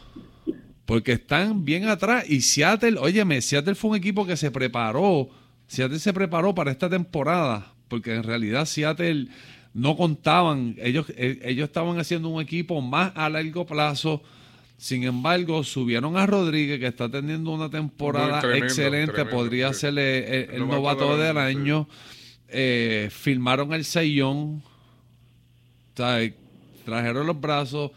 Porque 0.87 1.13
están 1.13 1.65
bien 1.65 1.87
atrás. 1.87 2.25
Y 2.29 2.41
Seattle, 2.41 2.99
óyeme, 2.99 3.43
Seattle 3.43 3.75
fue 3.75 3.91
un 3.91 3.97
equipo 3.97 4.27
que 4.27 4.37
se 4.37 4.51
preparó. 4.51 5.29
Seattle 5.67 5.99
se 5.99 6.15
preparó 6.15 6.55
para 6.55 6.71
esta 6.71 6.89
temporada. 6.89 7.75
Porque 7.89 8.15
en 8.15 8.23
realidad 8.23 8.65
Seattle 8.65 9.29
no 9.75 9.97
contaban. 9.97 10.75
Ellos, 10.79 11.07
eh, 11.17 11.39
ellos 11.45 11.69
estaban 11.69 11.99
haciendo 11.99 12.29
un 12.29 12.41
equipo 12.43 12.81
más 12.81 13.13
a 13.15 13.29
largo 13.29 13.67
plazo. 13.67 14.23
Sin 14.77 15.03
embargo, 15.05 15.65
subieron 15.65 16.17
a 16.17 16.25
Rodríguez, 16.27 16.79
que 16.79 16.87
está 16.87 17.09
teniendo 17.11 17.51
una 17.51 17.69
temporada 17.69 18.41
tremendo, 18.41 18.67
excelente. 18.67 19.13
tremendo, 19.13 19.37
Podría 19.37 19.73
sí. 19.73 19.81
ser 19.81 19.91
el, 19.91 19.99
el- 19.99 20.51
el 20.51 20.61
Novato 20.69 21.05
novato 21.07 21.19
del 21.19 21.37
año, 21.39 21.61
año. 21.61 21.89
Eh, 22.49 23.09
firmaron 23.11 23.73
el 23.73 23.85
Sayón. 23.85 24.63
Trajeron 26.85 27.27
los 27.27 27.41
brazos 27.41 27.91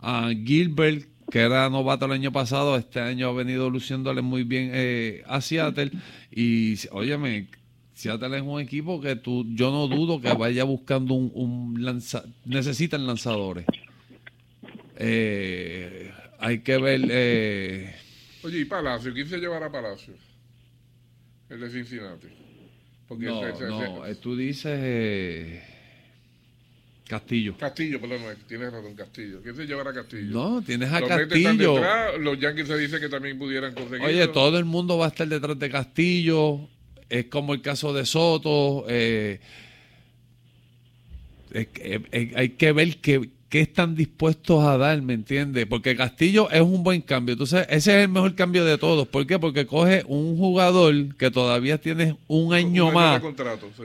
a 0.00 0.30
Gilbert, 0.30 1.06
que 1.30 1.40
era 1.40 1.68
novato 1.70 2.06
el 2.06 2.12
año 2.12 2.32
pasado, 2.32 2.76
este 2.76 3.00
año 3.00 3.28
ha 3.28 3.32
venido 3.32 3.70
luciéndole 3.70 4.22
muy 4.22 4.42
bien 4.42 4.70
eh, 4.74 5.22
a 5.26 5.40
Seattle. 5.40 5.90
Y, 6.30 6.74
óyeme, 6.90 7.46
Seattle 8.02 8.36
es 8.36 8.42
un 8.42 8.60
equipo 8.60 9.00
que 9.00 9.14
tú, 9.14 9.46
yo 9.54 9.70
no 9.70 9.86
dudo 9.86 10.20
que 10.20 10.32
vaya 10.34 10.64
buscando 10.64 11.14
un, 11.14 11.30
un 11.34 11.84
lanza, 11.84 12.24
necesitan 12.44 13.06
lanzadores. 13.06 13.64
Eh, 14.96 16.12
hay 16.40 16.58
que 16.60 16.78
ver, 16.78 17.00
eh, 17.08 17.94
Oye, 18.42 18.58
¿y 18.60 18.64
Palacio? 18.64 19.12
¿Quién 19.14 19.28
se 19.28 19.38
llevará 19.38 19.66
a 19.66 19.70
Palacio? 19.72 20.14
El 21.48 21.60
de 21.60 21.70
Cincinnati. 21.70 22.26
Porque 23.06 23.26
no, 23.26 23.46
ese- 23.46 23.56
ese- 23.58 23.68
no, 23.68 24.04
eh, 24.06 24.14
tú 24.16 24.36
dices 24.36 24.78
eh, 24.82 25.62
Castillo. 27.06 27.56
Castillo, 27.56 28.00
perdón, 28.00 28.20
tienes 28.48 28.72
razón, 28.72 28.94
Castillo. 28.96 29.40
¿Quién 29.44 29.54
se 29.54 29.64
llevará 29.66 29.90
a 29.90 29.94
Castillo? 29.94 30.32
No, 30.32 30.62
tienes 30.62 30.90
a 30.90 30.98
Los 31.00 31.08
Castillo. 31.08 31.74
detrás, 31.74 32.18
los 32.18 32.40
Yankees 32.40 32.66
se 32.66 32.78
dice 32.78 32.98
que 32.98 33.08
también 33.08 33.38
pudieran 33.38 33.72
conseguirlo. 33.74 34.06
Oye, 34.08 34.26
todo 34.26 34.58
el 34.58 34.64
mundo 34.64 34.98
va 34.98 35.04
a 35.04 35.08
estar 35.08 35.28
detrás 35.28 35.56
de 35.56 35.70
Castillo. 35.70 36.68
Es 37.12 37.26
como 37.26 37.52
el 37.52 37.60
caso 37.60 37.92
de 37.92 38.06
Soto. 38.06 38.86
eh, 38.88 39.38
es 41.52 41.68
eh, 41.76 42.00
eh, 42.10 42.32
hay 42.34 42.48
que 42.50 42.72
ver 42.72 42.96
qué, 42.96 43.28
qué 43.50 43.60
están 43.60 43.94
dispuestos 43.94 44.64
a 44.64 44.78
dar, 44.78 45.02
¿me 45.02 45.12
entiendes? 45.12 45.66
Porque 45.66 45.94
Castillo 45.94 46.50
es 46.50 46.62
un 46.62 46.82
buen 46.82 47.02
cambio. 47.02 47.34
Entonces, 47.34 47.66
ese 47.68 47.98
es 47.98 48.04
el 48.04 48.08
mejor 48.08 48.34
cambio 48.34 48.64
de 48.64 48.78
todos. 48.78 49.06
¿Por 49.06 49.26
qué? 49.26 49.38
Porque 49.38 49.66
coge 49.66 50.04
un 50.06 50.38
jugador 50.38 51.14
que 51.16 51.30
todavía 51.30 51.78
tiene 51.78 52.16
un 52.28 52.54
año 52.54 52.88
Un 52.88 52.94
más 52.94 53.16
de 53.16 53.20
contrato, 53.20 53.68
sí. 53.76 53.82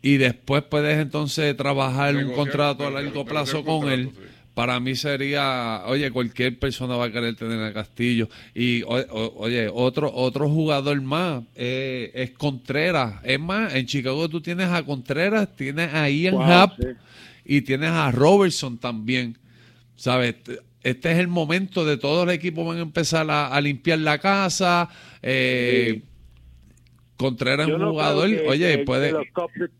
y 0.00 0.16
después 0.18 0.62
puedes 0.62 0.96
entonces 1.00 1.56
trabajar 1.56 2.14
un 2.14 2.32
contrato 2.34 2.86
a 2.86 2.90
largo 2.92 3.24
plazo 3.24 3.64
con 3.64 3.90
él. 3.90 4.10
sí. 4.14 4.20
Para 4.54 4.78
mí 4.78 4.94
sería, 4.94 5.82
oye, 5.86 6.12
cualquier 6.12 6.56
persona 6.60 6.94
va 6.96 7.06
a 7.06 7.10
querer 7.12 7.34
tener 7.34 7.60
a 7.60 7.72
Castillo. 7.72 8.28
Y 8.54 8.82
o- 8.84 8.90
o- 9.10 9.32
oye, 9.38 9.68
otro 9.72 10.12
otro 10.14 10.48
jugador 10.48 11.00
más 11.02 11.42
eh, 11.56 12.12
es 12.14 12.30
Contreras. 12.30 13.14
Es 13.24 13.40
más, 13.40 13.74
en 13.74 13.86
Chicago 13.86 14.28
tú 14.28 14.40
tienes 14.40 14.68
a 14.68 14.84
Contreras, 14.84 15.48
tienes 15.56 15.92
a 15.92 16.08
Ian 16.08 16.34
Wow, 16.34 16.42
Happ 16.44 16.72
sí. 16.80 16.86
y 17.44 17.62
tienes 17.62 17.90
a 17.90 18.12
Robertson 18.12 18.78
también. 18.78 19.36
¿Sabes? 19.96 20.36
Este 20.84 21.12
es 21.12 21.18
el 21.18 21.28
momento 21.28 21.84
de 21.84 21.96
todos 21.96 22.24
los 22.26 22.34
equipos 22.34 22.64
van 22.66 22.78
a 22.78 22.82
empezar 22.82 23.28
a, 23.30 23.48
a 23.48 23.60
limpiar 23.60 23.98
la 23.98 24.18
casa. 24.18 24.88
eh, 25.22 26.02
Contreras 27.16 27.66
es 27.68 27.74
un 27.74 27.80
no 27.80 27.90
jugador, 27.90 28.28
que- 28.28 28.48
oye, 28.48 28.76
que- 28.78 28.84
puede... 28.84 29.06
que 29.08 29.12
los 29.14 29.26
se- 29.56 29.70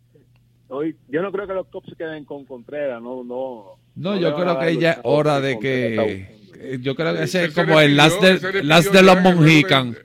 hoy- 0.69 0.97
yo 1.09 1.21
no 1.23 1.31
creo 1.31 1.47
que 1.47 1.53
los 1.55 1.67
Cubs 1.69 1.89
se 1.91 1.97
queden 1.97 2.25
con 2.25 2.45
Contreras, 2.45 3.01
no, 3.03 3.23
no. 3.23 3.84
No, 3.97 4.19
yo 4.19 4.35
creo 4.35 4.59
que 4.59 4.77
ya 4.79 4.93
es 4.93 4.99
hora 5.05 5.41
de 5.41 5.59
que... 5.59 6.35
Yo 6.81 6.95
creo 6.95 7.15
que 7.15 7.25
ese 7.25 7.45
es 7.45 7.53
se 7.53 7.61
como 7.63 7.79
el 7.79 7.95
last 7.95 8.23
de, 8.23 8.63
last 8.63 8.91
de 8.91 9.03
los 9.03 9.17
del- 9.23 9.23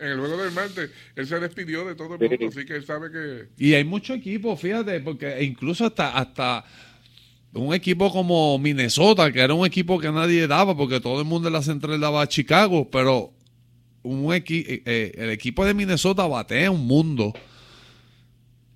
En 0.01 0.07
el 0.07 0.19
juego 0.19 0.37
del 0.43 0.51
martes, 0.51 0.89
él 1.15 1.25
se 1.25 1.39
despidió 1.39 1.85
de 1.85 1.95
todo 1.95 2.15
el 2.15 2.19
mundo, 2.29 2.47
así 2.49 2.65
que 2.65 2.75
él 2.75 2.85
sabe 2.85 3.09
que... 3.11 3.47
Y 3.63 3.75
hay 3.75 3.85
muchos 3.85 4.17
equipos, 4.17 4.59
fíjate, 4.59 4.99
porque 4.99 5.41
incluso 5.41 5.85
hasta, 5.85 6.17
hasta 6.17 6.65
un 7.53 7.73
equipo 7.73 8.11
como 8.11 8.59
Minnesota, 8.59 9.31
que 9.31 9.39
era 9.39 9.53
un 9.53 9.65
equipo 9.65 9.99
que 9.99 10.11
nadie 10.11 10.47
daba, 10.47 10.75
porque 10.75 10.99
todo 10.99 11.19
el 11.21 11.25
mundo 11.25 11.47
en 11.47 11.53
la 11.53 11.61
central 11.61 11.97
daba 11.99 12.23
a 12.23 12.27
Chicago, 12.27 12.89
pero 12.91 13.31
un 14.03 14.25
equi- 14.33 14.65
eh, 14.67 14.81
eh, 14.85 15.11
el 15.17 15.29
equipo 15.29 15.65
de 15.65 15.73
Minnesota 15.73 16.27
batea 16.27 16.71
un 16.71 16.85
mundo. 16.85 17.33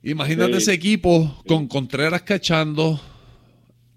Imagínate 0.04 0.54
Sí. 0.54 0.58
ese 0.60 0.74
equipo 0.74 1.42
con 1.48 1.68
Contreras 1.68 2.22
cachando 2.22 3.00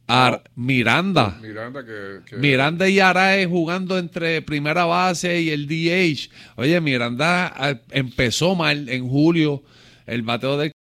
a 0.09 0.43
Miranda. 0.55 1.39
Miranda 1.41 1.85
que... 1.85 2.21
que- 2.27 2.37
Miranda 2.37 2.89
y 2.89 3.01
Arae 3.01 3.47
jugando 3.47 3.99
entre 3.99 4.43
primera 4.43 4.85
base 4.85 5.41
y 5.41 5.51
el 5.51 5.67
DH. 5.67 6.31
Oye, 6.57 6.81
Miranda 6.81 7.53
ah, 7.57 7.81
empezó 7.91 8.55
mal 8.55 8.89
en 8.89 9.09
julio. 9.09 9.63
El 10.07 10.23
bateo 10.23 10.57
del 10.57 10.73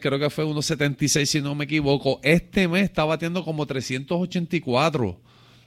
creo 0.00 0.18
que 0.18 0.30
fue 0.30 0.44
1.76 0.44 1.24
si 1.26 1.40
no 1.40 1.54
me 1.54 1.64
equivoco. 1.64 2.20
Este 2.22 2.68
mes 2.68 2.84
está 2.84 3.04
batiendo 3.04 3.44
como 3.44 3.66
384. 3.66 5.20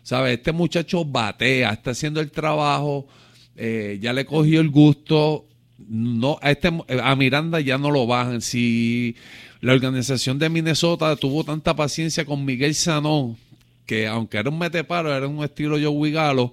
¿Sabes? 0.03 0.38
Este 0.38 0.51
muchacho 0.51 1.05
batea, 1.05 1.72
está 1.74 1.91
haciendo 1.91 2.22
el 2.22 2.32
trabajo, 2.32 3.07
eh, 3.55 3.99
ya 4.01 4.14
le 4.14 4.26
cogió 4.26 4.59
el 4.62 4.70
gusto. 4.70 5.47
No, 5.78 6.39
a, 6.41 6.49
este, 6.51 6.72
a 7.03 7.16
Miranda 7.16 7.59
ya 7.59 7.78
no 7.78 7.91
lo 7.91 8.07
bajan. 8.07 8.41
Si 8.41 9.16
la 9.62 9.74
organización 9.74 10.39
de 10.39 10.49
Minnesota 10.49 11.16
tuvo 11.16 11.43
tanta 11.43 11.76
paciencia 11.76 12.26
con 12.26 12.43
Miguel 12.43 12.74
Sanón, 12.74 13.38
que 13.86 14.07
aunque 14.07 14.38
era 14.38 14.49
un 14.49 14.57
meteparo, 14.57 15.16
era 15.16 15.28
un 15.28 15.43
estilo 15.43 15.78
Joey 15.80 16.12
Galo, 16.12 16.51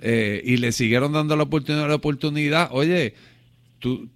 eh, 0.00 0.42
y 0.44 0.56
le 0.56 0.72
siguieron 0.72 1.12
dando 1.12 1.36
la 1.36 1.44
oportunidad, 1.44 1.88
la 1.88 1.94
oportunidad. 1.94 2.68
Oye, 2.72 3.14
tú 3.78 4.08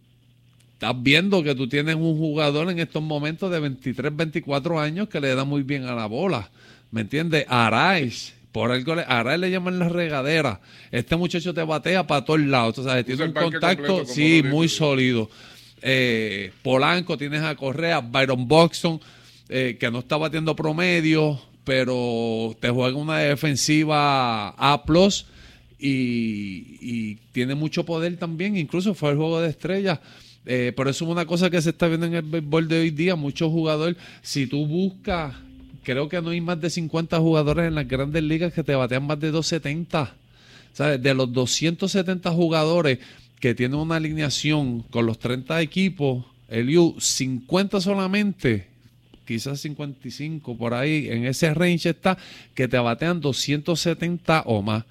estás 0.73 1.01
viendo 1.01 1.45
que 1.45 1.55
tú 1.55 1.69
tienes 1.69 1.95
un 1.95 2.19
jugador 2.19 2.69
en 2.69 2.81
estos 2.81 3.03
momentos 3.03 3.51
de 3.53 3.61
23, 3.61 4.17
24 4.17 4.81
años 4.81 5.09
que 5.09 5.21
le 5.21 5.33
da 5.37 5.45
muy 5.45 5.63
bien 5.63 5.85
a 5.85 5.95
la 5.95 6.07
bola. 6.07 6.51
¿Me 6.91 7.03
entiendes? 7.03 7.47
Araiz. 7.49 8.35
Por 8.51 8.73
algo 8.73 8.97
le, 8.97 9.03
Araiz 9.03 9.39
le 9.39 9.51
llaman 9.53 9.79
la 9.79 9.89
regadera. 9.89 10.61
Este 10.91 11.15
muchacho 11.15 11.55
te 11.55 11.63
batea 11.63 12.05
para 12.07 12.25
todos 12.25 12.41
lados. 12.41 12.79
O 12.79 12.83
sea, 12.83 13.05
tiene 13.05 13.25
un 13.25 13.33
contacto, 13.33 13.87
completo, 13.87 14.05
sí, 14.07 14.43
muy 14.43 14.69
sólido. 14.69 15.31
Eh, 15.83 16.53
Polanco, 16.63 17.17
tienes 17.19 17.43
a 17.43 17.55
Correa, 17.55 18.01
Byron 18.01 18.49
Buxton, 18.49 19.01
eh, 19.49 19.77
que 19.79 19.91
no 19.91 20.01
está 20.01 20.17
batiendo 20.17 20.57
promedio, 20.57 21.41
pero 21.65 22.57
te 22.61 22.71
juega 22.71 22.97
una 22.97 23.19
defensiva 23.19 24.49
A 24.51 24.85
y, 25.79 26.79
y 26.81 27.17
tiene 27.33 27.55
mucho 27.55 27.85
poder 27.85 28.17
también. 28.17 28.57
Incluso 28.57 28.95
fue 28.95 29.11
el 29.11 29.17
juego 29.17 29.41
de 29.41 29.51
estrellas. 29.51 30.01
Eh, 30.47 30.73
pero 30.77 30.91
eso 30.91 31.05
es 31.05 31.11
una 31.11 31.27
cosa 31.27 31.51
que 31.51 31.61
se 31.61 31.71
está 31.71 31.89
viendo 31.89 32.07
en 32.07 32.15
el 32.15 32.23
béisbol 32.23 32.69
de 32.69 32.81
hoy 32.81 32.91
día. 32.91 33.17
Muchos 33.17 33.51
jugadores, 33.51 33.97
si 34.23 34.47
tú 34.47 34.67
buscas, 34.67 35.35
creo 35.83 36.09
que 36.09 36.23
no 36.23 36.31
hay 36.31 36.41
más 36.41 36.61
de 36.61 36.71
50 36.71 37.19
jugadores 37.19 37.67
en 37.67 37.75
las 37.75 37.89
grandes 37.89 38.23
ligas 38.23 38.53
que 38.53 38.63
te 38.63 38.75
batean 38.75 39.07
más 39.07 39.19
de 39.19 39.33
270. 39.33 40.15
¿Sabes? 40.73 41.03
De 41.03 41.15
los 41.15 41.33
270 41.33 42.31
jugadores 42.31 42.99
que 43.47 43.55
tienen 43.55 43.79
una 43.79 43.95
alineación 43.95 44.81
con 44.91 45.07
los 45.07 45.21
30 45.21 45.61
equipos, 45.61 46.25
Eliu, 46.49 46.97
50 46.99 47.81
solamente, 47.81 48.67
quizás 49.25 49.61
55 49.61 50.59
por 50.59 50.75
ahí, 50.75 51.07
en 51.09 51.27
ese 51.27 51.55
range 51.55 51.91
está, 51.91 52.19
que 52.57 52.67
te 52.67 52.77
batean 52.77 53.21
270 53.21 54.43
o 54.47 54.63
más. 54.63 54.83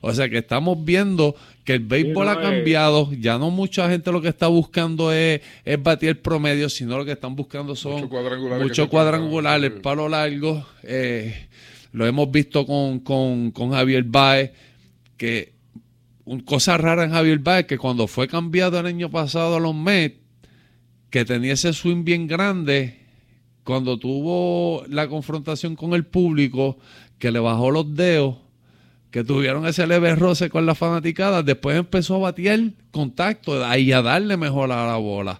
O 0.00 0.14
sea 0.14 0.28
que 0.28 0.38
estamos 0.38 0.84
viendo 0.84 1.34
que 1.64 1.72
el 1.72 1.80
béisbol 1.80 2.26
no, 2.26 2.30
ha 2.30 2.34
eh. 2.34 2.40
cambiado, 2.40 3.10
ya 3.18 3.36
no 3.36 3.50
mucha 3.50 3.90
gente 3.90 4.12
lo 4.12 4.22
que 4.22 4.28
está 4.28 4.46
buscando 4.46 5.12
es, 5.12 5.40
es 5.64 5.82
batir 5.82 6.10
el 6.10 6.18
promedio, 6.18 6.68
sino 6.68 6.96
lo 6.96 7.04
que 7.04 7.10
están 7.10 7.34
buscando 7.34 7.74
son 7.74 8.08
Muchos 8.60 8.88
cuadrangulares 8.88 9.72
el 9.72 9.80
palo 9.80 10.08
largo. 10.08 10.64
eh, 10.84 11.48
lo 11.90 12.06
hemos 12.06 12.30
visto 12.30 12.64
con, 12.64 13.00
con, 13.00 13.50
con 13.50 13.72
Javier 13.72 14.04
Baez, 14.04 14.52
que 15.16 15.53
cosa 16.44 16.78
rara 16.78 17.04
en 17.04 17.10
Javier 17.10 17.38
Baez, 17.38 17.66
que 17.66 17.78
cuando 17.78 18.06
fue 18.06 18.28
cambiado 18.28 18.78
el 18.78 18.86
año 18.86 19.10
pasado 19.10 19.56
a 19.56 19.60
los 19.60 19.74
Mets, 19.74 20.16
que 21.10 21.24
tenía 21.24 21.52
ese 21.52 21.72
swing 21.72 22.04
bien 22.04 22.26
grande, 22.26 22.98
cuando 23.62 23.98
tuvo 23.98 24.84
la 24.88 25.08
confrontación 25.08 25.76
con 25.76 25.94
el 25.94 26.04
público, 26.04 26.78
que 27.18 27.30
le 27.30 27.38
bajó 27.38 27.70
los 27.70 27.94
dedos, 27.94 28.36
que 29.10 29.22
tuvieron 29.22 29.66
ese 29.66 29.86
leve 29.86 30.14
roce 30.16 30.50
con 30.50 30.66
la 30.66 30.74
fanaticada, 30.74 31.42
después 31.42 31.76
empezó 31.76 32.16
a 32.16 32.18
batear 32.18 32.60
contacto 32.90 33.76
y 33.76 33.92
a 33.92 34.02
darle 34.02 34.36
mejor 34.36 34.72
a 34.72 34.86
la 34.86 34.96
bola. 34.96 35.38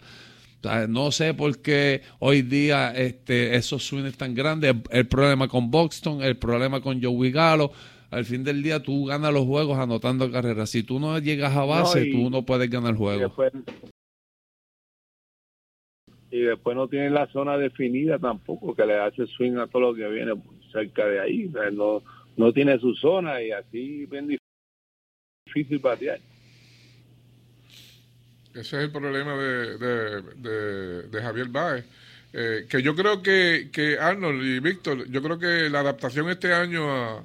No 0.88 1.12
sé 1.12 1.34
por 1.34 1.60
qué 1.60 2.02
hoy 2.20 2.42
día 2.42 2.92
este, 2.92 3.56
esos 3.56 3.84
swings 3.86 4.16
tan 4.16 4.34
grandes. 4.34 4.74
El 4.90 5.06
problema 5.06 5.48
con 5.48 5.70
Buxton, 5.70 6.22
el 6.22 6.36
problema 6.36 6.80
con 6.80 7.02
Joey 7.02 7.30
Galo. 7.30 7.72
Al 8.14 8.24
fin 8.24 8.44
del 8.44 8.62
día 8.62 8.80
tú 8.82 9.06
ganas 9.06 9.32
los 9.32 9.44
juegos 9.44 9.76
anotando 9.78 10.30
carreras. 10.30 10.70
Si 10.70 10.82
tú 10.84 11.00
no 11.00 11.18
llegas 11.18 11.56
a 11.56 11.64
base, 11.64 12.06
y- 12.06 12.12
tú 12.12 12.30
no 12.30 12.42
puedes 12.46 12.70
ganar 12.70 12.94
y 12.94 12.96
juegos. 12.98 13.20
después 13.36 13.52
y 16.30 16.40
después 16.40 16.76
no 16.76 16.88
tiene 16.88 17.10
la 17.10 17.26
zona 17.28 17.56
definida 17.56 18.18
tampoco 18.18 18.74
que 18.74 18.84
le 18.84 18.98
hace 19.00 19.26
swing 19.26 19.56
a 19.56 19.66
todo 19.68 19.82
lo 19.82 19.94
que 19.94 20.08
viene 20.08 20.32
cerca 20.72 21.06
de 21.06 21.20
ahí 21.20 21.46
O 21.46 21.52
sea, 21.52 21.70
no 21.70 22.02
no 22.36 22.52
tiene 22.52 22.76
su 22.80 22.92
zona 22.94 23.40
y 23.40 23.52
así 23.52 24.04
bien 24.06 24.36
difícil 25.46 25.78
batear 25.78 26.18
Ese 28.50 28.60
es 28.60 28.72
el 28.84 28.90
problema 28.90 29.36
de, 29.36 29.78
de, 29.78 30.22
de- 30.36 31.02
de 31.08 31.22
Javier 31.22 31.48
Baez. 31.48 31.84
Eh, 32.32 32.66
que 32.68 32.82
yo 32.82 32.94
creo 32.96 33.22
que, 33.22 33.68
que 33.72 33.96
Arnold 33.98 34.42
y 34.44 34.58
Víctor, 34.60 35.08
yo 35.08 35.22
creo 35.22 35.38
que 35.38 35.68
la 35.70 35.80
adaptación 35.80 36.28
este 36.30 36.52
año 36.52 36.90
a, 36.90 37.24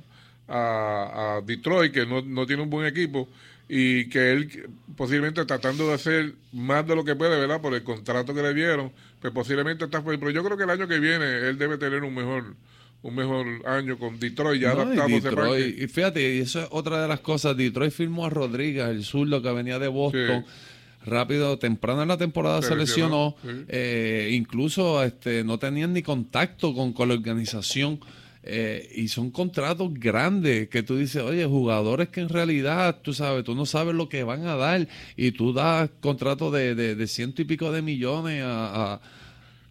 a, 0.50 1.36
a 1.38 1.42
Detroit, 1.42 1.94
que 1.94 2.06
no, 2.06 2.22
no 2.22 2.46
tiene 2.46 2.64
un 2.64 2.70
buen 2.70 2.86
equipo, 2.88 3.30
y 3.68 4.10
que 4.10 4.32
él 4.32 4.68
posiblemente 4.96 5.46
tratando 5.46 5.88
de 5.88 5.94
hacer 5.94 6.34
más 6.54 6.86
de 6.88 6.96
lo 6.96 7.04
que 7.06 7.16
puede, 7.16 7.40
¿verdad? 7.40 7.62
Por 7.62 7.74
el 7.76 7.84
contrato 7.84 8.34
que 8.34 8.42
le 8.42 8.54
dieron, 8.54 8.92
pues 9.22 9.32
posiblemente 9.34 9.86
está. 9.86 10.04
Pero 10.04 10.32
yo 10.32 10.44
creo 10.44 10.58
que 10.58 10.64
el 10.64 10.70
año 10.72 10.88
que 10.88 11.00
viene 11.00 11.26
él 11.48 11.58
debe 11.58 11.78
tener 11.78 12.04
un 12.04 12.14
mejor 12.16 12.56
un 13.02 13.16
mejor 13.16 13.46
año 13.66 13.98
con 13.98 14.20
Detroit 14.20 14.62
ya 14.62 14.74
No, 14.74 14.80
y 14.80 14.98
adaptado 14.98 15.04
a 15.08 15.18
ese 15.18 15.30
Detroit- 15.30 15.84
y 15.84 15.88
fíjate, 15.88 16.36
y 16.36 16.40
eso 16.40 16.62
es 16.62 16.68
otra 16.72 17.02
de 17.02 17.08
las 17.08 17.22
cosas. 17.22 17.56
Detroit 17.56 17.94
firmó 17.94 18.26
a 18.26 18.30
Rodríguez, 18.30 18.88
el 18.90 19.06
zurdo 19.06 19.42
que 19.42 19.52
venía 19.54 19.80
de 19.80 19.88
Boston. 19.88 20.46
Rápido, 21.06 21.58
temprano 21.58 22.02
en 22.02 22.10
la 22.10 22.18
temporada 22.18 22.62
Se 22.62 22.70
se 22.70 22.76
lesionó. 22.76 23.36
lesionó, 23.42 23.60
sí. 23.62 23.66
eh, 23.70 24.32
incluso 24.34 25.02
este, 25.02 25.46
no 25.46 25.58
tenían 25.58 25.94
ni 25.94 26.02
contacto 26.04 26.74
con, 26.74 26.92
con 26.92 27.08
la 27.08 27.14
organización. 27.16 28.02
Eh, 28.44 28.90
y 28.96 29.10
son 29.10 29.32
contratos 29.32 29.90
grandes 29.94 30.70
que 30.70 30.82
tú 30.84 30.96
dices, 30.98 31.22
oye, 31.22 31.46
jugadores 31.46 32.08
que 32.10 32.22
en 32.22 32.30
realidad, 32.30 32.98
tú 33.02 33.14
sabes, 33.14 33.44
tú 33.44 33.54
no 33.56 33.66
sabes 33.66 33.94
lo 33.96 34.08
que 34.10 34.24
van 34.24 34.46
a 34.48 34.56
dar 34.56 34.88
y 35.18 35.32
tú 35.32 35.52
das 35.54 35.90
contratos 36.00 36.54
de, 36.54 36.74
de, 36.76 36.96
de 36.96 37.08
ciento 37.08 37.42
y 37.42 37.46
pico 37.46 37.72
de 37.72 37.82
millones 37.82 38.44
a- 38.44 38.94
a, 38.94 39.02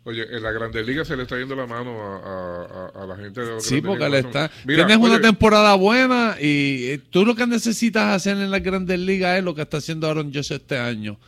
Oye, 0.05 0.23
en 0.35 0.43
la 0.43 0.53
Grandes 0.53 0.87
Ligas 0.87 1.07
se 1.07 1.16
le 1.16 1.25
está 1.25 1.37
yendo 1.39 1.55
la 1.55 1.66
mano 1.66 2.01
a, 2.01 2.16
a- 2.16 2.91
a- 2.95 3.03
a 3.03 3.07
la 3.07 3.16
gente 3.16 3.41
de 3.43 3.47
los 3.49 3.62
Sí, 3.64 3.83
porque 3.83 4.09
le 4.09 4.21
está. 4.21 4.51
Mira, 4.64 4.87
tienes 4.87 5.05
una 5.05 5.21
temporada 5.21 5.75
buena 5.75 6.37
y 6.41 6.85
eh, 6.93 7.01
tú 7.11 7.27
lo 7.27 7.35
que 7.35 7.47
necesitas 7.47 8.14
hacer 8.14 8.39
en 8.39 8.51
las 8.51 8.62
grandes 8.62 8.99
ligas 8.99 9.37
es 9.37 9.45
lo 9.45 9.55
que 9.55 9.62
está 9.62 9.77
haciendo 9.79 10.09
Aaron 10.09 10.33
Judge 10.33 10.55
este 10.55 10.79
año. 10.79 11.19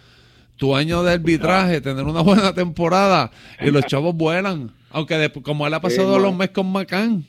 Tu 0.60 0.76
año 0.76 1.02
de 1.02 1.12
arbitraje, 1.12 1.80
tener 1.80 2.04
una 2.04 2.20
buena 2.20 2.52
temporada 2.52 3.30
y 3.62 3.70
los 3.70 3.86
chavos 3.86 4.14
vuelan. 4.14 4.70
Aunque 4.90 5.16
después, 5.16 5.42
como 5.42 5.66
le 5.66 5.74
ha 5.74 5.80
pasado 5.80 6.18
los 6.18 6.36
meses 6.36 6.52
con 6.52 6.70
Macán. 6.70 7.24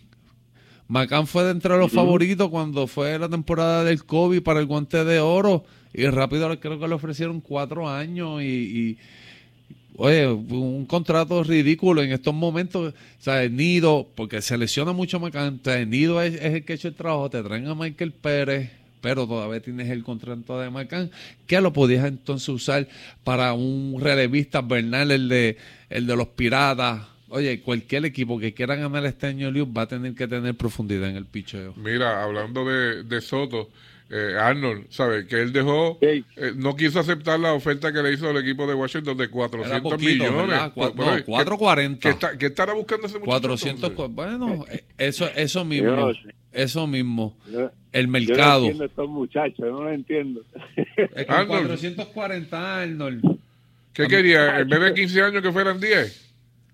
Macán 0.90 1.28
fue 1.28 1.46
de 1.46 1.52
entre 1.52 1.78
los 1.78 1.94
favoritos 1.94 2.50
cuando 2.50 2.88
fue 2.88 3.18
la 3.18 3.30
temporada 3.30 3.86
del 3.86 4.04
COVID 4.04 4.44
para 4.44 4.60
el 4.60 4.66
guante 4.66 5.06
de 5.06 5.22
oro 5.22 5.64
y 5.94 6.06
rápido 6.08 6.60
creo 6.60 6.78
que 6.78 6.88
le 6.90 6.94
ofrecieron 6.94 7.40
cuatro 7.40 7.88
años 7.88 8.42
y, 8.42 8.46
y 8.46 8.98
Oye, 9.96 10.28
un 10.28 10.86
contrato 10.86 11.42
ridículo 11.44 12.02
en 12.02 12.12
estos 12.12 12.34
momentos. 12.34 12.94
O 12.94 13.24
sea, 13.24 13.48
Nido, 13.48 14.10
porque 14.14 14.42
se 14.42 14.58
lesiona 14.58 14.92
mucho 14.92 15.22
Macán. 15.22 15.60
O 15.62 15.64
sea, 15.64 15.86
Nido 15.86 16.22
es, 16.22 16.34
es 16.36 16.54
el 16.54 16.66
que 16.66 16.74
ha 16.74 16.76
hecho 16.76 16.90
el 16.90 16.96
trabajo. 16.96 17.30
Te 17.30 17.42
traen 17.44 17.68
a 17.68 17.76
Michael 17.76 18.12
Pérez, 18.12 18.72
pero 19.02 19.28
todavía 19.28 19.60
tienes 19.60 19.90
el 19.90 20.04
contrato 20.04 20.60
de 20.60 20.70
Macán, 20.70 21.12
que 21.48 21.60
lo 21.60 21.74
podías 21.74 22.06
entonces 22.06 22.48
usar 22.50 22.88
para 23.24 23.54
un 23.54 23.98
relevista 24.00 24.62
Bernal, 24.62 25.12
el 25.12 25.28
de, 25.28 25.58
el 25.90 26.08
de 26.08 26.16
los 26.16 26.28
Piratas. 26.28 27.02
Oye, 27.30 27.62
cualquier 27.62 28.06
equipo 28.06 28.40
que 28.40 28.54
quiera 28.54 28.76
ganar 28.76 29.06
este 29.06 29.28
año 29.28 29.50
Liu 29.52 29.72
va 29.72 29.84
a 29.84 29.88
tener 29.88 30.14
que 30.16 30.28
tener 30.28 30.56
profundidad 30.56 31.10
en 31.10 31.16
el 31.16 31.26
picheo. 31.26 31.74
Mira, 31.78 32.24
hablando 32.24 32.66
de, 32.66 33.04
de 33.04 33.22
Soto, 33.22 33.70
eh, 34.14 34.36
Arnold, 34.38 34.88
¿sabes? 34.90 35.26
Que 35.26 35.42
él 35.42 35.54
dejó, 35.54 35.98
Sí. 36.02 36.26
eh, 36.36 36.52
no 36.56 36.76
quiso 36.76 37.00
aceptar 37.00 37.40
la 37.40 37.54
oferta 37.54 37.94
que 37.94 38.04
le 38.04 38.12
hizo 38.14 38.30
el 38.30 38.38
equipo 38.38 38.68
de 38.68 38.74
Washington 38.74 39.18
de 39.18 39.30
400 39.30 39.72
Era 39.72 39.82
poquito, 39.82 40.24
millones. 40.26 40.48
¿verdad? 40.50 40.74
Cua- 40.76 40.94
Pues, 40.94 40.96
no, 41.08 41.16
¿qué- 41.16 41.24
440. 41.24 42.00
¿Qué, 42.02 42.10
está- 42.10 42.38
qué 42.38 42.46
estará 42.48 42.74
buscando 42.74 43.08
ese 43.08 43.20
muchacho? 43.20 43.32
400, 43.32 43.90
entonces? 43.92 44.08
cu- 44.08 44.14
bueno, 44.14 44.66
eh, 44.70 44.84
eso, 44.98 45.30
eso 45.36 45.64
mismo, 45.66 46.14
sé. 46.14 46.20
eso 46.52 46.88
mismo. 46.88 47.38
Yo- 47.52 47.72
El 47.94 48.02
yo 48.06 48.08
no 48.08 48.12
mercado. 48.12 48.62
entiendo 48.64 48.84
a 48.84 48.88
estos 48.88 49.10
muchachos 49.10 49.58
yo 49.60 49.66
no 49.72 49.84
lo 49.84 49.92
entiendo 49.92 50.42
Es 50.76 51.26
que 51.26 51.32
Arnold. 51.32 51.68
440 51.68 52.82
Arnold. 52.82 53.38
¿Qué 53.94 54.08
quería? 54.08 54.60
En 54.60 54.70
vez 54.70 54.80
de 54.80 54.94
15 54.94 55.22
años 55.22 55.42
que 55.42 55.52
fueran 55.52 55.80
10. 55.80 56.31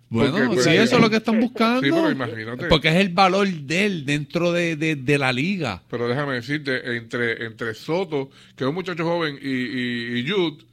Bueno, 0.10 0.32
Porque, 0.32 0.48
pues, 0.48 0.64
sí, 0.64 0.70
eso 0.70 0.96
es 0.96 1.02
lo 1.02 1.10
que 1.10 1.18
están 1.18 1.40
buscando. 1.42 1.82
Sí, 1.82 1.90
pero 1.92 2.10
imagínate. 2.10 2.68
Porque 2.68 2.88
es 2.88 2.96
el 2.96 3.10
valor 3.10 3.48
de 3.50 3.86
él 3.86 4.06
dentro 4.06 4.54
de, 4.54 4.76
de- 4.78 4.96
de 4.96 5.18
la 5.18 5.34
liga. 5.34 5.84
Pero 5.90 6.08
déjame 6.08 6.36
decirte, 6.36 6.96
entre, 6.96 7.46
entre 7.46 7.74
Soto, 7.74 8.30
que 8.56 8.64
es 8.64 8.68
un 8.70 8.74
muchacho 8.76 9.04
joven, 9.04 9.38
y, 9.42 9.50
y, 9.50 10.20
y 10.20 10.30
Jude, 10.30 10.64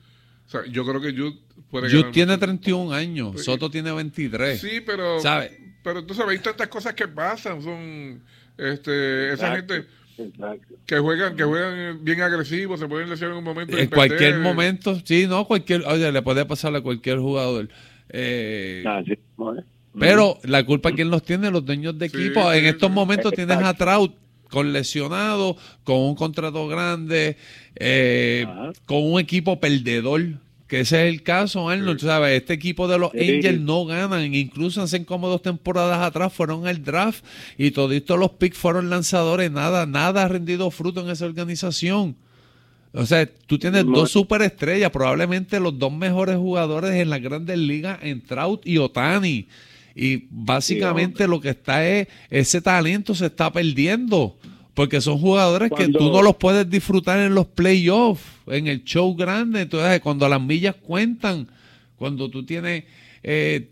o 0.47 0.49
sea, 0.51 0.61
yo 0.71 0.85
creo 0.87 1.01
que 1.01 1.11
Jude 1.13 1.37
puede 1.69 1.89
Jude 1.89 1.99
ganar 2.03 2.13
tiene 2.13 2.33
mucho. 2.33 2.39
31 2.47 2.93
años, 2.95 3.43
Soto 3.45 3.69
tiene 3.71 3.91
23. 3.91 4.61
Sí, 4.61 4.81
pero. 4.87 5.19
¿Sabe? 5.21 5.59
Pero 5.83 6.05
tú 6.05 6.15
sabes, 6.15 6.39
hay 6.39 6.43
tantas 6.43 6.69
cosas 6.69 6.95
que 6.95 7.09
pasan. 7.09 7.61
Son. 7.61 8.23
Este, 8.57 9.33
esa 9.33 9.49
Exacto. 9.49 9.75
gente 9.75 9.89
Exacto. 10.17 10.75
que 10.87 10.99
juegan 11.01 11.35
que 11.37 11.43
juegan 11.43 12.05
bien 12.05 12.21
agresivos, 12.23 12.79
se 12.79 12.87
pueden 12.87 13.11
lesionar 13.11 13.33
en 13.33 13.39
un 13.39 13.45
momento. 13.45 13.77
en 13.77 13.89
cualquier 13.89 14.19
perder. 14.35 14.39
momento, 14.41 15.01
sí, 15.05 15.27
no, 15.27 15.45
cualquier, 15.45 15.83
oye, 15.87 16.13
le 16.13 16.23
puede 16.23 16.45
pasar 16.47 16.75
a 16.77 16.81
cualquier 16.81 17.19
jugador. 17.19 17.69
Eh, 18.09 18.85
¿eh? 19.07 19.19
Pero 19.99 20.39
la 20.45 20.65
culpa 20.65 20.93
quién 20.93 21.11
los 21.11 21.23
tiene, 21.23 21.51
los 21.51 21.65
dueños 21.65 21.99
de 21.99 22.07
equipo. 22.07 22.51
sí, 22.53 22.59
en 22.59 22.67
estos 22.67 22.91
momentos 22.91 23.33
tienes 23.33 23.57
a 23.59 23.75
Trout 23.75 24.15
con 24.51 24.73
lesionado, 24.73 25.57
con 25.83 25.97
un 25.97 26.15
contrato 26.15 26.67
grande, 26.69 27.37
eh, 27.77 28.47
con 28.87 29.03
un 29.05 29.21
equipo 29.21 29.59
perdedor. 29.61 30.41
que 30.67 30.81
ese 30.81 31.07
es 31.07 31.15
el 31.15 31.23
caso, 31.23 31.69
Arnold. 31.69 32.01
¿sabes? 32.01 32.41
Este 32.41 32.55
equipo 32.55 32.89
de 32.89 32.99
los 32.99 33.13
Sí. 33.13 33.19
Angels 33.37 33.61
no 33.61 33.85
ganan. 33.85 34.35
Incluso 34.35 34.83
hace 34.83 35.05
como 35.05 35.29
dos 35.29 35.43
temporadas 35.43 36.01
atrás 36.01 36.33
fueron 36.33 36.67
al 36.67 36.83
draft 36.83 37.25
y 37.59 37.71
toditos 37.71 38.19
los 38.19 38.31
picks 38.33 38.57
fueron 38.57 38.91
lanzadores. 38.91 39.51
Nada, 39.51 39.87
nada 39.87 40.25
ha 40.25 40.29
rendido 40.29 40.71
fruto 40.71 41.01
en 41.03 41.11
esa 41.11 41.27
organización. 41.27 42.17
O 42.95 43.05
sea, 43.07 43.27
tú 43.27 43.59
tienes 43.59 43.85
No. 43.85 43.93
dos 43.99 44.11
superestrellas, 44.13 44.91
probablemente 44.91 45.59
los 45.59 45.77
dos 45.79 45.93
mejores 45.93 46.37
jugadores 46.37 46.93
en 46.93 47.11
las 47.11 47.21
grandes 47.21 47.59
ligas 47.59 47.99
en 48.03 48.23
Trout 48.23 48.65
y 48.67 48.79
Otani. 48.79 49.49
Y 49.97 50.27
básicamente 50.31 51.27
lo 51.29 51.41
que 51.41 51.51
está 51.51 51.87
es, 51.87 52.09
ese 52.31 52.61
talento 52.61 53.15
se 53.15 53.27
está 53.27 53.53
perdiendo. 53.53 54.37
Porque 54.75 55.01
son 55.01 55.19
jugadores 55.19 55.71
que 55.77 55.87
tú 55.89 56.11
no 56.11 56.21
los 56.21 56.35
puedes 56.37 56.69
disfrutar 56.69 57.21
en 57.21 57.35
los 57.35 57.47
playoffs, 57.47 58.25
en 58.49 58.67
el 58.67 58.83
show 58.85 59.15
grande. 59.15 59.61
Entonces, 59.63 60.01
cuando 60.01 60.29
las 60.29 60.41
millas 60.41 60.75
cuentan, 60.83 61.47
cuando 61.97 62.29
tú 62.29 62.45
tienes 62.45 62.83
eh, 63.23 63.71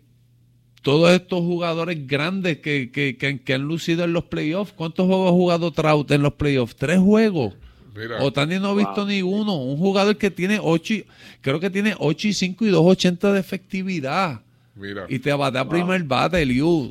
todos 0.83 1.11
estos 1.13 1.41
jugadores 1.41 2.07
grandes 2.07 2.59
que, 2.59 2.91
que, 2.93 3.17
que- 3.17 3.41
que 3.41 3.55
han 3.55 3.63
lucido 3.63 4.05
en 4.05 4.13
los 4.13 4.25
playoffs. 4.25 4.73
¿Cuántos 4.73 5.07
juegos 5.07 5.29
ha 5.29 5.33
jugado 5.33 5.73
Trout 5.73 6.11
en 6.13 6.23
los 6.23 6.35
playoffs? 6.35 6.77
Tres 6.77 6.99
juegos. 7.01 7.55
Mira, 7.95 8.23
Otani 8.23 8.59
no 8.59 8.69
ha 8.71 8.75
visto 8.75 9.05
ninguno. 9.07 9.55
Un 9.57 9.77
jugador 9.77 10.17
que 10.17 10.31
tiene 10.31 10.59
8, 10.61 10.95
y- 10.95 11.05
creo 11.41 11.61
que 11.61 11.71
tiene 11.71 11.95
8 11.99 12.29
y 12.29 12.33
5 12.33 12.67
y 12.67 12.71
2.80 12.71 13.33
de 13.33 13.41
efectividad. 13.41 14.41
mira. 14.75 15.07
Y 15.09 15.19
te 15.19 15.33
bate 15.33 15.59
a 15.59 15.69
primer 15.69 16.03
bate, 16.05 16.45
Liu. 16.47 16.91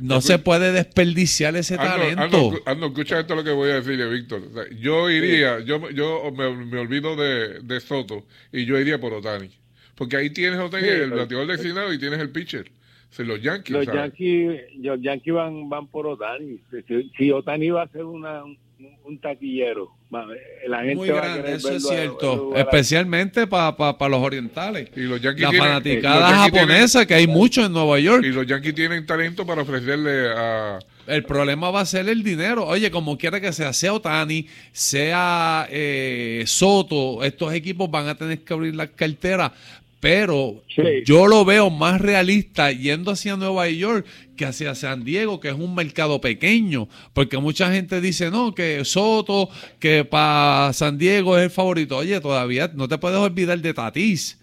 No 0.00 0.20
se 0.22 0.38
puede 0.38 0.72
desperdiciar 0.72 1.54
ese 1.56 1.74
Arnold, 1.74 2.14
talento. 2.14 2.36
Arnold, 2.36 2.62
Arnold, 2.64 2.92
escucha 2.92 3.20
esto 3.20 3.34
lo 3.34 3.44
que 3.44 3.50
voy 3.50 3.70
a 3.70 3.74
decirle, 3.74 4.08
Víctor. 4.08 4.42
O 4.50 4.54
sea, 4.54 4.64
yo 4.80 5.10
iría, 5.10 5.60
yo, 5.60 5.90
yo 5.90 6.32
me, 6.34 6.56
me 6.66 6.78
olvido 6.78 7.16
de, 7.16 7.60
de 7.60 7.80
Soto 7.80 8.24
y 8.50 8.64
yo 8.64 8.78
iría 8.78 8.98
por 8.98 9.12
Otani. 9.12 9.50
Porque 9.94 10.16
ahí 10.16 10.30
tienes 10.30 10.58
Otani, 10.58 10.84
Sí, 10.84 10.88
el 10.88 11.10
bateador 11.10 11.46
designado 11.46 11.92
y 11.92 11.98
tienes 11.98 12.18
el 12.18 12.30
pitcher. 12.30 12.70
O 13.10 13.14
sea, 13.14 13.26
los 13.26 13.42
Yankees, 13.42 13.76
Los. 13.76 13.86
Yankees, 13.86 14.60
los 14.78 15.02
Yankees 15.02 15.34
van, 15.34 15.68
van 15.68 15.86
por 15.88 16.06
Otani. 16.06 16.58
Si, 16.88 17.10
si 17.18 17.30
Otani 17.30 17.68
va 17.68 17.82
a 17.82 17.88
ser 17.88 18.04
una, 18.04 18.42
un, 18.44 18.56
un 19.04 19.18
taquillero, 19.18 19.86
va, 19.86 19.99
la 20.10 20.78
gente 20.78 20.96
Muy 20.96 21.08
va 21.10 21.18
a 21.18 21.36
grande, 21.36 21.54
eso 21.54 21.70
es 21.70 21.84
a- 21.84 21.88
cierto. 21.88 22.50
a 22.52 22.54
la- 22.54 22.60
Especialmente 22.62 23.46
para 23.46 24.08
los 24.08 24.20
orientales. 24.20 24.88
Y 24.96 25.00
los 25.02 25.20
Yankees 25.20 25.42
La 25.44 25.50
tienen- 25.50 25.68
fanaticada 25.68 26.28
japonesa, 26.36 27.06
que 27.06 27.14
hay 27.14 27.26
mucho 27.26 27.64
en 27.64 27.72
Nueva 27.72 27.98
York. 28.00 28.24
Y 28.24 28.30
los 28.30 28.46
Yankees 28.46 28.74
tienen 28.74 29.06
talento 29.06 29.46
para 29.46 29.62
ofrecerle 29.62 30.30
a... 30.36 30.78
El 31.06 31.24
problema 31.24 31.70
va 31.70 31.80
a 31.80 31.86
ser 31.86 32.08
el 32.08 32.22
dinero. 32.22 32.66
Oye, 32.66 32.90
como 32.90 33.16
quiera 33.18 33.40
que 33.40 33.52
sea, 33.52 33.72
sea 33.72 33.92
Otani, 33.94 34.46
sea 34.72 35.66
eh, 35.70 36.44
Soto, 36.46 37.24
estos 37.24 37.52
equipos 37.52 37.90
van 37.90 38.08
a 38.08 38.14
tener 38.14 38.40
que 38.40 38.52
abrir 38.52 38.74
las 38.76 38.90
carteras. 38.90 39.52
Pero 40.00 40.62
Sí. 40.74 40.82
yo 41.04 41.26
lo 41.26 41.44
veo 41.44 41.68
más 41.68 42.00
realista 42.00 42.72
yendo 42.72 43.10
hacia 43.10 43.36
Nueva 43.36 43.68
York 43.68 44.06
que 44.34 44.46
hacia 44.46 44.74
San 44.74 45.04
Diego, 45.04 45.40
que 45.40 45.48
es 45.48 45.54
un 45.54 45.74
mercado 45.74 46.22
pequeño. 46.22 46.88
Porque 47.12 47.36
mucha 47.36 47.70
gente 47.70 48.00
dice, 48.00 48.30
no, 48.30 48.54
que 48.54 48.82
Soto, 48.86 49.50
que 49.78 50.04
para 50.06 50.72
San 50.72 50.96
Diego 50.96 51.36
es 51.36 51.44
el 51.44 51.50
favorito. 51.50 51.98
Oye, 51.98 52.18
todavía 52.20 52.70
no 52.74 52.88
te 52.88 52.96
puedes 52.96 53.18
olvidar 53.18 53.60
de 53.60 53.74
Tatis, 53.74 54.38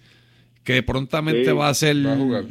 que 0.63 0.83
prontamente 0.83 1.45
Sí, 1.45 1.51
va 1.51 1.69
a 1.69 1.73
ser... 1.73 2.05
Va 2.05 2.13
a 2.13 2.17
jugar. 2.17 2.45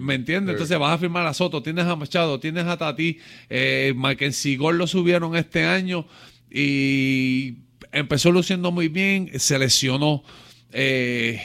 ¿Me 0.00 0.14
entiendes? 0.14 0.52
Sí. 0.52 0.54
Entonces 0.54 0.78
vas 0.78 0.94
a 0.94 0.98
firmar 0.98 1.26
a 1.26 1.34
Soto, 1.34 1.62
tienes 1.62 1.84
a 1.84 1.96
Machado, 1.96 2.40
tienes 2.40 2.64
a 2.64 2.78
Tati, 2.78 3.18
eh, 3.50 3.92
Mackenzie 3.94 4.56
lo 4.56 4.86
subieron 4.86 5.36
este 5.36 5.64
año 5.64 6.06
y 6.50 7.56
empezó 7.92 8.30
luciendo 8.30 8.70
muy 8.70 8.88
bien, 8.88 9.30
se 9.38 9.58
lesionó. 9.58 10.22
Eh, 10.72 11.40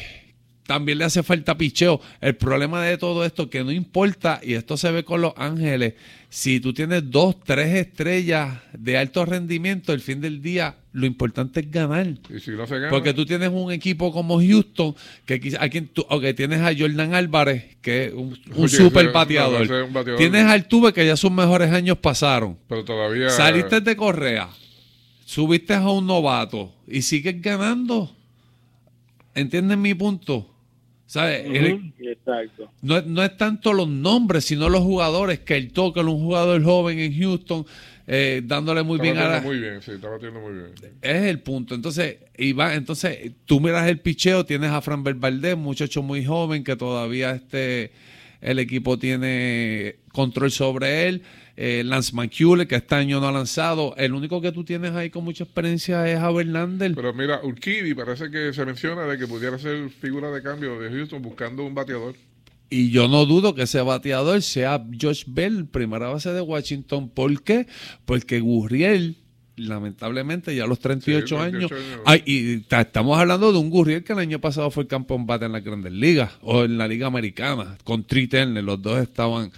también 0.72 1.00
le 1.00 1.04
hace 1.04 1.22
falta 1.22 1.58
picheo. 1.58 2.00
El 2.22 2.38
problema 2.38 2.82
de 2.84 2.98
todo 2.98 3.26
esto 3.26 3.50
que 3.50 3.62
no 3.62 3.72
importa, 3.74 4.40
y 4.42 4.54
esto 4.54 4.78
se 4.78 4.90
ve 4.90 5.04
con 5.04 5.20
los 5.20 5.34
ángeles, 5.36 5.96
si 6.30 6.62
tú 6.62 6.74
tienes 6.74 7.12
dos, 7.12 7.36
tres 7.44 7.76
estrellas 7.76 8.58
de 8.72 8.98
alto 8.98 9.26
rendimiento, 9.26 9.92
el 9.92 10.00
fin 10.00 10.22
del 10.22 10.42
día, 10.42 10.78
lo 10.94 11.06
importante 11.06 11.60
es 11.60 11.70
ganar. 11.70 12.08
Y 12.34 12.40
si 12.40 12.52
no 12.52 12.66
se 12.66 12.76
gana... 12.76 12.90
Porque 12.90 13.14
tú 13.14 13.26
tienes 13.26 13.50
un 13.50 13.70
equipo 13.72 14.14
como 14.14 14.40
Houston, 14.40 14.96
que 15.26 15.42
quizá- 15.42 15.62
a 15.62 15.68
quien 15.68 15.88
tú, 15.88 16.06
ok, 16.08 16.24
tienes 16.38 16.62
a 16.62 16.72
Jordan 16.74 17.16
Álvarez, 17.16 17.76
que 17.82 18.06
es 18.06 18.14
un, 18.14 18.28
un 18.56 18.64
Oye, 18.64 18.70
super 18.78 19.04
ese- 19.06 19.12
bateador. 19.14 19.60
no, 19.60 19.66
ese 19.66 19.82
es 19.82 19.88
un 19.88 19.94
bateador. 19.94 20.20
Tienes 20.20 20.44
a 20.46 20.52
Altuve, 20.54 20.94
que 20.94 21.06
ya 21.06 21.18
sus 21.18 21.32
mejores 21.32 21.70
años 21.74 21.98
pasaron. 21.98 22.58
Pero 22.70 22.86
todavía... 22.86 23.30
Saliste 23.30 23.82
de 23.82 23.96
Correa, 23.98 24.48
subiste 25.26 25.74
a 25.74 25.90
un 25.90 26.08
novato 26.08 26.74
y 26.88 27.02
sigues 27.02 27.42
ganando. 27.42 28.16
¿Entiendes 29.36 29.78
mi 29.78 29.94
punto? 29.94 30.48
¿Sabes? 31.12 31.46
Exacto. 32.00 32.72
no, 32.82 32.98
es- 32.98 33.06
no 33.06 33.22
es 33.22 33.36
tanto 33.36 33.74
los 33.74 33.90
nombres, 33.90 34.46
sino 34.46 34.70
los 34.70 34.80
jugadores. 34.80 35.40
Que 35.40 35.58
el 35.58 35.74
toque, 35.74 36.00
un 36.00 36.22
jugador 36.22 36.64
joven 36.64 37.00
en 37.00 37.14
Houston, 37.20 37.66
eh, 38.08 38.42
dándole 38.46 38.82
muy 38.84 38.98
bien 38.98 39.18
a 39.18 39.28
batiendo 39.28 39.50
la, 39.50 39.54
muy 39.54 39.60
bien, 39.60 39.82
sí, 39.82 39.92
está 39.92 40.08
batiendo 40.08 40.40
muy 40.40 40.54
bien. 40.54 40.68
es 41.02 41.24
el 41.24 41.40
punto. 41.42 41.76
Entonces, 41.76 42.16
Iván, 42.38 42.72
entonces 42.78 43.30
tú 43.46 43.60
miras 43.60 43.90
el 43.90 44.00
picheo, 44.00 44.46
tienes 44.46 44.72
a 44.72 44.80
Fran 44.80 45.04
Valdez, 45.04 45.58
muchacho 45.58 46.02
muy 46.02 46.24
joven 46.24 46.64
que 46.64 46.78
todavía 46.78 47.32
este 47.32 47.92
el 48.40 48.60
equipo 48.60 48.98
tiene 48.98 49.98
control 50.14 50.50
sobre 50.50 51.10
él. 51.10 51.24
Eh, 51.64 51.84
Lance 51.84 52.16
McCullers, 52.16 52.68
que 52.68 52.76
este 52.78 52.96
año 52.96 53.20
no 53.20 53.28
ha 53.28 53.32
lanzado. 53.32 53.94
El 53.96 54.14
único 54.14 54.42
que 54.42 54.52
tú 54.52 54.64
tienes 54.64 54.94
ahí 54.94 55.12
con 55.12 55.24
mucha 55.24 55.44
experiencia 55.44 56.08
es 56.12 56.18
a 56.18 56.32
Verlander. 56.32 56.94
Pero 56.96 57.14
mira, 57.14 57.40
Urquidy 57.44 57.94
parece 57.94 58.32
que 58.32 58.52
se 58.52 58.66
menciona 58.66 59.04
de 59.04 59.16
que 59.20 59.28
pudiera 59.28 59.60
ser 59.60 59.90
figura 59.92 60.32
de 60.32 60.42
cambio 60.42 60.80
de 60.80 60.90
Houston 60.90 61.22
buscando 61.22 61.64
un 61.64 61.76
bateador. 61.76 62.16
Y 62.72 62.90
yo 62.90 63.08
no 63.08 63.26
dudo 63.28 63.54
que 63.54 63.64
ese 63.64 63.80
bateador 63.82 64.42
sea 64.42 64.84
Josh 65.00 65.26
Bell, 65.28 65.68
primera 65.68 66.08
base 66.08 66.32
de 66.34 66.42
Washington. 66.42 67.10
¿Por 67.10 67.44
qué? 67.44 67.68
Porque 68.06 68.40
Gurriel, 68.40 69.18
lamentablemente, 69.56 70.56
ya 70.56 70.64
a 70.64 70.68
los 70.68 70.80
38, 70.80 71.28
Sí, 71.28 71.36
38 71.36 71.58
años. 71.58 71.72
años. 71.72 72.02
Ay, 72.06 72.24
y 72.26 72.58
ta- 72.62 72.82
estamos 72.82 73.20
hablando 73.20 73.52
de 73.52 73.60
un 73.60 73.70
Gurriel 73.70 74.04
que 74.04 74.14
el 74.14 74.20
año 74.20 74.40
pasado 74.40 74.72
fue 74.72 74.84
el 74.84 74.88
campeón 74.90 75.26
bate 75.28 75.46
en 75.46 75.52
las 75.52 75.64
grandes 75.64 75.92
ligas 75.94 76.32
o 76.42 76.64
en 76.64 76.78
la 76.78 76.88
Liga 76.88 77.08
Americana, 77.08 77.78
con 77.84 78.04
Tri 78.04 78.28
Turner. 78.28 78.64
Los 78.64 78.82
dos 78.82 79.00
estaban. 79.00 79.52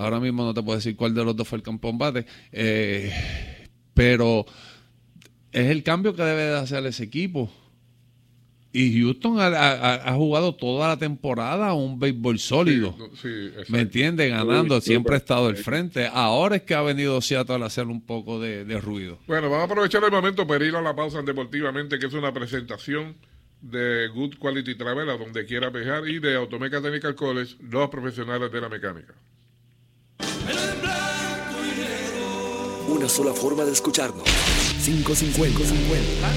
Ahora 0.00 0.20
mismo 0.20 0.44
no 0.44 0.54
te 0.54 0.62
puedo 0.62 0.76
decir 0.78 0.96
cuál 0.96 1.14
de 1.14 1.24
los 1.24 1.36
dos 1.36 1.46
fue 1.48 1.58
el 1.58 1.62
campeón 1.62 1.98
bate. 1.98 2.26
eh, 2.52 3.12
pero 3.94 4.46
es 5.52 5.66
el 5.68 5.82
cambio 5.82 6.14
que 6.14 6.22
debe 6.22 6.42
de 6.44 6.56
hacer 6.58 6.84
ese 6.86 7.04
equipo. 7.04 7.50
Y 8.72 9.00
Houston 9.02 9.40
ha, 9.40 9.46
ha- 9.48 9.94
ha 10.10 10.14
jugado 10.14 10.54
toda 10.54 10.86
la 10.86 10.96
temporada 10.96 11.74
un 11.74 11.98
béisbol 11.98 12.38
sólido. 12.38 12.96
Sí, 13.20 13.50
sí. 13.66 13.72
¿Me 13.72 13.80
entiendes? 13.80 14.30
Ganando, 14.30 14.76
Uy, 14.76 14.80
siempre 14.80 15.14
ha 15.14 15.18
estado 15.18 15.48
al 15.48 15.56
frente. 15.56 16.06
Ahora 16.06 16.54
es 16.56 16.62
que 16.62 16.74
ha 16.74 16.82
venido 16.82 17.20
Seattle 17.20 17.64
a 17.64 17.66
hacer 17.66 17.86
un 17.88 18.00
poco 18.00 18.38
de, 18.40 18.64
de 18.64 18.80
ruido. 18.80 19.18
Bueno, 19.26 19.50
vamos 19.50 19.62
a 19.68 19.72
aprovechar 19.72 20.04
el 20.04 20.12
momento 20.12 20.46
para 20.46 20.64
ir 20.64 20.76
a 20.76 20.80
la 20.82 20.94
pausa 20.94 21.18
en 21.18 21.26
Deportivamente, 21.26 21.98
que 21.98 22.06
es 22.06 22.14
una 22.14 22.32
presentación 22.32 23.16
de 23.60 24.06
Good 24.14 24.36
Quality 24.38 24.76
Travel 24.76 25.10
a 25.10 25.16
donde 25.18 25.44
quiera 25.46 25.68
viajar 25.70 26.06
y 26.08 26.20
de 26.20 26.36
Automeca 26.36 26.80
Technical 26.80 27.16
College, 27.16 27.56
los 27.68 27.90
profesionales 27.90 28.52
de 28.52 28.60
la 28.60 28.68
mecánica. 28.68 29.14
Una 32.90 33.08
sola 33.08 33.32
forma 33.32 33.64
de 33.64 33.70
escucharnos. 33.70 34.24
550. 34.84 35.58
550. 35.58 36.28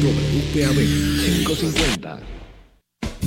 WPAB 0.00 0.76
550. 0.76 2.37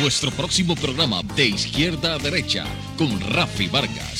Nuestro 0.00 0.30
próximo 0.30 0.76
programa 0.76 1.22
de 1.34 1.46
izquierda 1.46 2.14
a 2.14 2.18
derecha 2.18 2.64
con 2.96 3.20
Rafi 3.20 3.66
Vargas. 3.66 4.17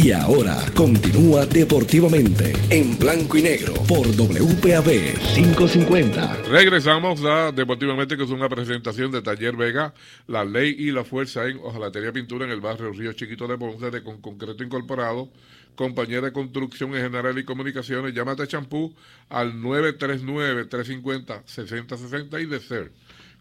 Y 0.00 0.12
ahora 0.12 0.56
continúa 0.76 1.44
deportivamente 1.44 2.52
en 2.70 2.96
blanco 2.96 3.36
y 3.36 3.42
negro 3.42 3.74
por 3.88 4.06
WPAB 4.06 5.18
550. 5.34 6.42
Regresamos 6.44 7.24
a 7.24 7.50
Deportivamente, 7.50 8.16
que 8.16 8.22
es 8.22 8.30
una 8.30 8.48
presentación 8.48 9.10
de 9.10 9.22
Taller 9.22 9.56
Vega, 9.56 9.92
La 10.28 10.44
Ley 10.44 10.76
y 10.78 10.92
la 10.92 11.04
Fuerza 11.04 11.48
en 11.48 11.58
Ojalatería 11.58 12.12
Pintura 12.12 12.44
en 12.44 12.52
el 12.52 12.60
barrio 12.60 12.92
Río 12.92 13.12
Chiquito 13.12 13.48
de 13.48 13.58
Ponce, 13.58 13.90
de 13.90 14.04
con 14.04 14.20
concreto 14.20 14.62
incorporado, 14.62 15.30
compañía 15.74 16.20
de 16.20 16.32
construcción 16.32 16.94
en 16.94 17.02
general 17.02 17.36
y 17.36 17.44
comunicaciones. 17.44 18.14
Llámate 18.14 18.44
a 18.44 18.46
Champú 18.46 18.94
al 19.28 19.54
939-350-6060 19.54 22.40
y 22.40 22.46
de 22.46 22.60
ser 22.60 22.92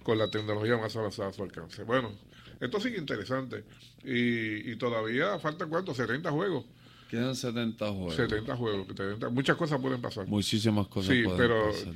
con 0.01 0.17
la 0.17 0.31
tecnología 0.31 0.75
más 0.77 0.95
avanzada 0.95 1.29
a 1.29 1.33
su 1.33 1.43
alcance. 1.43 1.83
Bueno, 1.83 2.13
esto 2.59 2.79
sigue 2.79 2.97
interesante. 2.97 3.63
Y, 4.07 4.71
y 4.71 4.75
todavía 4.77 5.37
faltan 5.39 5.69
cuánto, 5.69 5.93
70 5.93 6.31
juegos. 6.31 6.65
Quedan 7.09 7.35
70 7.35 7.87
juegos. 7.89 8.15
70 8.15 8.55
juegos. 8.55 8.87
70. 8.87 9.29
Muchas 9.29 9.57
cosas 9.57 9.79
pueden 9.81 10.01
pasar. 10.01 10.27
Muchísimas 10.27 10.87
cosas 10.87 11.13
Sí, 11.13 11.23
pueden 11.23 11.37
pero 11.37 11.69
pasar. 11.71 11.93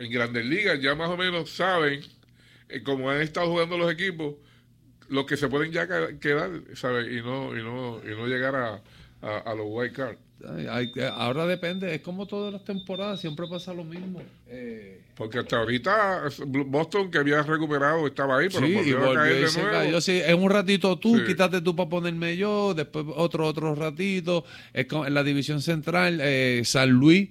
en 0.00 0.10
grandes 0.10 0.46
ligas 0.46 0.80
ya 0.80 0.94
más 0.94 1.10
o 1.10 1.16
menos 1.16 1.50
saben, 1.50 2.00
eh, 2.68 2.82
como 2.82 3.10
han 3.10 3.20
estado 3.20 3.48
jugando 3.50 3.76
los 3.78 3.92
equipos, 3.92 4.34
los 5.08 5.26
que 5.26 5.36
se 5.36 5.48
pueden 5.48 5.70
ya 5.72 5.86
quedar, 6.18 6.62
¿sabes? 6.74 7.06
Y 7.12 7.16
no, 7.22 7.56
y 7.58 7.62
no, 7.62 8.00
y 8.04 8.16
no 8.16 8.26
llegar 8.26 8.54
a, 8.54 8.82
a, 9.22 9.38
a 9.38 9.54
los 9.54 9.66
white 9.68 9.94
cards. 9.94 10.18
Hay- 10.70 10.90
eh, 10.96 11.10
ahora 11.12 11.46
depende, 11.46 11.94
es 11.94 12.00
como 12.00 12.26
todas 12.26 12.52
las 12.52 12.64
temporadas, 12.64 13.20
siempre 13.20 13.46
pasa 13.48 13.74
lo 13.74 13.84
mismo. 13.84 14.22
Eh, 14.48 15.00
Porque 15.14 15.38
hasta 15.38 15.58
ahorita 15.58 16.22
Boston, 16.66 17.10
que 17.10 17.18
había 17.18 17.42
recuperado, 17.42 18.06
estaba 18.06 18.38
ahí, 18.38 18.48
pero 18.50 18.66
sí, 18.66 18.72
y 18.72 18.76
volvió 18.76 18.96
a 18.96 19.00
volvió 19.00 19.14
caer 19.20 19.32
y 19.36 19.40
de 19.44 19.52
nuevo. 19.62 19.70
cayó. 19.70 20.00
Sí, 20.00 20.20
en 20.24 20.42
un 20.42 20.50
ratito 20.50 20.98
tú, 20.98 21.18
Sí. 21.18 21.24
quítate 21.26 21.60
tú 21.60 21.76
para 21.76 21.90
ponerme 21.90 22.36
yo, 22.38 22.72
después 22.74 23.04
otro, 23.16 23.46
otro 23.46 23.74
ratito. 23.74 24.44
Es 24.72 24.86
como 24.86 25.04
en 25.06 25.12
la 25.14 25.22
división 25.22 25.60
central, 25.60 26.20
eh, 26.22 26.62
San 26.64 26.88
Luis, 26.90 27.28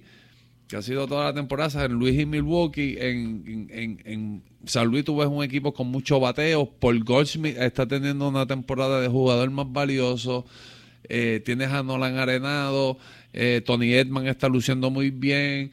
que 0.68 0.76
ha 0.76 0.82
sido 0.82 1.08
toda 1.08 1.24
la 1.24 1.34
temporada, 1.34 1.68
San 1.70 1.90
Luis 1.92 2.16
y 2.16 2.26
Milwaukee. 2.26 2.96
En, 3.00 3.42
en, 3.46 3.70
en- 3.72 4.02
en 4.04 4.42
San 4.66 4.86
Luis 4.86 5.04
tú 5.04 5.16
ves 5.16 5.26
un 5.26 5.42
equipo 5.42 5.74
con 5.74 5.88
mucho 5.88 6.20
bateo. 6.20 6.70
Paul 6.78 7.02
Goldschmidt 7.02 7.56
está 7.58 7.88
teniendo 7.88 8.28
una 8.28 8.46
temporada 8.46 9.00
de 9.00 9.08
jugador 9.08 9.50
más 9.50 9.66
valioso. 9.72 10.46
Eh, 11.12 11.42
tienes 11.44 11.70
a 11.70 11.82
Nolan 11.82 12.18
Arenado. 12.18 12.96
eh, 13.32 13.62
Tony 13.66 13.92
Edman 13.92 14.28
está 14.28 14.48
luciendo 14.48 14.90
muy 14.90 15.10
bien. 15.10 15.72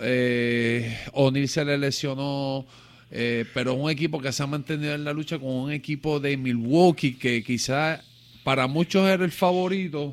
Eh, 0.00 0.98
O'Neill 1.12 1.48
se 1.48 1.64
le 1.64 1.78
lesionó. 1.78 2.66
pero 3.08 3.74
es 3.74 3.78
un 3.78 3.90
equipo 3.90 4.20
que 4.20 4.32
se 4.32 4.42
ha 4.42 4.46
mantenido 4.48 4.92
en 4.94 5.04
la 5.04 5.12
lucha 5.12 5.38
con 5.38 5.48
un 5.48 5.70
equipo 5.72 6.18
de 6.18 6.36
Milwaukee 6.36 7.14
que 7.14 7.44
quizás 7.44 8.00
para 8.42 8.66
muchos 8.66 9.08
era 9.08 9.24
el 9.24 9.30
favorito 9.30 10.12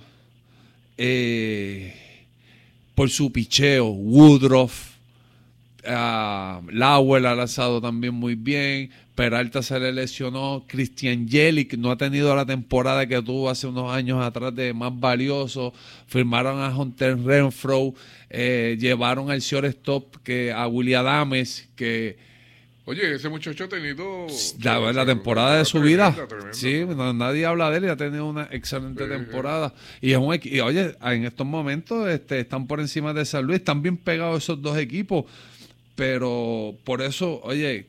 por 2.93 3.09
su 3.09 3.32
picheo. 3.32 3.88
Woodruff, 3.88 4.91
ah, 5.88 6.62
Lauer 6.72 7.26
ha 7.26 7.34
lanzado 7.34 7.82
también 7.82 8.14
muy 8.14 8.36
bien. 8.36 8.91
Peralta 9.16 9.62
se 9.62 9.80
le 9.80 9.91
lesionó. 9.91 10.66
Christian 10.68 11.28
Jelic 11.28 11.74
no 11.78 11.91
ha 11.91 11.97
tenido 11.97 12.36
la 12.36 12.45
temporada 12.45 13.05
que 13.05 13.22
tuvo 13.22 13.49
hace 13.49 13.68
unos 13.68 13.91
años 13.93 14.24
atrás 14.24 14.55
de 14.55 14.74
más 14.74 14.97
valioso. 14.97 15.74
Firmaron 16.07 16.59
a 16.62 16.76
Hunter 16.76 17.18
Renfro. 17.22 17.93
eh, 18.30 18.78
llevaron 18.80 19.30
al 19.30 19.41
shortstop 19.41 20.16
que 20.24 20.51
a 20.53 20.68
William 20.68 21.05
Adames, 21.05 21.68
que 21.76 22.18
Oye, 22.86 23.14
ese 23.14 23.30
muchacho 23.30 23.66
ha 23.66 23.70
tenido... 23.70 24.26
la, 24.64 24.91
la 24.91 25.05
temporada 25.05 25.57
de 25.57 25.66
su 25.66 25.80
vida. 25.82 26.14
Tremenda. 26.28 26.53
Sí, 26.53 26.84
no- 26.88 27.14
nadie 27.14 27.45
habla 27.45 27.70
de 27.70 27.78
él 27.78 27.86
y 27.86 27.88
ha 27.89 27.95
tenido 27.95 28.26
una 28.28 28.47
excelente 28.51 29.03
Sí, 29.03 29.09
temporada. 29.09 29.74
Y 30.01 30.12
es 30.14 30.18
un 30.18 30.38
y 30.43 30.59
oye, 30.62 30.95
en 31.01 31.26
estos 31.26 31.45
momentos 31.45 32.09
este, 32.09 32.39
están 32.39 32.66
por 32.66 32.80
encima 32.80 33.14
de 33.14 33.24
San 33.26 33.45
Luis, 33.45 33.59
están 33.59 33.82
bien 33.84 33.97
pegados 33.97 34.43
esos 34.43 34.62
dos 34.62 34.78
equipos. 34.78 35.26
Pero 35.95 36.76
por 36.84 37.01
eso, 37.01 37.39
oye, 37.43 37.88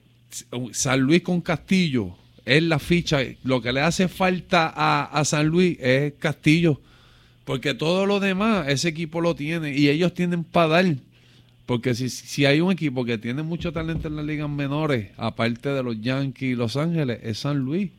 San 0.72 1.00
Luis 1.00 1.22
con 1.22 1.40
Castillo 1.40 2.16
es 2.44 2.62
la 2.62 2.78
ficha. 2.78 3.20
Lo 3.44 3.60
que 3.60 3.72
le 3.72 3.80
hace 3.80 4.08
falta 4.08 4.72
a, 4.74 5.04
a 5.04 5.24
San 5.24 5.46
Luis 5.46 5.78
es 5.80 6.14
Castillo. 6.18 6.80
Porque 7.44 7.74
todo 7.74 8.06
lo 8.06 8.20
demás, 8.20 8.68
ese 8.68 8.88
equipo 8.88 9.20
lo 9.20 9.34
tiene 9.34 9.76
y 9.76 9.88
ellos 9.88 10.14
tienen 10.14 10.44
para 10.44 10.68
dar. 10.68 10.96
Porque 11.66 11.94
si, 11.94 12.08
si 12.08 12.44
hay 12.44 12.60
un 12.60 12.72
equipo 12.72 13.04
que 13.04 13.18
tiene 13.18 13.42
mucho 13.42 13.72
talento 13.72 14.08
en 14.08 14.16
las 14.16 14.24
ligas 14.24 14.48
menores, 14.48 15.10
aparte 15.16 15.70
de 15.70 15.82
los 15.82 16.00
Yankees 16.00 16.52
y 16.52 16.54
Los 16.54 16.76
Ángeles, 16.76 17.20
es 17.22 17.38
San 17.38 17.58
Luis. 17.58 17.90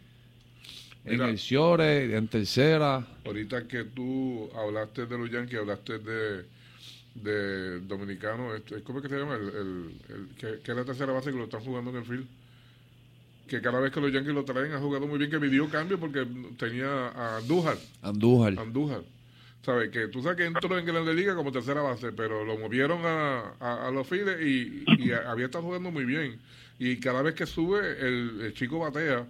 En 1.05 1.21
el 1.21 1.37
Ciore, 1.37 2.15
en 2.15 2.27
tercera. 2.29 3.05
Ahorita 3.25 3.67
que 3.67 3.83
tú 3.83 4.49
hablaste 4.55 5.05
de 5.05 5.17
los 5.17 5.29
Yankees, 5.29 5.59
hablaste 5.59 5.99
de, 5.99 6.45
de 7.15 7.79
Dominicano, 7.81 8.55
este, 8.55 8.81
¿cómo 8.83 8.99
es 8.99 9.03
que 9.03 9.09
se 9.09 9.19
llama? 9.19 9.35
El, 9.35 9.47
el- 9.49 9.91
el- 10.09 10.27
que, 10.37 10.59
que 10.63 10.71
es 10.71 10.77
la 10.77 10.83
tercera 10.85 11.13
base 11.13 11.31
que 11.31 11.37
lo 11.37 11.43
están 11.45 11.61
jugando 11.61 11.91
en 11.91 11.97
el 11.97 12.05
field. 12.05 12.25
Que 13.47 13.61
cada 13.61 13.79
vez 13.79 13.91
que 13.91 14.01
los 14.01 14.11
Yankees 14.11 14.33
lo 14.33 14.45
traen 14.45 14.71
ha 14.73 14.79
jugado 14.79 15.05
muy 15.05 15.19
bien, 15.19 15.29
que 15.29 15.37
midió 15.39 15.69
cambio 15.69 15.99
porque 15.99 16.25
tenía 16.57 17.09
a 17.09 17.37
Andújar. 17.37 17.77
Andújar. 18.01 18.57
Andújar. 18.57 19.01
¿Sabes? 19.63 19.91
Que 19.91 20.07
tú 20.07 20.21
sabes 20.21 20.37
que 20.37 20.45
entró 20.45 20.77
en 20.77 20.85
Grande 20.85 21.13
Liga 21.13 21.35
como 21.35 21.51
tercera 21.51 21.81
base, 21.81 22.11
pero 22.11 22.43
lo 22.43 22.57
movieron 22.57 22.99
a, 23.05 23.53
a, 23.59 23.87
a 23.87 23.91
los 23.91 24.07
files 24.07 24.41
y, 24.41 24.83
y 24.97 25.11
había 25.11 25.45
estado 25.45 25.63
jugando 25.65 25.91
muy 25.91 26.03
bien. 26.05 26.37
Y 26.79 26.97
cada 26.99 27.21
vez 27.21 27.35
que 27.35 27.45
sube, 27.45 27.79
el, 27.99 28.41
el 28.41 28.53
chico 28.53 28.79
batea, 28.79 29.25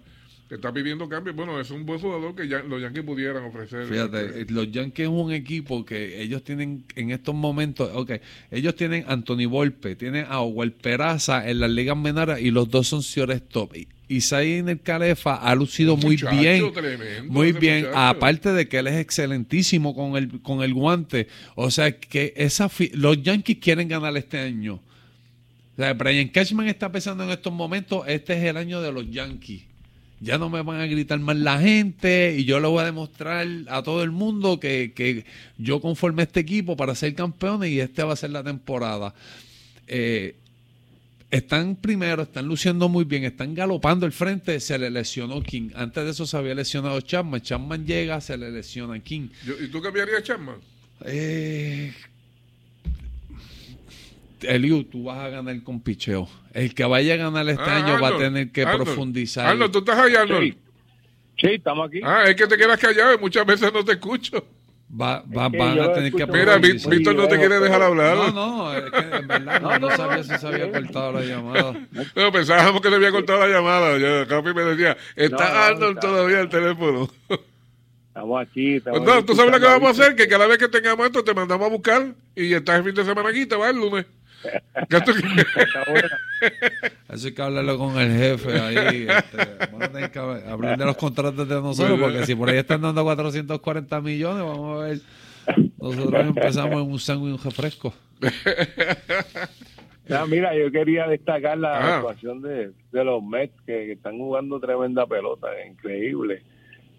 está 0.50 0.72
pidiendo 0.72 1.08
cambio. 1.08 1.32
Bueno, 1.34 1.60
es 1.60 1.70
un 1.70 1.86
buen 1.86 2.00
jugador 2.00 2.34
que 2.34 2.46
ya, 2.48 2.60
los 2.60 2.80
Yankees 2.80 3.04
pudieran 3.04 3.44
ofrecer. 3.44 3.86
Fíjate, 3.86 4.42
eh, 4.42 4.46
los 4.48 4.70
Yankees 4.70 5.04
es 5.04 5.12
un 5.12 5.32
equipo 5.32 5.84
que 5.84 6.22
ellos 6.22 6.44
tienen 6.44 6.84
en 6.96 7.10
estos 7.10 7.34
momentos, 7.34 7.90
ok, 7.94 8.12
ellos 8.50 8.74
tienen 8.76 9.04
a 9.08 9.12
Anthony 9.12 9.46
Volpe, 9.48 9.96
tienen 9.96 10.26
a 10.28 10.40
Oguel 10.40 10.72
Peraza 10.72 11.48
en 11.48 11.60
las 11.60 11.70
ligas 11.70 11.96
menores 11.96 12.40
y 12.40 12.50
los 12.50 12.68
dos 12.70 12.88
son 12.88 13.02
top. 13.48 13.74
Isai 14.06 14.54
en 14.54 14.68
el 14.68 14.80
Calefa 14.80 15.36
ha 15.36 15.54
lucido 15.54 15.96
muy 15.96 16.16
Muchacho 16.16 16.38
bien, 16.38 16.72
tremendo 16.72 17.32
muy 17.32 17.52
bien, 17.52 17.86
muchacho. 17.86 17.98
aparte 17.98 18.52
de 18.52 18.68
que 18.68 18.78
él 18.78 18.86
es 18.86 18.96
excelentísimo 18.96 19.94
con 19.94 20.16
el, 20.16 20.42
con 20.42 20.62
el 20.62 20.74
guante. 20.74 21.26
O 21.54 21.70
sea, 21.70 21.98
que 21.98 22.34
esa 22.36 22.70
los 22.92 23.22
Yankees 23.22 23.58
quieren 23.60 23.88
ganar 23.88 24.14
este 24.16 24.38
año. 24.38 24.74
O 24.74 25.76
sea, 25.76 25.94
Brian 25.94 26.28
Cashman 26.28 26.68
está 26.68 26.92
pensando 26.92 27.24
en 27.24 27.30
estos 27.30 27.52
momentos, 27.52 28.04
este 28.06 28.34
es 28.34 28.44
el 28.44 28.58
año 28.58 28.82
de 28.82 28.92
los 28.92 29.10
Yankees. 29.10 29.62
Ya 30.24 30.38
no 30.38 30.48
me 30.48 30.62
van 30.62 30.80
a 30.80 30.86
gritar 30.86 31.18
más 31.18 31.36
la 31.36 31.60
gente 31.60 32.34
y 32.38 32.44
yo 32.44 32.58
le 32.58 32.66
voy 32.66 32.80
a 32.80 32.86
demostrar 32.86 33.46
a 33.68 33.82
todo 33.82 34.02
el 34.02 34.10
mundo 34.10 34.58
que, 34.58 34.92
que 34.94 35.26
yo 35.58 35.82
conforme 35.82 36.22
este 36.22 36.40
equipo 36.40 36.76
para 36.76 36.94
ser 36.94 37.14
campeones 37.14 37.70
y 37.70 37.80
esta 37.80 38.06
va 38.06 38.14
a 38.14 38.16
ser 38.16 38.30
la 38.30 38.42
temporada. 38.42 39.14
Eh, 39.86 40.34
están 41.30 41.76
primero, 41.76 42.22
están 42.22 42.46
luciendo 42.46 42.88
muy 42.88 43.04
bien, 43.04 43.24
están 43.24 43.54
galopando 43.54 44.06
el 44.06 44.12
frente, 44.12 44.60
se 44.60 44.78
le 44.78 44.90
lesionó 44.90 45.42
King. 45.42 45.70
Antes 45.74 46.04
de 46.04 46.10
eso 46.12 46.26
se 46.26 46.36
había 46.38 46.54
lesionado 46.54 46.98
Chapman. 47.02 47.42
Chapman 47.42 47.84
llega, 47.84 48.20
se 48.22 48.38
le 48.38 48.50
lesiona 48.50 48.98
King. 49.00 49.28
¿Y 49.62 49.68
tú 49.68 49.82
cambiarías 49.82 50.20
a 50.20 50.22
Chapman? 50.22 50.56
Eh, 51.04 51.92
Eliu, 54.42 54.84
tú 54.84 55.04
vas 55.04 55.18
a 55.18 55.28
ganar 55.28 55.62
con 55.62 55.80
picheo. 55.80 56.28
El 56.52 56.74
que 56.74 56.84
vaya 56.84 57.14
a 57.14 57.16
ganar 57.16 57.48
este 57.48 57.62
Ah, 57.62 57.76
año 57.76 58.00
va 58.00 58.08
a 58.08 58.18
tener 58.18 58.50
que 58.52 58.62
Arnold. 58.62 58.84
profundizar. 58.84 59.46
Arnold, 59.46 59.72
tú 59.72 59.78
estás 59.78 59.98
ahí, 59.98 60.14
Arnold. 60.14 60.42
Sí. 60.52 60.58
Sí, 61.36 61.46
estamos 61.54 61.88
aquí. 61.88 62.00
Ah, 62.04 62.24
es 62.26 62.36
que 62.36 62.46
te 62.46 62.56
quedas 62.56 62.78
callado 62.78 63.14
y 63.14 63.18
muchas 63.18 63.44
veces 63.44 63.72
no 63.72 63.84
te 63.84 63.92
escucho. 63.92 64.44
Va- 65.00 65.24
va- 65.36 65.50
que 65.50 65.58
van 65.58 65.80
a 65.80 65.92
tener 65.92 66.12
que 66.12 66.26
Mira, 66.26 66.56
Víctor 66.58 67.16
no 67.16 67.26
te 67.26 67.36
quiere 67.38 67.58
dejar 67.58 67.82
hablar. 67.82 68.16
No, 68.16 68.30
no, 68.32 68.74
es 68.76 68.90
que 68.90 69.16
en 69.16 69.26
verdad 69.26 69.60
no, 69.60 69.78
no 69.80 69.96
sabía 69.96 70.22
si 70.22 70.38
se 70.38 70.46
había 70.46 70.70
cortado 70.70 71.12
la 71.12 71.22
llamada. 71.22 71.74
No, 72.14 72.30
pensábamos 72.30 72.80
que 72.80 72.90
le 72.90 72.96
había 72.96 73.10
cortado 73.10 73.40
la 73.40 73.48
llamada. 73.48 73.98
Yo, 73.98 74.28
Capi 74.28 74.54
me 74.54 74.62
decía, 74.62 74.96
está 75.16 75.48
No, 75.48 75.54
no, 75.54 75.58
Arnold 75.60 75.96
está- 75.98 76.00
todavía 76.08 76.40
al 76.40 76.48
teléfono. 76.48 77.10
Estamos 78.08 78.40
aquí. 78.46 78.76
Estamos 78.76 79.02
no, 79.02 79.12
aquí 79.14 79.24
tú 79.26 79.34
sabes 79.34 79.50
lo 79.50 79.58
que 79.58 79.66
vamos 79.66 79.88
a 79.98 80.02
hacer, 80.02 80.14
que 80.14 80.28
cada 80.28 80.46
vez 80.46 80.58
que 80.58 80.68
tengamos 80.68 81.06
esto 81.06 81.24
te 81.24 81.34
mandamos 81.34 81.66
a 81.66 81.70
buscar 81.70 82.14
y 82.36 82.52
estás 82.54 82.78
el 82.78 82.84
fin 82.84 82.94
de 82.94 83.04
semana 83.04 83.28
aquí, 83.30 83.46
te 83.46 83.56
vas 83.56 83.70
el 83.70 83.76
lunes. 83.80 84.06
¿Qué 84.88 85.00
tú- 85.00 85.12
Está 85.12 85.84
buena. 85.90 86.18
Eso 87.14 87.26
hay 87.28 87.34
que 87.34 87.42
hablarlo 87.42 87.78
con 87.78 87.98
el 87.98 88.12
jefe 88.16 88.58
ahí. 88.60 89.06
Este, 89.08 89.36
vamos 89.70 89.82
a 89.82 89.92
tener 89.92 90.10
que 90.10 90.18
hablar 90.18 90.78
de 90.78 90.84
los 90.84 90.96
contratos 90.96 91.48
de 91.48 91.54
nosotros, 91.60 91.98
porque 92.00 92.26
si 92.26 92.34
por 92.34 92.48
ahí 92.50 92.58
están 92.58 92.82
dando 92.82 93.02
440 93.04 94.00
millones, 94.00 94.42
vamos 94.44 94.80
a 94.80 94.84
ver. 94.86 94.98
Nosotros 95.78 96.26
empezamos 96.26 96.74
en 96.82 96.90
un 96.92 96.98
sándwich 96.98 97.30
y 97.30 97.32
un 97.34 97.42
refresco. 97.44 97.94
Ah, 100.10 100.26
mira, 100.28 100.54
yo 100.54 100.70
quería 100.70 101.06
destacar 101.08 101.56
la 101.56 101.78
Ah. 101.78 101.96
actuación 101.96 102.42
de, 102.42 102.72
de 102.92 103.04
los 103.04 103.22
Mets, 103.22 103.54
que, 103.64 103.86
que 103.86 103.92
están 103.92 104.18
jugando 104.18 104.60
tremenda 104.60 105.06
pelota, 105.06 105.46
increíble. 105.66 106.42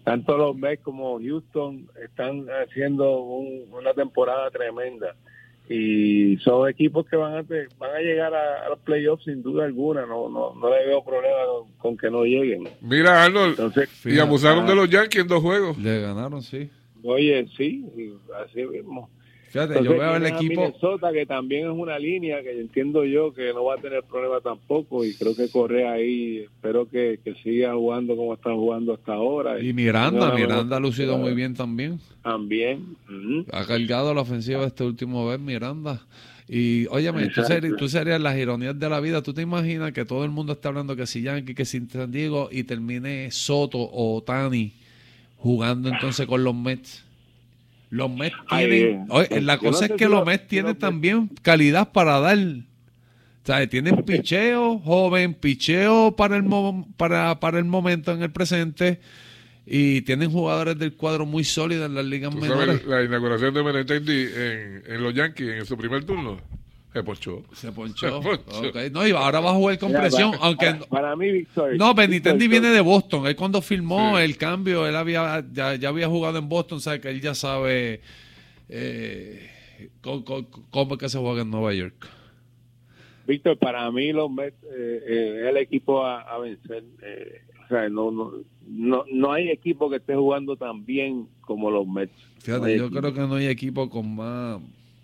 Tanto 0.02 0.36
los 0.36 0.56
Mets 0.56 0.82
como 0.82 1.16
Houston 1.20 1.88
están 2.04 2.46
haciendo 2.64 3.20
un- 3.20 3.72
una 3.72 3.94
temporada 3.94 4.50
tremenda. 4.50 5.14
Y 5.68 6.36
son 6.38 6.68
equipos 6.68 7.06
que 7.06 7.16
van 7.16 7.34
a, 7.34 7.42
van 7.42 7.96
a 7.96 7.98
llegar 7.98 8.32
a, 8.32 8.66
a 8.66 8.68
los 8.68 8.78
playoffs 8.80 9.24
sin 9.24 9.42
duda 9.42 9.64
alguna. 9.64 10.06
No, 10.06 10.28
no, 10.28 10.54
no 10.54 10.70
le 10.70 10.86
veo 10.86 11.04
problema 11.04 11.38
con, 11.46 11.72
con 11.78 11.96
que 11.96 12.10
no 12.10 12.24
lleguen. 12.24 12.68
Mira, 12.80 13.24
Arnold, 13.24 13.58
Entonces, 13.58 13.88
y 14.04 14.18
abusaron 14.18 14.64
ah, 14.64 14.68
de 14.68 14.74
los 14.76 14.88
Yankees 14.88 15.22
en 15.22 15.28
dos 15.28 15.42
juegos. 15.42 15.76
Le 15.78 16.00
ganaron, 16.00 16.40
sí. 16.42 16.70
Oye, 17.02 17.46
sí, 17.56 17.84
así 18.44 18.64
mismo. 18.64 19.10
Fíjate, 19.48 19.78
Entonces, 19.78 19.92
yo 19.92 19.98
veo 19.98 20.16
el 20.16 20.26
equipo. 20.26 20.60
Minnesota, 20.60 21.12
que 21.12 21.24
también 21.24 21.66
es 21.66 21.72
una 21.72 21.98
línea 21.98 22.42
que 22.42 22.60
entiendo 22.60 23.04
yo 23.04 23.32
que 23.32 23.52
no 23.52 23.64
va 23.64 23.74
a 23.74 23.78
tener 23.78 24.02
problema 24.02 24.40
tampoco. 24.40 25.04
Y 25.04 25.14
creo 25.14 25.34
que 25.36 25.48
Correa 25.48 25.92
ahí, 25.92 26.38
espero 26.38 26.88
que, 26.88 27.20
que 27.22 27.34
siga 27.36 27.72
jugando 27.74 28.16
como 28.16 28.34
está 28.34 28.52
jugando 28.52 28.94
hasta 28.94 29.14
ahora. 29.14 29.62
Y 29.62 29.72
Miranda, 29.72 30.28
No, 30.28 30.34
Miranda 30.34 30.76
ha 30.76 30.80
lucido 30.80 31.16
muy 31.16 31.34
bien 31.34 31.54
también. 31.54 32.00
También. 32.22 32.96
ujú. 33.08 33.46
Ha 33.52 33.64
cargado 33.64 34.12
la 34.12 34.20
ofensiva 34.22 34.66
este 34.66 34.84
último 34.84 35.26
vez, 35.26 35.38
Miranda. 35.38 36.00
Y 36.48 36.86
óyeme, 36.88 37.28
tú, 37.28 37.42
serías, 37.42 37.76
tú 37.76 37.88
serías 37.88 38.20
las 38.20 38.36
ironías 38.36 38.78
de 38.78 38.88
la 38.88 39.00
vida. 39.00 39.22
¿Tú 39.22 39.32
te 39.32 39.42
imaginas 39.42 39.92
que 39.92 40.04
todo 40.04 40.24
el 40.24 40.30
mundo 40.30 40.52
está 40.52 40.68
hablando 40.68 40.94
que 40.94 41.06
si 41.06 41.22
Yankee, 41.22 41.54
que 41.54 41.64
si 41.64 41.80
San 41.86 42.12
Diego 42.12 42.48
y 42.52 42.64
termine 42.64 43.30
Soto 43.30 43.78
o 43.80 44.22
Tani 44.22 44.72
jugando 45.38 45.88
entonces 45.88 46.26
con 46.26 46.44
los 46.44 46.54
Mets? 46.54 47.05
Los 47.90 48.10
Mets 48.10 48.36
tienen... 48.48 49.00
eh, 49.02 49.04
oye, 49.10 49.40
la 49.42 49.56
yo 49.56 49.62
no 49.62 49.68
cosa 49.70 49.86
sé 49.86 49.92
es 49.92 49.98
que 49.98 50.04
si 50.06 50.10
los 50.10 50.26
Mets 50.26 50.42
si 50.42 50.48
tienen 50.48 50.76
también 50.76 51.30
calidad 51.42 51.92
para 51.92 52.18
dar... 52.20 52.38
O 52.38 53.46
sea, 53.46 53.66
tienen 53.68 54.02
picheo 54.04 54.78
joven, 54.80 55.34
picheo 55.34 56.16
para 56.16 56.36
el, 56.36 56.42
mo- 56.42 56.88
para, 56.96 57.38
para 57.38 57.58
el 57.58 57.64
momento 57.64 58.12
en 58.12 58.22
el 58.22 58.30
presente 58.32 59.00
y 59.64 60.02
tienen 60.02 60.30
jugadores 60.30 60.78
del 60.78 60.94
cuadro 60.94 61.26
muy 61.26 61.42
sólidos 61.44 61.86
en 61.86 61.94
las 61.94 62.04
ligas 62.04 62.34
menores. 62.34 62.66
sabes, 62.82 62.86
la 62.86 63.02
inauguración 63.04 63.54
de 63.54 63.62
Benintendi 63.62 64.26
en, 64.34 64.82
en 64.86 65.02
los 65.02 65.14
Yankees 65.14 65.48
en 65.58 65.66
su 65.66 65.76
primer 65.76 66.04
turno 66.04 66.40
se 66.98 67.02
ponchó. 67.04 67.42
Se 67.52 67.72
ponchó. 67.72 68.22
Se 68.22 68.28
ponchó. 68.38 68.68
Ok. 68.68 68.76
No, 68.92 69.06
y 69.06 69.10
ahora 69.12 69.40
va 69.40 69.50
a 69.50 69.54
jugar 69.54 69.78
con 69.78 69.92
presión, 69.92 70.32
para, 70.32 70.44
aunque... 70.44 70.66
para, 70.66 70.86
para 70.86 71.16
mí, 71.16 71.30
Víctor. 71.30 71.76
No, 71.76 71.94
Benintendi 71.94 72.46
Víctor, 72.48 72.60
viene 72.62 72.74
de 72.74 72.80
Boston. 72.80 73.26
Él 73.26 73.36
cuando 73.36 73.60
firmó 73.62 74.16
Sí. 74.18 74.24
el 74.24 74.36
cambio, 74.36 74.86
él 74.86 74.96
había 74.96 75.44
ya, 75.52 75.74
ya 75.74 75.88
había 75.88 76.08
jugado 76.08 76.38
en 76.38 76.48
Boston, 76.48 76.80
sabe 76.80 77.00
que 77.00 77.08
él 77.10 77.20
ya 77.20 77.34
sabe 77.34 78.00
eh, 78.68 79.50
cómo, 80.00 80.24
cómo- 80.24 80.48
cómo 80.70 80.94
es 80.94 81.00
que 81.00 81.08
se 81.08 81.18
juega 81.18 81.42
en 81.42 81.50
Nueva 81.50 81.72
York. 81.74 82.08
Víctor, 83.26 83.58
para 83.58 83.90
mí 83.90 84.12
los 84.12 84.30
Mets 84.30 84.56
eh, 84.64 85.02
eh, 85.08 85.40
es 85.42 85.48
el 85.48 85.56
equipo 85.56 86.04
a, 86.04 86.20
a 86.22 86.38
vencer. 86.38 86.84
Eh, 87.02 87.40
o 87.64 87.68
sea, 87.68 87.88
no, 87.88 88.10
no, 88.12 88.32
no, 88.68 89.04
no 89.12 89.32
hay 89.32 89.48
equipo 89.50 89.90
que 89.90 89.96
esté 89.96 90.14
jugando 90.14 90.56
tan 90.56 90.84
bien 90.86 91.26
como 91.40 91.70
los 91.70 91.86
Mets. 91.88 92.12
Fíjate, 92.38 92.76
yo 92.78 92.84
equipo. 92.86 93.00
creo 93.00 93.12
que 93.14 93.20
no 93.20 93.34
hay 93.34 93.46
equipo 93.48 93.90
con 93.90 94.14
más, 94.14 94.60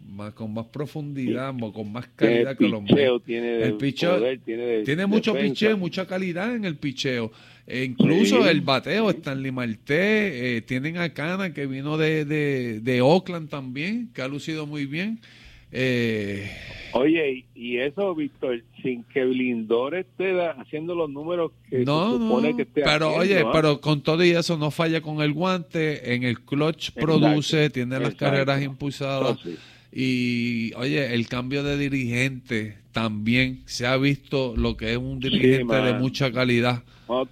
más 0.07 0.33
con 0.35 0.53
más 0.53 0.67
profundidad, 0.67 1.55
con 1.73 1.93
más 1.93 2.07
calidad 2.17 2.57
que 2.57 2.69
los 2.69 2.83
Mets. 2.83 3.25
tiene 3.25 3.63
El 3.63 3.79
picheo- 3.79 4.19
poder, 4.19 4.39
tiene, 4.45 4.63
de 4.65 4.85
Tiene 4.85 5.07
mucho 5.07 5.33
defensa. 5.33 5.53
picheo, 5.55 5.77
mucha 5.79 6.07
calidad 6.07 6.55
en 6.55 6.65
el 6.65 6.77
picheo. 6.77 7.33
E 7.67 7.85
incluso 7.85 8.43
Sí. 8.43 8.49
el 8.49 8.61
bateo, 8.61 9.09
Stanley 9.11 9.53
Marte, 9.53 10.57
eh, 10.57 10.63
tienen 10.63 10.99
a 10.99 11.15
Cana 11.15 11.55
que 11.55 11.67
vino 11.67 11.97
de, 11.97 12.25
de, 12.25 12.81
de 12.81 13.01
Oakland 13.01 13.49
también, 13.49 14.11
que 14.13 14.21
ha 14.23 14.29
lucido 14.29 14.67
muy 14.67 14.85
bien. 14.87 15.21
Eh, 15.75 16.51
Oye, 16.93 17.47
y, 17.55 17.79
eso, 17.79 18.15
Víctor, 18.15 18.63
sin 18.83 19.05
que 19.05 19.25
Lindor 19.25 19.95
esté 19.95 20.39
haciendo 20.43 20.95
los 20.95 21.09
números 21.09 21.53
que 21.71 21.79
no, 21.87 22.13
se 22.13 22.19
supone 22.19 22.51
no, 22.51 22.57
que 22.57 22.63
esté 22.65 22.83
pero 22.83 23.07
haciendo, 23.17 23.17
oye, 23.37 23.39
¿ah? 23.47 23.51
pero 23.55 23.81
con 23.81 24.03
todo 24.03 24.23
y 24.23 24.31
eso 24.33 24.59
no 24.59 24.71
falla 24.71 25.01
con 25.01 25.23
el 25.23 25.33
guante, 25.33 26.15
en 26.15 26.25
el 26.25 26.41
clutch 26.41 26.89
Exacto, 26.91 27.01
produce, 27.01 27.71
tiene 27.71 27.93
las 27.99 28.11
exacto. 28.11 28.25
carreras 28.27 28.63
impulsadas. 28.63 29.39
Y 29.93 30.73
oye, 30.75 31.15
el 31.15 31.29
cambio 31.29 31.63
de 31.63 31.77
dirigente 31.77 32.79
también 32.93 33.63
se 33.67 33.87
ha 33.87 33.97
visto 33.97 34.55
lo 34.57 34.77
que 34.77 34.93
es 34.93 34.97
un 34.99 35.21
dirigente 35.21 35.83
de 35.83 35.93
mucha 35.93 36.33
calidad. 36.33 36.83
Cuando, 37.07 37.31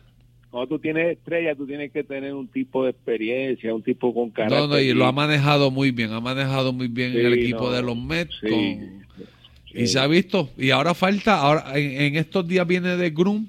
cuando 0.50 0.68
tú 0.68 0.78
tienes 0.78 1.16
estrella, 1.16 1.54
tú 1.54 1.66
tienes 1.66 1.92
que 1.92 2.04
tener 2.04 2.34
un 2.34 2.48
tipo 2.48 2.84
de 2.84 2.90
experiencia, 2.90 3.74
un 3.74 3.82
tipo 3.82 4.12
con 4.12 4.30
carácter. 4.30 4.58
No, 4.60 4.66
no, 4.68 4.80
y 4.80 4.92
lo 4.94 5.06
ha 5.06 5.12
manejado 5.12 5.70
muy 5.70 5.90
bien, 5.90 6.12
ha 6.12 6.20
manejado 6.20 6.72
muy 6.72 6.88
bien 6.88 7.12
el 7.12 7.32
Sí, 7.32 7.40
equipo 7.40 7.66
no, 7.66 7.70
de 7.70 7.82
los 7.82 7.96
Mets. 7.96 8.40
sí, 8.40 8.48
con- 8.48 9.06
sí. 9.66 9.78
Y 9.82 9.86
se 9.86 9.98
ha 10.00 10.06
visto, 10.06 10.50
y 10.58 10.70
ahora 10.70 10.94
falta, 10.94 11.38
ahora 11.40 11.78
en, 11.78 12.00
en 12.02 12.16
estos 12.16 12.46
días 12.48 12.66
viene 12.66 12.96
de 12.96 13.10
Groom, 13.10 13.46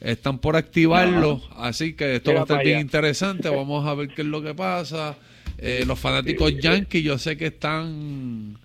están 0.00 0.38
por 0.38 0.56
activarlo, 0.56 1.42
así 1.56 1.94
que 1.94 2.16
esto 2.16 2.32
va 2.34 2.40
a 2.40 2.42
estar 2.42 2.60
bien 2.60 2.78
allá. 2.78 2.80
interesante, 2.80 3.48
vamos 3.50 3.86
a 3.86 3.94
ver 3.94 4.10
qué 4.10 4.22
es 4.22 4.28
lo 4.28 4.42
que 4.42 4.54
pasa. 4.54 5.16
Eh, 5.58 5.84
los 5.86 5.98
fanáticos 5.98 6.54
yankees 6.58 7.02
yo 7.02 7.18
sé 7.18 7.36
que 7.36 7.46
están 7.46 8.56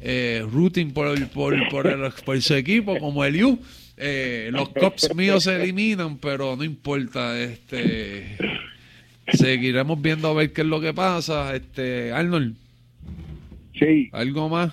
eh, 0.00 0.44
rooting 0.50 0.92
por, 0.92 1.08
el- 1.16 1.28
por, 1.28 1.54
por, 1.68 1.86
el- 1.86 2.10
por 2.24 2.40
su 2.40 2.54
equipo, 2.54 2.98
como 2.98 3.24
el 3.24 3.42
U. 3.44 3.58
Eh, 3.98 4.48
los 4.50 4.70
Cubs 4.70 5.14
míos 5.14 5.44
se 5.44 5.56
eliminan, 5.62 6.16
pero 6.16 6.56
no 6.56 6.64
importa, 6.64 7.38
este 7.38 8.38
seguiremos 9.34 10.00
viendo 10.00 10.28
a 10.28 10.32
ver 10.34 10.52
qué 10.52 10.62
es 10.62 10.66
lo 10.66 10.80
que 10.80 10.94
pasa. 10.94 11.54
Este 11.54 12.10
Arnold, 12.12 12.56
Sí, 13.78 14.08
¿algo 14.12 14.48
más? 14.48 14.72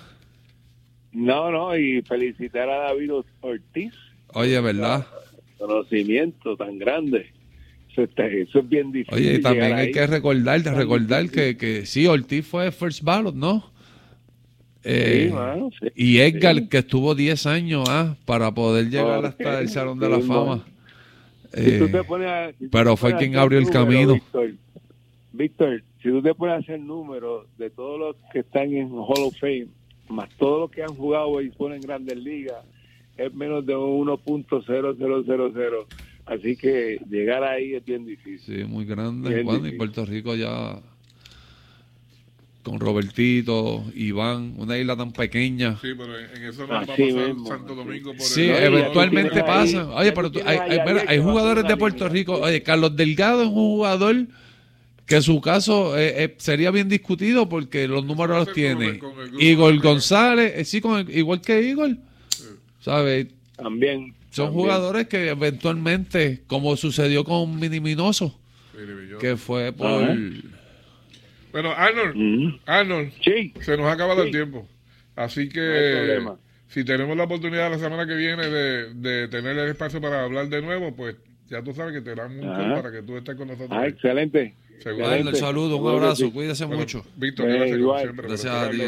no, 1.12 1.50
no, 1.50 1.76
y 1.76 2.00
felicitar 2.02 2.68
a 2.70 2.78
David 2.92 3.10
Ortiz, 3.40 3.92
Oye, 4.34 4.58
¿verdad? 4.60 5.06
conocimiento 5.58 6.56
tan 6.56 6.78
grande. 6.78 7.30
Eso, 7.98 8.04
está- 8.04 8.26
eso 8.26 8.58
es 8.60 8.68
bien 8.68 8.92
difícil. 8.92 9.14
Oye, 9.18 9.34
y 9.34 9.40
también 9.40 9.72
hay 9.72 9.86
ahí. 9.86 9.92
que 9.92 10.06
recordar, 10.06 10.60
recordar 10.62 11.28
que, 11.30 11.56
que 11.56 11.84
sí, 11.84 12.06
Ortiz 12.06 12.46
fue 12.46 12.70
first 12.70 13.02
ballot, 13.02 13.34
¿no? 13.34 13.64
Eh, 14.84 15.26
Sí, 15.28 15.34
mano, 15.34 15.70
sí. 15.80 15.88
y 15.96 16.18
Edgar, 16.20 16.54
Sí. 16.56 16.68
que 16.68 16.78
estuvo 16.78 17.14
10 17.16 17.44
años 17.46 17.84
ah, 17.88 18.14
para 18.24 18.52
poder 18.54 18.88
llegar 18.88 19.24
hasta 19.26 19.60
el 19.60 19.68
Salón 19.68 19.98
de 19.98 20.08
la 20.08 20.20
Fama. 20.20 20.64
Si 21.52 21.78
tú 21.78 21.84
Eh, 21.86 21.88
te 21.90 22.04
pones 22.04 22.28
a- 22.28 22.52
si 22.58 22.68
pero 22.68 22.96
fue 22.96 23.16
quien 23.16 23.34
abrió 23.36 23.58
el 23.58 23.68
camino. 23.68 24.12
Víctor, 24.14 24.52
Víctor, 25.32 25.82
si 26.02 26.08
tú 26.10 26.22
te 26.22 26.32
pones 26.34 26.54
a 26.54 26.58
hacer 26.58 26.78
números 26.78 27.46
de 27.58 27.68
todos 27.70 27.98
los 27.98 28.16
que 28.32 28.40
están 28.40 28.72
en 28.72 28.90
Hall 28.92 29.24
of 29.24 29.34
Fame, 29.40 29.66
más 30.08 30.28
todos 30.38 30.60
los 30.60 30.70
que 30.70 30.82
han 30.84 30.94
jugado 30.94 31.34
béisbol 31.34 31.72
en 31.74 31.80
Grandes 31.80 32.16
Ligas, 32.16 32.64
es 33.16 33.34
menos 33.34 33.66
de 33.66 33.74
un 33.74 34.06
1.0000. 34.08 35.86
Así 36.28 36.56
que 36.56 36.98
llegar 37.08 37.42
ahí 37.42 37.74
es 37.74 37.84
bien 37.84 38.04
difícil. 38.04 38.58
sí, 38.58 38.64
muy 38.64 38.84
grande. 38.84 39.30
Bien 39.32 39.46
Bueno, 39.46 39.66
y. 39.68 39.72
Puerto 39.72 40.04
Rico 40.04 40.34
ya 40.34 40.78
con 42.62 42.80
Robertito, 42.80 43.82
Iván, 43.94 44.54
una 44.58 44.76
isla 44.76 44.94
tan 44.94 45.10
pequeña. 45.12 45.78
Sí, 45.80 45.88
pero 45.96 46.18
en, 46.18 46.44
eso 46.44 46.62
no 46.66 46.74
va 46.74 46.80
a 46.80 46.86
pasar 46.86 46.98
mismo, 47.00 47.46
Santo 47.46 47.70
sí. 47.72 47.76
Domingo 47.76 48.12
por 48.12 48.20
Sí, 48.20 48.42
el- 48.42 48.64
eventualmente 48.74 49.40
pasa. 49.42 49.80
ahí- 49.82 49.88
Oye, 50.02 50.12
pero 50.12 50.30
tú 50.30 50.40
hay, 50.44 50.58
mira, 50.86 51.22
jugadores 51.22 51.66
de 51.66 51.76
Puerto. 51.78 52.08
Rico. 52.10 52.34
Oye, 52.34 52.62
Carlos 52.62 52.94
Delgado 52.94 53.40
es 53.42 53.48
un 53.48 53.54
jugador 53.54 54.26
que 55.06 55.22
su 55.22 55.40
caso 55.40 55.96
eh, 55.96 56.24
eh, 56.24 56.34
sería 56.36 56.70
bien 56.70 56.90
discutido 56.90 57.48
porque 57.48 57.88
los 57.88 58.04
números 58.04 58.36
los 58.46 58.52
tiene. 58.54 58.98
con 58.98 59.18
el 59.18 59.28
grupo 59.30 59.42
Igor 59.42 59.78
González, 59.78 60.52
eh, 60.56 60.64
sí, 60.66 60.82
con 60.82 60.98
el- 60.98 61.16
igual 61.16 61.40
que 61.40 61.62
Igor. 61.62 61.96
¿Sabes? 62.80 63.28
También. 63.56 64.12
Son 64.30 64.46
también. 64.46 64.64
jugadores 64.64 65.06
que 65.08 65.28
eventualmente, 65.28 66.42
como 66.46 66.76
sucedió 66.76 67.24
con 67.24 67.58
Miniminoso, 67.58 68.38
que 69.20 69.36
fue 69.36 69.72
por... 69.72 70.02
Ajá. 70.04 70.16
Bueno, 71.52 71.72
Arnold, 71.72 72.14
Ujú. 72.16 72.58
Arnold, 72.66 73.12
Sí, 73.24 73.54
se 73.60 73.76
nos 73.76 73.86
ha 73.86 73.92
acabado 73.92 74.22
el 74.22 74.30
tiempo. 74.30 74.68
Así 75.16 75.48
que 75.48 76.18
No 76.22 76.38
si 76.68 76.84
tenemos 76.84 77.16
la 77.16 77.24
oportunidad 77.24 77.70
la 77.70 77.78
semana 77.78 78.06
que 78.06 78.14
viene 78.14 78.46
de, 78.46 78.92
de 78.94 79.28
tener 79.28 79.56
el 79.58 79.70
espacio 79.70 80.00
para 80.00 80.24
hablar 80.24 80.48
de 80.48 80.60
nuevo, 80.60 80.94
pues 80.94 81.16
ya 81.48 81.62
tú 81.62 81.72
sabes 81.72 81.94
que 81.94 82.02
te 82.02 82.14
damos 82.14 82.44
un 82.44 82.50
call 82.50 82.74
para 82.74 82.92
que 82.92 83.02
tú 83.02 83.16
estés 83.16 83.34
con 83.36 83.48
nosotros. 83.48 83.70
ah, 83.72 83.86
excelente. 83.86 84.54
Seguro. 84.82 85.06
Arnold, 85.08 85.36
saludos, 85.36 85.80
un 85.80 85.88
abrazo, 85.88 86.30
cuídese 86.30 86.66
Bueno, 86.66 86.80
mucho. 86.82 87.04
Víctor, 87.16 87.46
gracias 87.48 87.70
como 87.70 87.80
igual. 87.80 88.00
siempre. 88.02 88.22
por 88.22 88.30
Gracias 88.30 88.54
a 88.54 88.70
ti. 88.70 88.78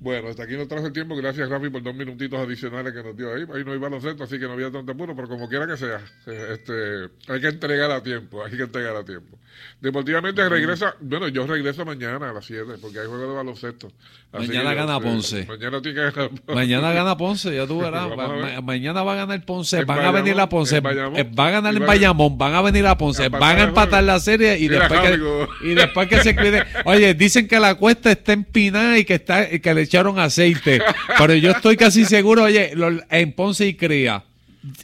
Bueno, 0.00 0.28
hasta 0.28 0.44
aquí 0.44 0.56
nos 0.56 0.66
trajo 0.66 0.86
el 0.86 0.94
tiempo. 0.94 1.14
Gracias, 1.14 1.46
Rafi, 1.50 1.68
por 1.68 1.82
dos 1.82 1.94
minutitos 1.94 2.40
adicionales 2.40 2.94
que 2.94 3.02
nos 3.02 3.14
dio 3.14 3.34
ahí. 3.34 3.42
Ahí 3.54 3.64
no 3.64 3.72
hay 3.72 3.78
baloncesto, 3.78 4.24
así 4.24 4.38
que 4.38 4.46
no 4.46 4.52
había 4.54 4.70
tanto 4.70 4.92
apuro, 4.92 5.14
pero 5.14 5.28
como 5.28 5.46
quiera 5.46 5.66
que 5.66 5.76
sea, 5.76 6.00
este, 6.26 7.10
hay 7.28 7.40
que 7.40 7.48
entregar 7.48 7.90
a 7.90 8.02
tiempo, 8.02 8.42
hay 8.42 8.56
que 8.56 8.62
entregar 8.62 8.96
a 8.96 9.04
tiempo. 9.04 9.38
Deportivamente 9.78 10.48
regresa, 10.48 10.94
bueno, 11.00 11.28
yo 11.28 11.46
regreso 11.46 11.84
mañana 11.84 12.30
a 12.30 12.32
las 12.32 12.46
7, 12.46 12.74
porque 12.80 12.98
hay 13.00 13.06
juego 13.06 13.28
de 13.28 13.34
baloncesto. 13.34 13.92
Así 14.32 14.46
Mañana 14.48 14.70
que, 14.70 14.76
gana 14.76 14.96
eh, 14.96 15.00
Ponce. 15.02 15.46
Mañana 15.46 15.82
tiene 15.82 15.94
que 16.00 16.10
ganar. 16.10 16.30
Mañana 16.46 16.92
gana 16.92 17.16
Ponce, 17.18 17.54
ya 17.54 17.66
tú 17.66 17.80
verás. 17.80 18.08
Ma- 18.16 18.60
mañana 18.62 19.02
va 19.02 19.12
a 19.12 19.16
ganar 19.16 19.44
Ponce, 19.44 19.80
En 19.80 19.86
van 19.86 20.00
a 20.00 20.12
venir 20.12 20.38
a 20.40 20.48
Ponce, 20.48 20.76
eh, 20.76 20.80
va 20.80 21.46
a 21.48 21.50
ganar 21.50 21.74
Y 21.74 21.76
en 21.76 21.86
Bayamón, 21.86 22.38
van 22.38 22.54
a 22.54 22.62
venir 22.62 22.86
a 22.86 22.96
Ponce, 22.96 23.28
van 23.28 23.58
a 23.58 23.62
empatar 23.64 24.02
la 24.04 24.18
serie 24.20 24.56
y 24.58 24.68
Mira, 24.68 24.88
después, 24.88 25.10
que, 25.10 25.68
y 25.68 25.74
después 25.74 26.08
que 26.08 26.22
se 26.22 26.36
cuide. 26.36 26.64
Oye, 26.84 27.12
dicen 27.14 27.48
que 27.48 27.58
la 27.60 27.74
cuesta 27.74 28.12
está 28.12 28.32
empinada 28.32 28.96
y 28.98 29.04
que 29.04 29.14
está 29.14 29.46
que 29.48 29.74
le 29.74 29.89
echaron 29.90 30.18
aceite, 30.20 30.80
pero 31.18 31.34
yo 31.34 31.50
estoy 31.50 31.76
casi 31.76 32.04
seguro, 32.04 32.44
oye, 32.44 32.72
en 33.10 33.32
Ponce 33.32 33.66
y 33.66 33.74
Cría. 33.74 34.22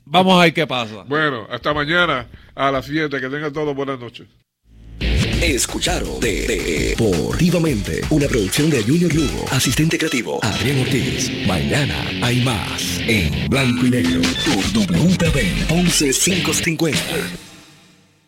Vamos 0.05 0.39
a 0.41 0.45
ver 0.45 0.53
qué 0.55 0.67
pasa. 0.67 1.05
Bueno, 1.07 1.47
hasta 1.51 1.73
mañana 1.73 2.27
a 2.57 2.73
las 2.73 2.87
7. 2.87 3.21
Que 3.21 3.29
tengan 3.29 3.53
todos 3.53 3.75
buenas 3.77 4.01
noches. 4.01 4.27
Escucharon 5.43 6.19
de, 6.19 6.47
de- 6.49 6.95
Deportivamente, 6.99 8.01
una 8.11 8.27
producción 8.27 8.69
de 8.71 8.83
Junior 8.83 9.15
Lugo, 9.15 9.45
asistente 9.53 9.97
creativo 9.99 10.41
Adrián 10.43 10.81
Ortiz. 10.81 11.31
Mañana 11.47 11.95
hay 12.23 12.43
más 12.43 12.99
en 13.07 13.49
blanco 13.49 13.87
y 13.87 13.91
negro 13.91 14.23
por 14.47 14.65
WPB 14.89 15.71
11550. 15.71 16.99